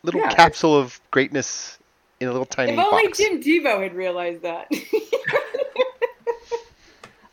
little 0.03 0.21
Yeah, 0.21 0.29
capsule 0.35 0.77
of 0.77 1.01
greatness 1.11 1.79
in 2.21 2.29
a 2.29 2.33
little 2.33 2.45
tiny 2.45 2.73
if 2.73 2.79
only 2.79 3.07
box. 3.07 3.19
Tim 3.19 3.41
Tebow 3.41 3.83
had 3.83 3.95
realized 3.95 4.43
that. 4.43 4.69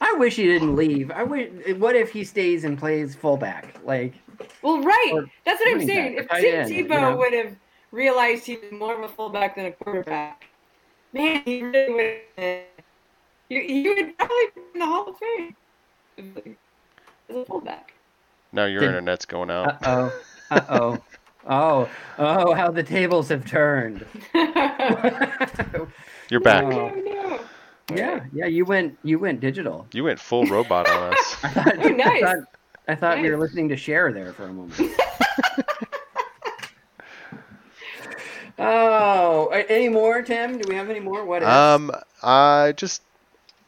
I 0.01 0.13
wish 0.17 0.37
he 0.37 0.43
didn't 0.45 0.75
leave. 0.75 1.11
I 1.11 1.23
wish. 1.23 1.49
What 1.77 1.95
if 1.95 2.11
he 2.11 2.23
stays 2.23 2.63
and 2.63 2.77
plays 2.77 3.15
fullback? 3.15 3.79
Like 3.83 4.13
well, 4.61 4.81
right. 4.81 5.11
Or 5.13 5.25
That's 5.45 5.59
what 5.59 5.75
I'm 5.75 5.85
saying. 5.85 6.15
back, 6.15 6.25
If 6.31 6.41
Tim 6.41 6.55
end, 6.61 6.69
you 6.71 6.85
Tebow 6.85 7.01
know? 7.01 7.17
would 7.17 7.33
have 7.33 7.55
realized 7.91 8.45
he 8.45 8.57
was 8.57 8.71
more 8.71 8.93
of 8.95 9.01
a 9.03 9.13
fullback 9.13 9.55
than 9.55 9.65
a 9.67 9.71
quarterback, 9.71 10.45
man, 11.13 11.41
he 11.45 11.61
really 11.63 11.93
would. 11.93 12.19
Have, 12.37 12.63
he, 13.49 13.61
he 13.67 13.87
would 13.89 14.17
probably 14.17 14.35
be 14.55 14.61
in 14.73 14.79
the 14.79 14.85
Hall 14.85 15.09
of 15.09 15.17
Fame 15.17 15.55
as 17.29 17.35
a 17.35 17.45
fullback. 17.45 17.93
now 18.51 18.65
your 18.65 18.81
Did- 18.81 18.89
internet's 18.89 19.25
going 19.25 19.49
out. 19.49 19.85
uh 19.85 20.09
out. 20.09 20.11
oh, 20.51 20.51
uh 20.51 20.61
oh, 20.69 21.89
oh 22.19 22.43
oh, 22.47 22.53
how 22.53 22.69
the 22.71 22.83
tables 22.83 23.29
have 23.29 23.45
turned. 23.45 24.05
You're 26.29 26.39
back. 26.41 26.63
Oh. 26.65 26.89
no. 26.89 27.39
Yeah, 27.95 28.23
yeah, 28.31 28.45
you 28.45 28.65
went 28.65 28.99
you 29.03 29.17
went 29.17 29.39
digital. 29.39 29.87
You 29.93 30.03
went 30.03 30.19
full 30.19 30.45
robot 30.45 30.87
on 30.87 31.11
us. 31.13 31.37
I 31.43 31.49
thought, 31.49 31.75
Oh, 31.79 31.89
nice. 31.89 32.23
I 32.23 32.35
thought, 32.35 32.43
I 32.87 32.95
thought 32.95 33.21
we 33.21 33.29
were 33.31 33.37
listening 33.37 33.67
to 33.69 33.75
Cher 33.77 34.13
there 34.13 34.31
for 34.33 34.43
a 34.43 34.53
moment. 34.53 34.79
oh, 38.59 39.47
any 39.69 39.89
more, 39.89 40.21
Tim? 40.21 40.57
Do 40.57 40.69
we 40.69 40.75
have 40.75 40.89
any 40.89 40.99
more? 40.99 41.25
What? 41.25 41.41
ifs? 41.41 41.49
Um, 41.51 41.91
I 42.21 42.73
just 42.77 43.01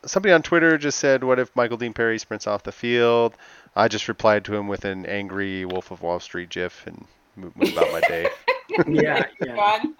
somebody 0.05 0.33
on 0.33 0.41
Twitter 0.41 0.77
just 0.77 0.99
said, 0.99 1.23
"What 1.23 1.39
if 1.39 1.55
Michael 1.55 1.77
Dean 1.77 1.93
Perry 1.93 2.19
sprints 2.19 2.47
off 2.47 2.63
the 2.63 2.71
field?" 2.71 3.35
I 3.75 3.87
just 3.87 4.07
replied 4.07 4.43
to 4.45 4.55
him 4.55 4.67
with 4.67 4.83
an 4.85 5.05
angry 5.05 5.63
Wolf 5.65 5.91
of 5.91 6.01
Wall 6.01 6.19
Street 6.19 6.49
gif 6.49 6.85
and 6.85 7.05
move, 7.37 7.55
move 7.55 7.71
about 7.71 7.91
my 7.91 8.01
day. 8.01 8.27
yeah, 8.87 9.25
yeah. 9.41 9.55
Fun. 9.55 9.95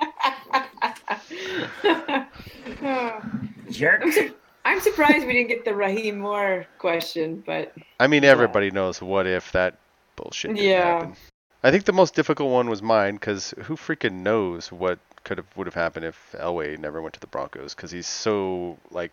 Jerk. 3.72 4.02
I'm, 4.04 4.12
su- 4.12 4.34
I'm 4.66 4.80
surprised 4.82 5.26
we 5.26 5.34
didn't 5.34 5.48
get 5.50 5.66
the 5.66 5.74
Rahim 5.74 6.20
Moore 6.20 6.66
question, 6.78 7.42
but 7.46 7.74
I 8.00 8.08
mean, 8.08 8.24
everybody 8.24 8.72
knows 8.72 9.02
what 9.02 9.26
if 9.28 9.52
that 9.54 9.76
bullshit 10.16 10.56
didn't 10.56 10.68
Yeah. 10.70 10.84
happen. 11.00 11.16
I 11.64 11.72
think 11.72 11.86
the 11.86 11.94
most 11.94 12.16
difficult 12.16 12.52
one 12.52 12.70
was 12.70 12.82
mine 12.82 13.16
because 13.16 13.54
who 13.64 13.76
freaking 13.76 14.24
knows 14.24 14.72
what 14.72 15.00
could 15.24 15.38
have 15.38 15.46
would 15.56 15.68
have 15.68 15.76
happened 15.76 16.06
if 16.06 16.36
Elway 16.38 16.78
never 16.78 17.02
went 17.02 17.14
to 17.14 17.20
the 17.20 17.28
Broncos 17.28 17.76
because 17.76 17.92
he's 17.92 18.08
so 18.08 18.78
like 18.90 19.12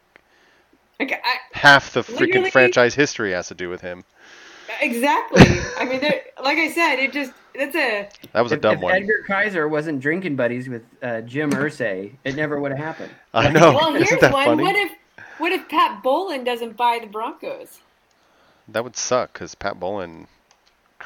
like, 0.99 1.13
I, 1.13 1.37
half 1.53 1.93
the 1.93 2.01
freaking 2.01 2.51
franchise 2.51 2.95
history 2.95 3.33
has 3.33 3.49
to 3.49 3.55
do 3.55 3.69
with 3.69 3.81
him. 3.81 4.05
exactly. 4.81 5.43
I 5.79 5.85
mean, 5.85 6.01
like 6.43 6.59
I 6.59 6.71
said, 6.73 6.97
it 6.97 7.13
just 7.13 7.33
that's 7.55 7.77
a 7.77 8.09
That 8.33 8.41
was 8.43 8.53
a 8.53 8.57
if, 8.57 8.61
dumb 8.63 8.75
if 8.77 8.81
one. 8.81 8.95
Edgar 8.95 9.25
Kaiser 9.27 9.69
wasn't 9.69 10.01
drinking 10.01 10.37
buddies 10.37 10.69
with 10.69 10.83
uh, 11.03 11.21
Jim 11.23 11.53
Irsay, 11.53 12.15
it 12.25 12.35
never 12.35 12.59
would 12.61 12.71
have 12.73 12.81
happened. 12.81 13.13
I 13.35 13.51
know. 13.51 13.73
well. 13.75 13.93
Here's 13.93 14.09
Isn't 14.09 14.21
that 14.23 14.33
one. 14.33 14.45
funny? 14.47 14.63
What 14.65 14.77
if 14.77 14.93
what 15.39 15.53
if 15.53 15.69
Pat 15.69 16.03
Bowlen 16.03 16.45
doesn't 16.45 16.77
buy 16.77 16.99
the 17.01 17.07
Broncos? 17.07 17.79
That 18.67 18.85
would 18.85 18.97
suck 18.97 19.33
because 19.35 19.55
Pat 19.55 19.79
Bowlen 19.79 20.27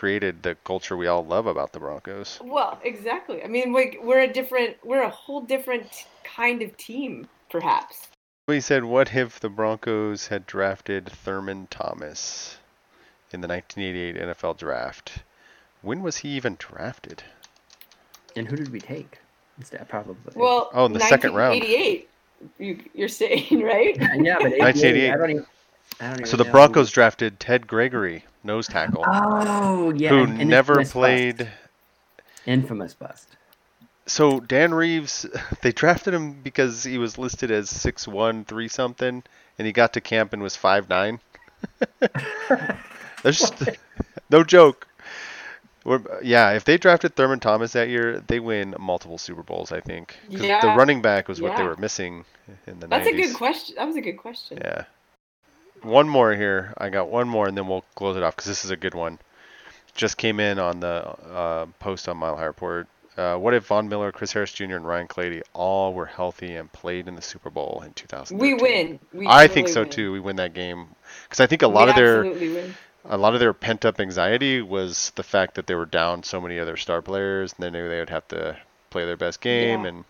created 0.03 0.43
the 0.43 0.57
culture 0.65 0.97
we 0.97 1.07
all 1.07 1.25
love 1.25 1.47
about 1.47 1.73
the 1.73 1.79
Broncos. 1.79 2.41
Well, 2.43 2.77
exactly. 2.83 3.41
I 3.45 3.47
mean, 3.47 3.73
we, 3.73 3.97
we're 4.03 4.23
a 4.23 4.27
different, 4.33 4.77
we're 4.85 5.05
a 5.05 5.09
whole 5.09 5.43
different 5.43 6.07
kind 6.25 6.61
of 6.61 6.77
team, 6.77 7.29
perhaps. 7.49 8.09
He 8.49 8.61
said, 8.61 8.83
"What 8.83 9.15
if 9.15 9.39
the 9.39 9.49
Broncos 9.49 10.27
had 10.27 10.45
drafted 10.45 11.09
Thurman 11.09 11.69
Thomas 11.71 12.57
in 13.31 13.43
the 13.43 13.47
1988 13.47 14.17
NFL 14.37 14.59
Draft? 14.59 15.23
When 15.83 16.03
was 16.03 16.17
he 16.17 16.31
even 16.31 16.57
drafted? 16.59 17.23
And 18.35 18.49
who 18.49 18.57
did 18.57 18.73
we 18.73 18.81
take? 18.81 19.21
Instead, 19.57 19.89
probably. 19.89 20.33
Well, 20.35 20.69
Oh, 20.75 20.87
in 20.87 20.95
the 20.95 20.99
second 20.99 21.35
round. 21.35 21.61
1988, 21.61 22.09
You, 22.59 22.79
you're 22.93 23.07
saying, 23.07 23.63
right? 23.63 23.97
yeah, 24.17 24.39
but 24.41 24.53
88, 24.53 24.59
1988. 24.59 25.11
I 25.13 25.17
don't 25.17 25.31
even. 25.31 25.47
I 26.01 26.05
don't 26.09 26.15
even 26.15 26.27
So 26.27 26.37
the 26.37 26.43
know. 26.43 26.51
Broncos 26.51 26.91
drafted 26.91 27.39
Ted 27.39 27.69
Gregory, 27.69 28.25
nose 28.45 28.67
tackle, 28.67 29.05
Oh 29.07 29.93
yeah, 29.97 30.11
who 30.11 30.25
an 30.25 30.49
never 30.49 30.85
played. 30.85 31.39
bust. 31.39 31.51
Infamous 32.47 32.95
bust. 32.95 33.29
So 34.07 34.41
Dan 34.41 34.75
Reeves, 34.75 35.27
they 35.63 35.73
drafted 35.73 36.13
him 36.15 36.43
because 36.43 36.85
he 36.85 36.99
was 36.99 37.19
listed 37.19 37.51
as 37.51 37.71
six 37.71 38.07
one 38.09 38.45
three 38.45 38.69
something, 38.69 39.23
and 39.59 39.67
he 39.67 39.73
got 39.73 39.93
to 39.95 40.01
camp 40.01 40.33
and 40.33 40.43
was 40.43 40.57
five 40.57 40.89
nine. 40.89 41.21
There's 43.23 43.39
just 43.39 43.63
no 44.31 44.43
joke. 44.45 44.87
We're- 45.85 46.05
yeah, 46.23 46.51
if 46.53 46.65
they 46.65 46.79
drafted 46.79 47.17
Thurman 47.17 47.41
Thomas 47.41 47.73
that 47.73 47.89
year, 47.89 48.21
they 48.27 48.39
win 48.41 48.75
multiple 48.79 49.19
Super 49.19 49.43
Bowls. 49.43 49.73
I 49.73 49.81
think 49.81 50.17
'Cause 50.31 50.41
the 50.41 50.75
running 50.77 51.03
back 51.03 51.29
was 51.29 51.41
what 51.41 51.57
they 51.57 51.63
were 51.65 51.77
missing 51.77 52.25
in 52.67 52.79
the 52.81 52.87
That's 52.87 53.07
90s. 53.09 53.13
a 53.13 53.17
good 53.17 53.35
question. 53.37 53.75
That 53.77 53.87
was 53.87 53.97
a 53.97 54.01
good 54.01 54.17
question. 54.17 54.59
Yeah. 54.61 54.85
One 55.83 56.09
more 56.09 56.33
here. 56.35 56.75
I 56.79 56.89
got 56.91 57.09
one 57.09 57.29
more, 57.29 57.49
and 57.49 57.57
then 57.57 57.67
we'll 57.69 57.85
close 57.95 58.17
it 58.17 58.23
off 58.23 58.35
because 58.37 58.47
this 58.47 58.65
is 58.65 58.71
a 58.71 58.77
good 58.77 58.95
one. 58.95 59.19
Just 59.95 60.17
came 60.17 60.41
in 60.41 60.59
on 60.59 60.81
the 60.81 61.07
uh, 61.33 61.67
post 61.81 62.09
on 62.09 62.17
Mile 62.17 62.37
High 62.37 62.45
Report. 62.45 62.87
Uh, 63.17 63.37
what 63.37 63.53
if 63.53 63.67
Von 63.67 63.89
Miller, 63.91 64.11
Chris 64.11 64.33
Harris 64.33 64.53
Jr., 64.53 64.77
and 64.77 64.87
Ryan 64.87 65.07
Clady 65.07 65.43
all 65.53 65.93
were 65.93 66.07
healthy 66.07 66.55
and 66.57 66.73
played 66.73 67.09
in 67.09 67.15
the 67.15 67.21
Super 67.21 67.51
Bowl 67.51 67.83
in 67.85 67.93
2000? 67.93 68.39
We 68.39 68.55
win. 68.55 68.99
We 69.13 69.27
I 69.29 69.49
think 69.49 69.69
so 69.69 69.83
win. 69.83 69.91
too. 69.91 70.13
We 70.13 70.21
win 70.21 70.37
that 70.37 70.55
game 70.55 70.87
because 71.25 71.41
I 71.41 71.47
think 71.47 71.61
a 71.63 71.69
We 71.69 71.75
lot 71.75 71.91
of 71.91 71.95
their 71.97 72.23
win. 72.25 72.75
a 73.05 73.19
lot 73.19 73.35
of 73.35 73.41
their 73.41 73.53
pent 73.53 73.85
up 73.85 74.01
anxiety 74.01 74.63
was 74.63 75.13
the 75.17 75.23
fact 75.23 75.57
that 75.57 75.67
they 75.67 75.75
were 75.75 75.85
down 75.85 76.23
so 76.23 76.41
many 76.41 76.59
other 76.59 76.79
star 76.79 77.03
players, 77.03 77.53
and 77.53 77.63
they 77.65 77.71
knew 77.71 77.87
they 77.87 77.99
would 77.99 78.09
have 78.11 78.27
to 78.29 78.57
play 78.89 79.05
their 79.05 79.19
best 79.19 79.43
game. 79.43 79.83
Yeah. 79.83 79.89
And 79.89 80.05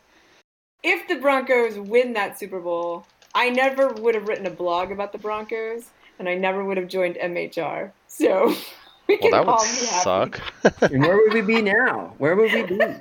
If 0.85 1.09
the 1.09 1.17
Broncos 1.17 1.77
win 1.79 2.13
that 2.13 2.39
Super 2.39 2.61
Bowl, 2.61 3.05
I 3.35 3.51
never 3.51 3.89
would 3.89 4.15
have 4.15 4.29
written 4.29 4.47
a 4.47 4.51
blog 4.51 4.91
about 4.91 5.13
the 5.13 5.19
Broncos, 5.19 5.91
and 6.19 6.29
I 6.29 6.35
never 6.35 6.65
would 6.65 6.77
have 6.77 6.89
joined 6.89 7.17
MHR. 7.17 7.93
So 8.07 8.55
we 9.09 9.17
well, 9.17 9.19
can 9.19 9.31
that 9.31 9.47
would 9.47 9.53
all 9.53 9.63
be 9.63 9.87
happy. 9.87 10.03
suck. 10.03 10.41
and 10.83 11.03
where 11.03 11.17
would 11.17 11.33
we 11.33 11.41
be 11.41 11.63
now? 11.73 12.15
Where 12.19 12.37
would 12.37 12.53
we 12.53 12.63
be? 12.63 12.81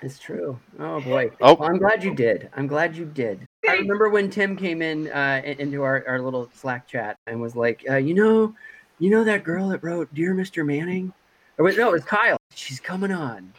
It's 0.00 0.18
true. 0.18 0.58
Oh 0.78 1.00
boy. 1.00 1.32
Oh. 1.40 1.54
Well, 1.54 1.68
I'm 1.68 1.78
glad 1.78 2.04
you 2.04 2.14
did. 2.14 2.50
I'm 2.56 2.68
glad 2.68 2.96
you 2.96 3.04
did. 3.04 3.48
I 3.68 3.72
remember 3.72 4.08
when 4.08 4.30
Tim 4.30 4.56
came 4.56 4.80
in 4.80 5.10
uh, 5.10 5.42
into 5.44 5.82
our, 5.82 6.04
our 6.06 6.20
little 6.20 6.48
Slack 6.54 6.86
chat 6.86 7.18
and 7.26 7.40
was 7.40 7.56
like, 7.56 7.84
uh, 7.90 7.96
you 7.96 8.14
know, 8.14 8.54
you 9.00 9.10
know 9.10 9.24
that 9.24 9.42
girl 9.42 9.68
that 9.70 9.82
wrote 9.82 10.12
"Dear 10.14 10.34
Mr. 10.34 10.64
Manning," 10.64 11.12
or 11.58 11.64
wait, 11.64 11.76
no, 11.76 11.88
it 11.88 11.92
was 11.92 12.04
Kyle. 12.04 12.36
She's 12.54 12.78
coming 12.78 13.10
on, 13.10 13.52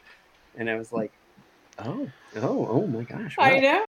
and 0.55 0.69
I 0.69 0.75
was 0.75 0.93
like, 0.93 1.11
oh, 1.79 2.09
oh, 2.37 2.67
oh 2.69 2.87
my 2.87 3.03
gosh. 3.03 3.35
I 3.37 3.59
know. 3.59 3.85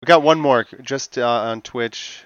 We 0.00 0.06
got 0.06 0.22
one 0.22 0.40
more 0.40 0.66
just 0.82 1.16
uh, 1.16 1.26
on 1.26 1.62
Twitch. 1.62 2.24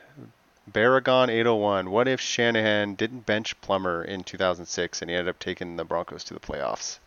Baragon801. 0.71 1.89
What 1.89 2.09
if 2.09 2.21
Shanahan 2.21 2.95
didn't 2.95 3.27
bench 3.27 3.61
Plummer 3.61 4.05
in 4.05 4.23
2006 4.23 5.03
and 5.03 5.11
he 5.11 5.17
ended 5.17 5.31
up 5.31 5.39
taking 5.39 5.77
the 5.77 5.85
Broncos 5.85 6.25
to 6.25 6.35
the 6.35 6.41
playoffs 6.41 6.99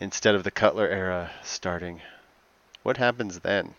instead 0.00 0.34
of 0.34 0.44
the 0.44 0.50
Cutler 0.50 0.88
era 0.88 1.30
starting? 1.42 2.00
What 2.82 2.96
happens 2.96 3.40
then? 3.40 3.74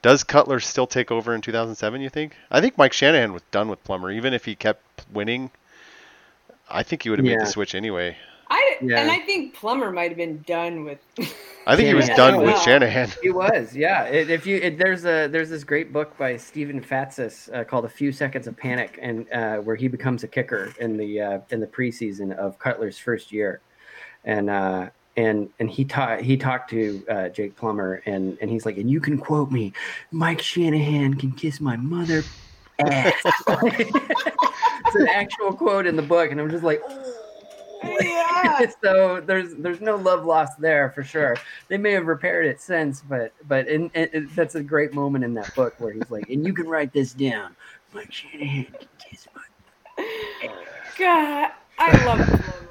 Does 0.00 0.24
Cutler 0.24 0.60
still 0.60 0.86
take 0.86 1.10
over 1.10 1.34
in 1.34 1.40
2007, 1.40 2.00
you 2.00 2.08
think? 2.08 2.34
I 2.50 2.60
think 2.60 2.78
Mike 2.78 2.92
Shanahan 2.92 3.32
was 3.32 3.42
done 3.50 3.68
with 3.68 3.82
Plummer. 3.84 4.10
Even 4.10 4.32
if 4.32 4.44
he 4.44 4.54
kept 4.54 5.04
winning, 5.12 5.50
I 6.70 6.82
think 6.82 7.02
he 7.02 7.10
would 7.10 7.18
have 7.18 7.26
made 7.26 7.40
the 7.40 7.46
switch 7.46 7.74
anyway. 7.74 8.16
I 8.80 8.84
Yeah. 8.84 9.00
and 9.00 9.10
I 9.10 9.18
think 9.20 9.54
Plummer 9.54 9.90
might 9.92 10.10
have 10.10 10.16
been 10.16 10.42
done 10.46 10.84
with. 10.84 10.98
I 11.66 11.76
think 11.76 11.88
he 11.88 11.94
was 11.94 12.06
Shanahan. 12.06 12.32
done 12.32 12.36
with 12.38 12.46
Well. 12.54 12.60
Shanahan. 12.60 13.10
He 13.22 13.30
was, 13.30 13.76
yeah. 13.76 14.04
It, 14.04 14.30
if 14.30 14.46
you 14.46 14.56
it, 14.56 14.78
there's 14.78 15.04
a 15.04 15.26
there's 15.26 15.50
this 15.50 15.64
great 15.64 15.92
book 15.92 16.16
by 16.16 16.36
Stephen 16.36 16.80
Fatsis 16.80 17.52
uh, 17.54 17.64
called 17.64 17.84
"A 17.84 17.88
Few 17.90 18.10
Seconds 18.12 18.46
of 18.46 18.56
Panic," 18.56 18.98
and 19.02 19.30
uh, 19.32 19.56
where 19.58 19.76
he 19.76 19.88
becomes 19.88 20.24
a 20.24 20.28
kicker 20.28 20.72
in 20.80 20.96
the 20.96 21.20
uh, 21.20 21.38
in 21.50 21.60
the 21.60 21.66
preseason 21.66 22.34
of 22.36 22.58
Cutler's 22.58 22.98
first 22.98 23.32
year, 23.32 23.60
and 24.24 24.48
uh, 24.48 24.88
and 25.18 25.50
and 25.60 25.68
he 25.68 25.84
taught 25.84 26.20
he 26.22 26.36
talked 26.38 26.70
to 26.70 27.04
uh, 27.10 27.28
Jake 27.28 27.54
Plummer, 27.56 28.02
and 28.06 28.38
and 28.40 28.48
he's 28.50 28.64
like, 28.64 28.78
and 28.78 28.90
you 28.90 29.00
can 29.00 29.18
quote 29.18 29.50
me, 29.50 29.72
Mike 30.10 30.40
Shanahan 30.40 31.14
can 31.14 31.32
kiss 31.32 31.60
my 31.60 31.76
mother 31.76 32.22
ass. 32.78 33.12
it's 33.48 34.94
an 34.94 35.08
actual 35.08 35.52
quote 35.52 35.86
in 35.86 35.96
the 35.96 36.02
book, 36.02 36.30
and 36.30 36.40
I'm 36.40 36.48
just 36.50 36.64
like. 36.64 36.80
"Oh." 36.88 37.17
yeah. 38.00 38.66
so 38.82 39.20
there's 39.20 39.54
there's 39.54 39.80
no 39.80 39.96
love 39.96 40.24
lost 40.24 40.60
there 40.60 40.90
for 40.90 41.02
sure. 41.02 41.36
They 41.68 41.78
may 41.78 41.92
have 41.92 42.06
repaired 42.06 42.46
it 42.46 42.60
since, 42.60 43.02
but 43.02 43.32
but 43.46 43.68
in, 43.68 43.90
in, 43.90 44.28
that's 44.34 44.54
a 44.54 44.62
great 44.62 44.94
moment 44.94 45.24
in 45.24 45.34
that 45.34 45.54
book 45.54 45.74
where 45.78 45.92
he's 45.92 46.10
like, 46.10 46.28
and 46.28 46.46
you 46.46 46.52
can 46.52 46.66
write 46.66 46.92
this 46.92 47.12
down. 47.12 47.54
Mike 47.94 48.12
Shanahan 48.12 48.64
can 48.64 48.88
kiss 48.98 49.28
my. 49.34 50.02
God, 50.98 51.52
I 51.78 52.04
love. 52.04 52.64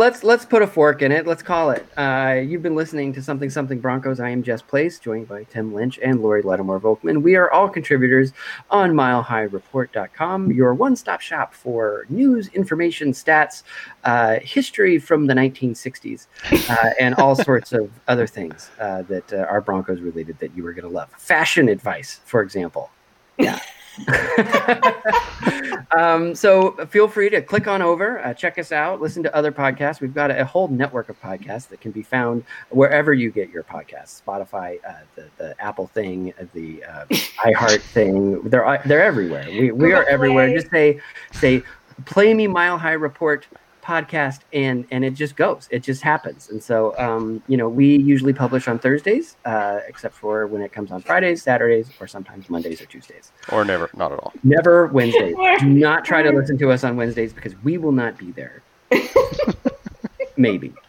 Let's 0.00 0.24
let's 0.24 0.46
put 0.46 0.62
a 0.62 0.66
fork 0.66 1.02
in 1.02 1.12
it. 1.12 1.26
Let's 1.26 1.42
call 1.42 1.72
it. 1.72 1.86
Uh, 1.94 2.40
you've 2.42 2.62
been 2.62 2.74
listening 2.74 3.12
to 3.12 3.22
something 3.22 3.50
something 3.50 3.80
Broncos. 3.80 4.18
I 4.18 4.30
am 4.30 4.42
Jess 4.42 4.62
Place, 4.62 4.98
joined 4.98 5.28
by 5.28 5.44
Tim 5.44 5.74
Lynch 5.74 5.98
and 6.02 6.22
Lori 6.22 6.40
Lattimore 6.40 6.80
Volkman. 6.80 7.20
We 7.20 7.36
are 7.36 7.50
all 7.50 7.68
contributors 7.68 8.32
on 8.70 8.92
MileHighReport.com, 8.92 10.52
your 10.52 10.72
one-stop 10.72 11.20
shop 11.20 11.52
for 11.52 12.06
news, 12.08 12.48
information, 12.54 13.12
stats, 13.12 13.62
uh, 14.04 14.38
history 14.40 14.98
from 14.98 15.26
the 15.26 15.34
1960s, 15.34 16.28
uh, 16.70 16.90
and 16.98 17.14
all 17.16 17.36
sorts 17.44 17.74
of 17.74 17.90
other 18.08 18.26
things 18.26 18.70
uh, 18.80 19.02
that 19.02 19.30
uh, 19.34 19.44
are 19.50 19.60
Broncos 19.60 20.00
related 20.00 20.38
that 20.38 20.56
you 20.56 20.66
are 20.66 20.72
going 20.72 20.88
to 20.88 20.88
love. 20.88 21.10
Fashion 21.18 21.68
advice, 21.68 22.20
for 22.24 22.40
example. 22.40 22.90
Yeah. 23.36 23.60
um, 25.96 26.34
so 26.34 26.72
feel 26.86 27.08
free 27.08 27.28
to 27.30 27.42
click 27.42 27.66
on 27.66 27.82
over, 27.82 28.24
uh, 28.24 28.34
check 28.34 28.58
us 28.58 28.72
out, 28.72 29.00
listen 29.00 29.22
to 29.22 29.34
other 29.34 29.52
podcasts. 29.52 30.00
We've 30.00 30.14
got 30.14 30.30
a, 30.30 30.40
a 30.40 30.44
whole 30.44 30.68
network 30.68 31.08
of 31.08 31.20
podcasts 31.20 31.68
that 31.68 31.80
can 31.80 31.90
be 31.90 32.02
found 32.02 32.44
wherever 32.70 33.12
you 33.12 33.30
get 33.30 33.50
your 33.50 33.62
podcasts. 33.62 34.22
Spotify, 34.22 34.78
uh, 34.86 34.92
the, 35.16 35.28
the 35.38 35.60
Apple 35.60 35.86
thing, 35.86 36.32
uh, 36.40 36.46
the 36.54 36.84
uh, 36.84 37.04
iHeart 37.44 37.80
thing. 37.80 38.42
They're 38.42 38.66
uh, 38.66 38.80
they're 38.86 39.02
everywhere. 39.02 39.46
We, 39.48 39.72
we 39.72 39.92
are 39.92 40.04
everywhere. 40.04 40.54
Just 40.54 40.70
say 40.70 41.00
say, 41.32 41.62
play 42.04 42.34
me 42.34 42.46
Mile 42.46 42.78
High 42.78 42.92
Report 42.92 43.46
podcast 43.82 44.40
and 44.52 44.86
and 44.90 45.04
it 45.04 45.12
just 45.14 45.36
goes 45.36 45.68
it 45.70 45.82
just 45.82 46.02
happens 46.02 46.48
and 46.50 46.62
so 46.62 46.94
um 46.98 47.42
you 47.48 47.56
know 47.56 47.68
we 47.68 47.96
usually 47.96 48.32
publish 48.32 48.68
on 48.68 48.78
thursdays 48.78 49.36
uh 49.44 49.80
except 49.88 50.14
for 50.14 50.46
when 50.46 50.60
it 50.62 50.70
comes 50.72 50.90
on 50.92 51.00
fridays 51.00 51.42
saturdays 51.42 51.88
or 52.00 52.06
sometimes 52.06 52.48
mondays 52.50 52.80
or 52.80 52.86
tuesdays 52.86 53.32
Or 53.50 53.64
never, 53.64 53.88
not 53.96 54.12
at 54.12 54.18
all. 54.18 54.32
Never 54.44 54.86
Wednesdays. 54.88 55.34
Do 55.60 55.68
not 55.68 56.04
try 56.04 56.22
to 56.22 56.30
listen 56.30 56.56
to 56.58 56.70
us 56.70 56.84
on 56.84 56.96
Wednesdays 56.96 57.32
because 57.32 57.54
we 57.64 57.78
will 57.78 57.92
not 57.92 58.16
be 58.18 58.30
there. 58.32 58.62
Maybe. 60.36 60.72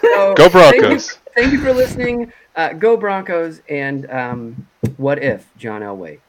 So, 0.00 0.34
Go 0.34 0.48
Thank 0.48 0.80
Broncos. 0.80 1.10
you, 1.10 1.16
thank 1.34 1.52
you 1.52 1.60
for 1.60 1.72
listening. 1.72 2.32
Uh, 2.56 2.72
go 2.74 2.96
Broncos. 2.96 3.60
And 3.68 4.10
um, 4.10 4.66
what 4.96 5.22
if 5.22 5.46
John 5.56 5.80
Elway 5.82 6.20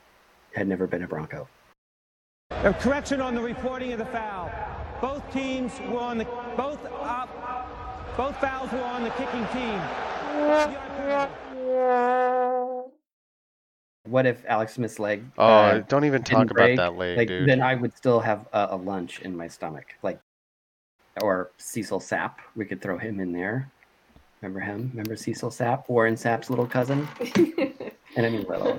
had 0.55 0.67
never 0.67 0.87
been 0.87 1.03
a 1.03 1.07
Bronco? 1.07 1.47
A 2.61 2.73
correction 2.79 3.19
on 3.21 3.35
the 3.35 3.41
reporting 3.41 3.91
of 3.93 3.99
the 3.99 4.05
foul. 4.05 4.51
Both 5.01 5.29
teams 5.33 5.71
were 5.89 5.99
on 5.99 6.17
the 6.17 6.25
both 6.55 6.79
up. 7.01 7.29
Both 8.15 8.37
fouls 8.37 8.71
were 8.71 8.83
on 8.83 9.03
the 9.03 9.09
kicking 9.11 9.45
team. 9.47 9.79
What 14.07 14.25
if 14.25 14.45
Alex 14.45 14.73
Smith's 14.73 14.99
leg? 14.99 15.23
Oh, 15.37 15.45
uh, 15.45 15.79
don't 15.87 16.05
even 16.05 16.21
didn't 16.21 16.39
talk 16.39 16.51
about 16.51 16.55
break? 16.55 16.77
that 16.77 16.95
leg, 16.95 17.17
like, 17.17 17.27
dude. 17.27 17.49
Then 17.49 17.61
I 17.61 17.75
would 17.75 17.95
still 17.97 18.19
have 18.19 18.47
a, 18.53 18.67
a 18.71 18.75
lunch 18.75 19.21
in 19.21 19.35
my 19.35 19.47
stomach, 19.47 19.95
like, 20.03 20.19
or 21.21 21.51
Cecil 21.57 21.99
Sapp. 21.99 22.33
We 22.55 22.65
could 22.65 22.81
throw 22.81 22.97
him 22.97 23.19
in 23.19 23.31
there. 23.31 23.71
Remember 24.41 24.59
him? 24.59 24.89
Remember 24.93 25.15
Cecil 25.15 25.51
Sapp, 25.51 25.87
Warren 25.87 26.15
Sapp's 26.15 26.49
little 26.49 26.67
cousin? 26.67 27.07
and 28.15 28.25
I 28.25 28.29
mean 28.29 28.43
little. 28.43 28.77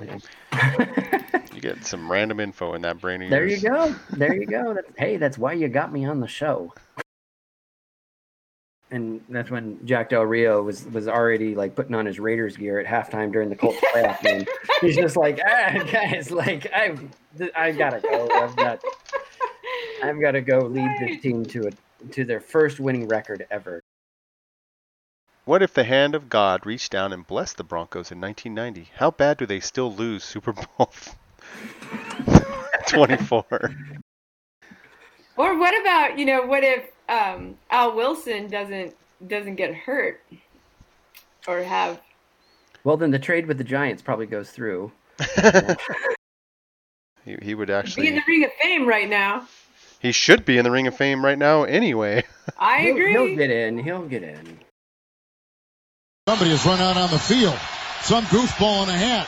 You 1.55 1.61
get 1.61 1.85
some 1.85 2.11
random 2.11 2.39
info 2.39 2.73
in 2.73 2.81
that 2.81 2.99
brain 2.99 3.21
of 3.21 3.29
There 3.29 3.47
you 3.47 3.61
go. 3.61 3.95
There 4.11 4.35
you 4.35 4.45
go. 4.45 4.73
That's, 4.73 4.87
hey, 4.97 5.17
that's 5.17 5.37
why 5.37 5.53
you 5.53 5.67
got 5.67 5.91
me 5.91 6.05
on 6.05 6.19
the 6.19 6.27
show. 6.27 6.73
And 8.91 9.21
that's 9.29 9.49
when 9.49 9.83
Jack 9.85 10.09
Del 10.09 10.23
Rio 10.23 10.61
was 10.61 10.85
was 10.85 11.07
already 11.07 11.55
like 11.55 11.75
putting 11.75 11.95
on 11.95 12.05
his 12.05 12.19
Raiders 12.19 12.55
gear 12.55 12.79
at 12.79 12.85
halftime 12.85 13.31
during 13.31 13.49
the 13.49 13.55
Colts 13.55 13.79
playoff 13.79 14.21
game. 14.21 14.45
He's 14.81 14.95
just 14.95 15.17
like, 15.17 15.39
ah, 15.43 15.83
guys, 15.91 16.29
like 16.29 16.71
I, 16.73 16.95
I 17.55 17.71
gotta 17.71 17.99
go. 17.99 18.29
I've 18.31 18.55
got, 18.55 18.83
I've 20.03 20.21
got 20.21 20.31
to 20.31 20.41
go 20.41 20.59
lead 20.59 20.91
this 20.99 21.19
team 21.21 21.45
to 21.47 21.67
a 21.67 21.71
to 22.11 22.25
their 22.25 22.39
first 22.39 22.79
winning 22.79 23.07
record 23.07 23.47
ever. 23.49 23.81
What 25.45 25.61
if 25.61 25.73
the 25.73 25.83
hand 25.83 26.15
of 26.15 26.27
God 26.27 26.65
reached 26.65 26.91
down 26.91 27.13
and 27.13 27.25
blessed 27.25 27.57
the 27.57 27.63
Broncos 27.63 28.11
in 28.11 28.19
1990? 28.19 28.91
How 28.95 29.11
bad 29.11 29.37
do 29.37 29.45
they 29.45 29.59
still 29.59 29.93
lose 29.93 30.23
Super 30.23 30.53
Bowl 30.53 30.91
24? 32.87 33.45
Or 35.37 35.57
what 35.59 35.79
about 35.81 36.17
you 36.17 36.25
know 36.25 36.45
what 36.45 36.63
if 36.63 36.85
um, 37.09 37.57
Al 37.69 37.95
Wilson 37.95 38.47
doesn't 38.47 38.95
doesn't 39.27 39.55
get 39.55 39.73
hurt 39.73 40.21
or 41.47 41.61
have 41.63 41.99
Well, 42.83 42.97
then 42.97 43.11
the 43.11 43.19
trade 43.19 43.47
with 43.47 43.57
the 43.57 43.63
Giants 43.63 44.01
probably 44.01 44.25
goes 44.27 44.49
through. 44.51 44.91
He, 47.25 47.35
he 47.41 47.55
would 47.55 47.71
actually 47.71 48.03
be 48.03 48.07
in 48.09 48.15
the 48.15 48.21
Ring 48.27 48.43
of 48.43 48.51
Fame 48.61 48.87
right 48.87 49.09
now? 49.09 49.47
He 49.99 50.11
should 50.11 50.45
be 50.45 50.59
in 50.59 50.63
the 50.63 50.69
Ring 50.69 50.85
of 50.85 50.95
Fame 50.95 51.25
right 51.25 51.37
now 51.39 51.63
anyway. 51.63 52.23
I 52.59 52.81
He'll- 52.81 52.91
agree. 52.95 53.11
He'll 53.13 53.35
get 53.35 53.49
in. 53.49 53.79
He'll 53.79 54.07
get 54.07 54.21
in. 54.21 54.59
Somebody 56.29 56.51
has 56.51 56.63
run 56.67 56.79
out 56.79 56.97
on 56.97 57.09
the 57.09 57.17
field. 57.17 57.57
Some 58.01 58.25
goofball 58.25 58.83
in 58.83 58.89
a 58.89 58.97
hat. 58.97 59.27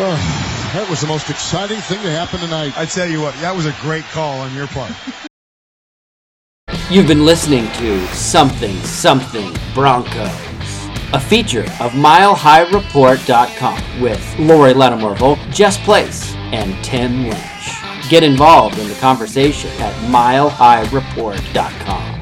Oh, 0.00 0.70
that 0.74 0.88
was 0.88 1.00
the 1.00 1.08
most 1.08 1.28
exciting 1.28 1.78
thing 1.78 2.00
to 2.02 2.10
happen 2.10 2.38
tonight. 2.38 2.72
I 2.78 2.84
tell 2.84 3.08
you 3.08 3.20
what, 3.20 3.34
that 3.40 3.56
was 3.56 3.66
a 3.66 3.74
great 3.80 4.04
call 4.04 4.38
on 4.40 4.54
your 4.54 4.68
part. 4.68 4.92
You've 6.88 7.08
been 7.08 7.24
listening 7.24 7.68
to 7.72 8.06
Something 8.14 8.76
Something 8.84 9.52
Broncos, 9.74 10.30
a 11.12 11.18
feature 11.18 11.64
of 11.80 11.90
MileHighReport.com 11.92 14.00
with 14.00 14.38
Lori 14.38 14.72
Lattimore 14.72 15.16
Volk, 15.16 15.40
Jess 15.50 15.76
Place, 15.78 16.32
and 16.52 16.76
Tim 16.84 17.24
Lynch. 17.24 17.72
Get 18.08 18.22
involved 18.22 18.78
in 18.78 18.86
the 18.88 18.94
conversation 18.94 19.70
at 19.80 19.92
MileHighReport.com. 20.10 22.17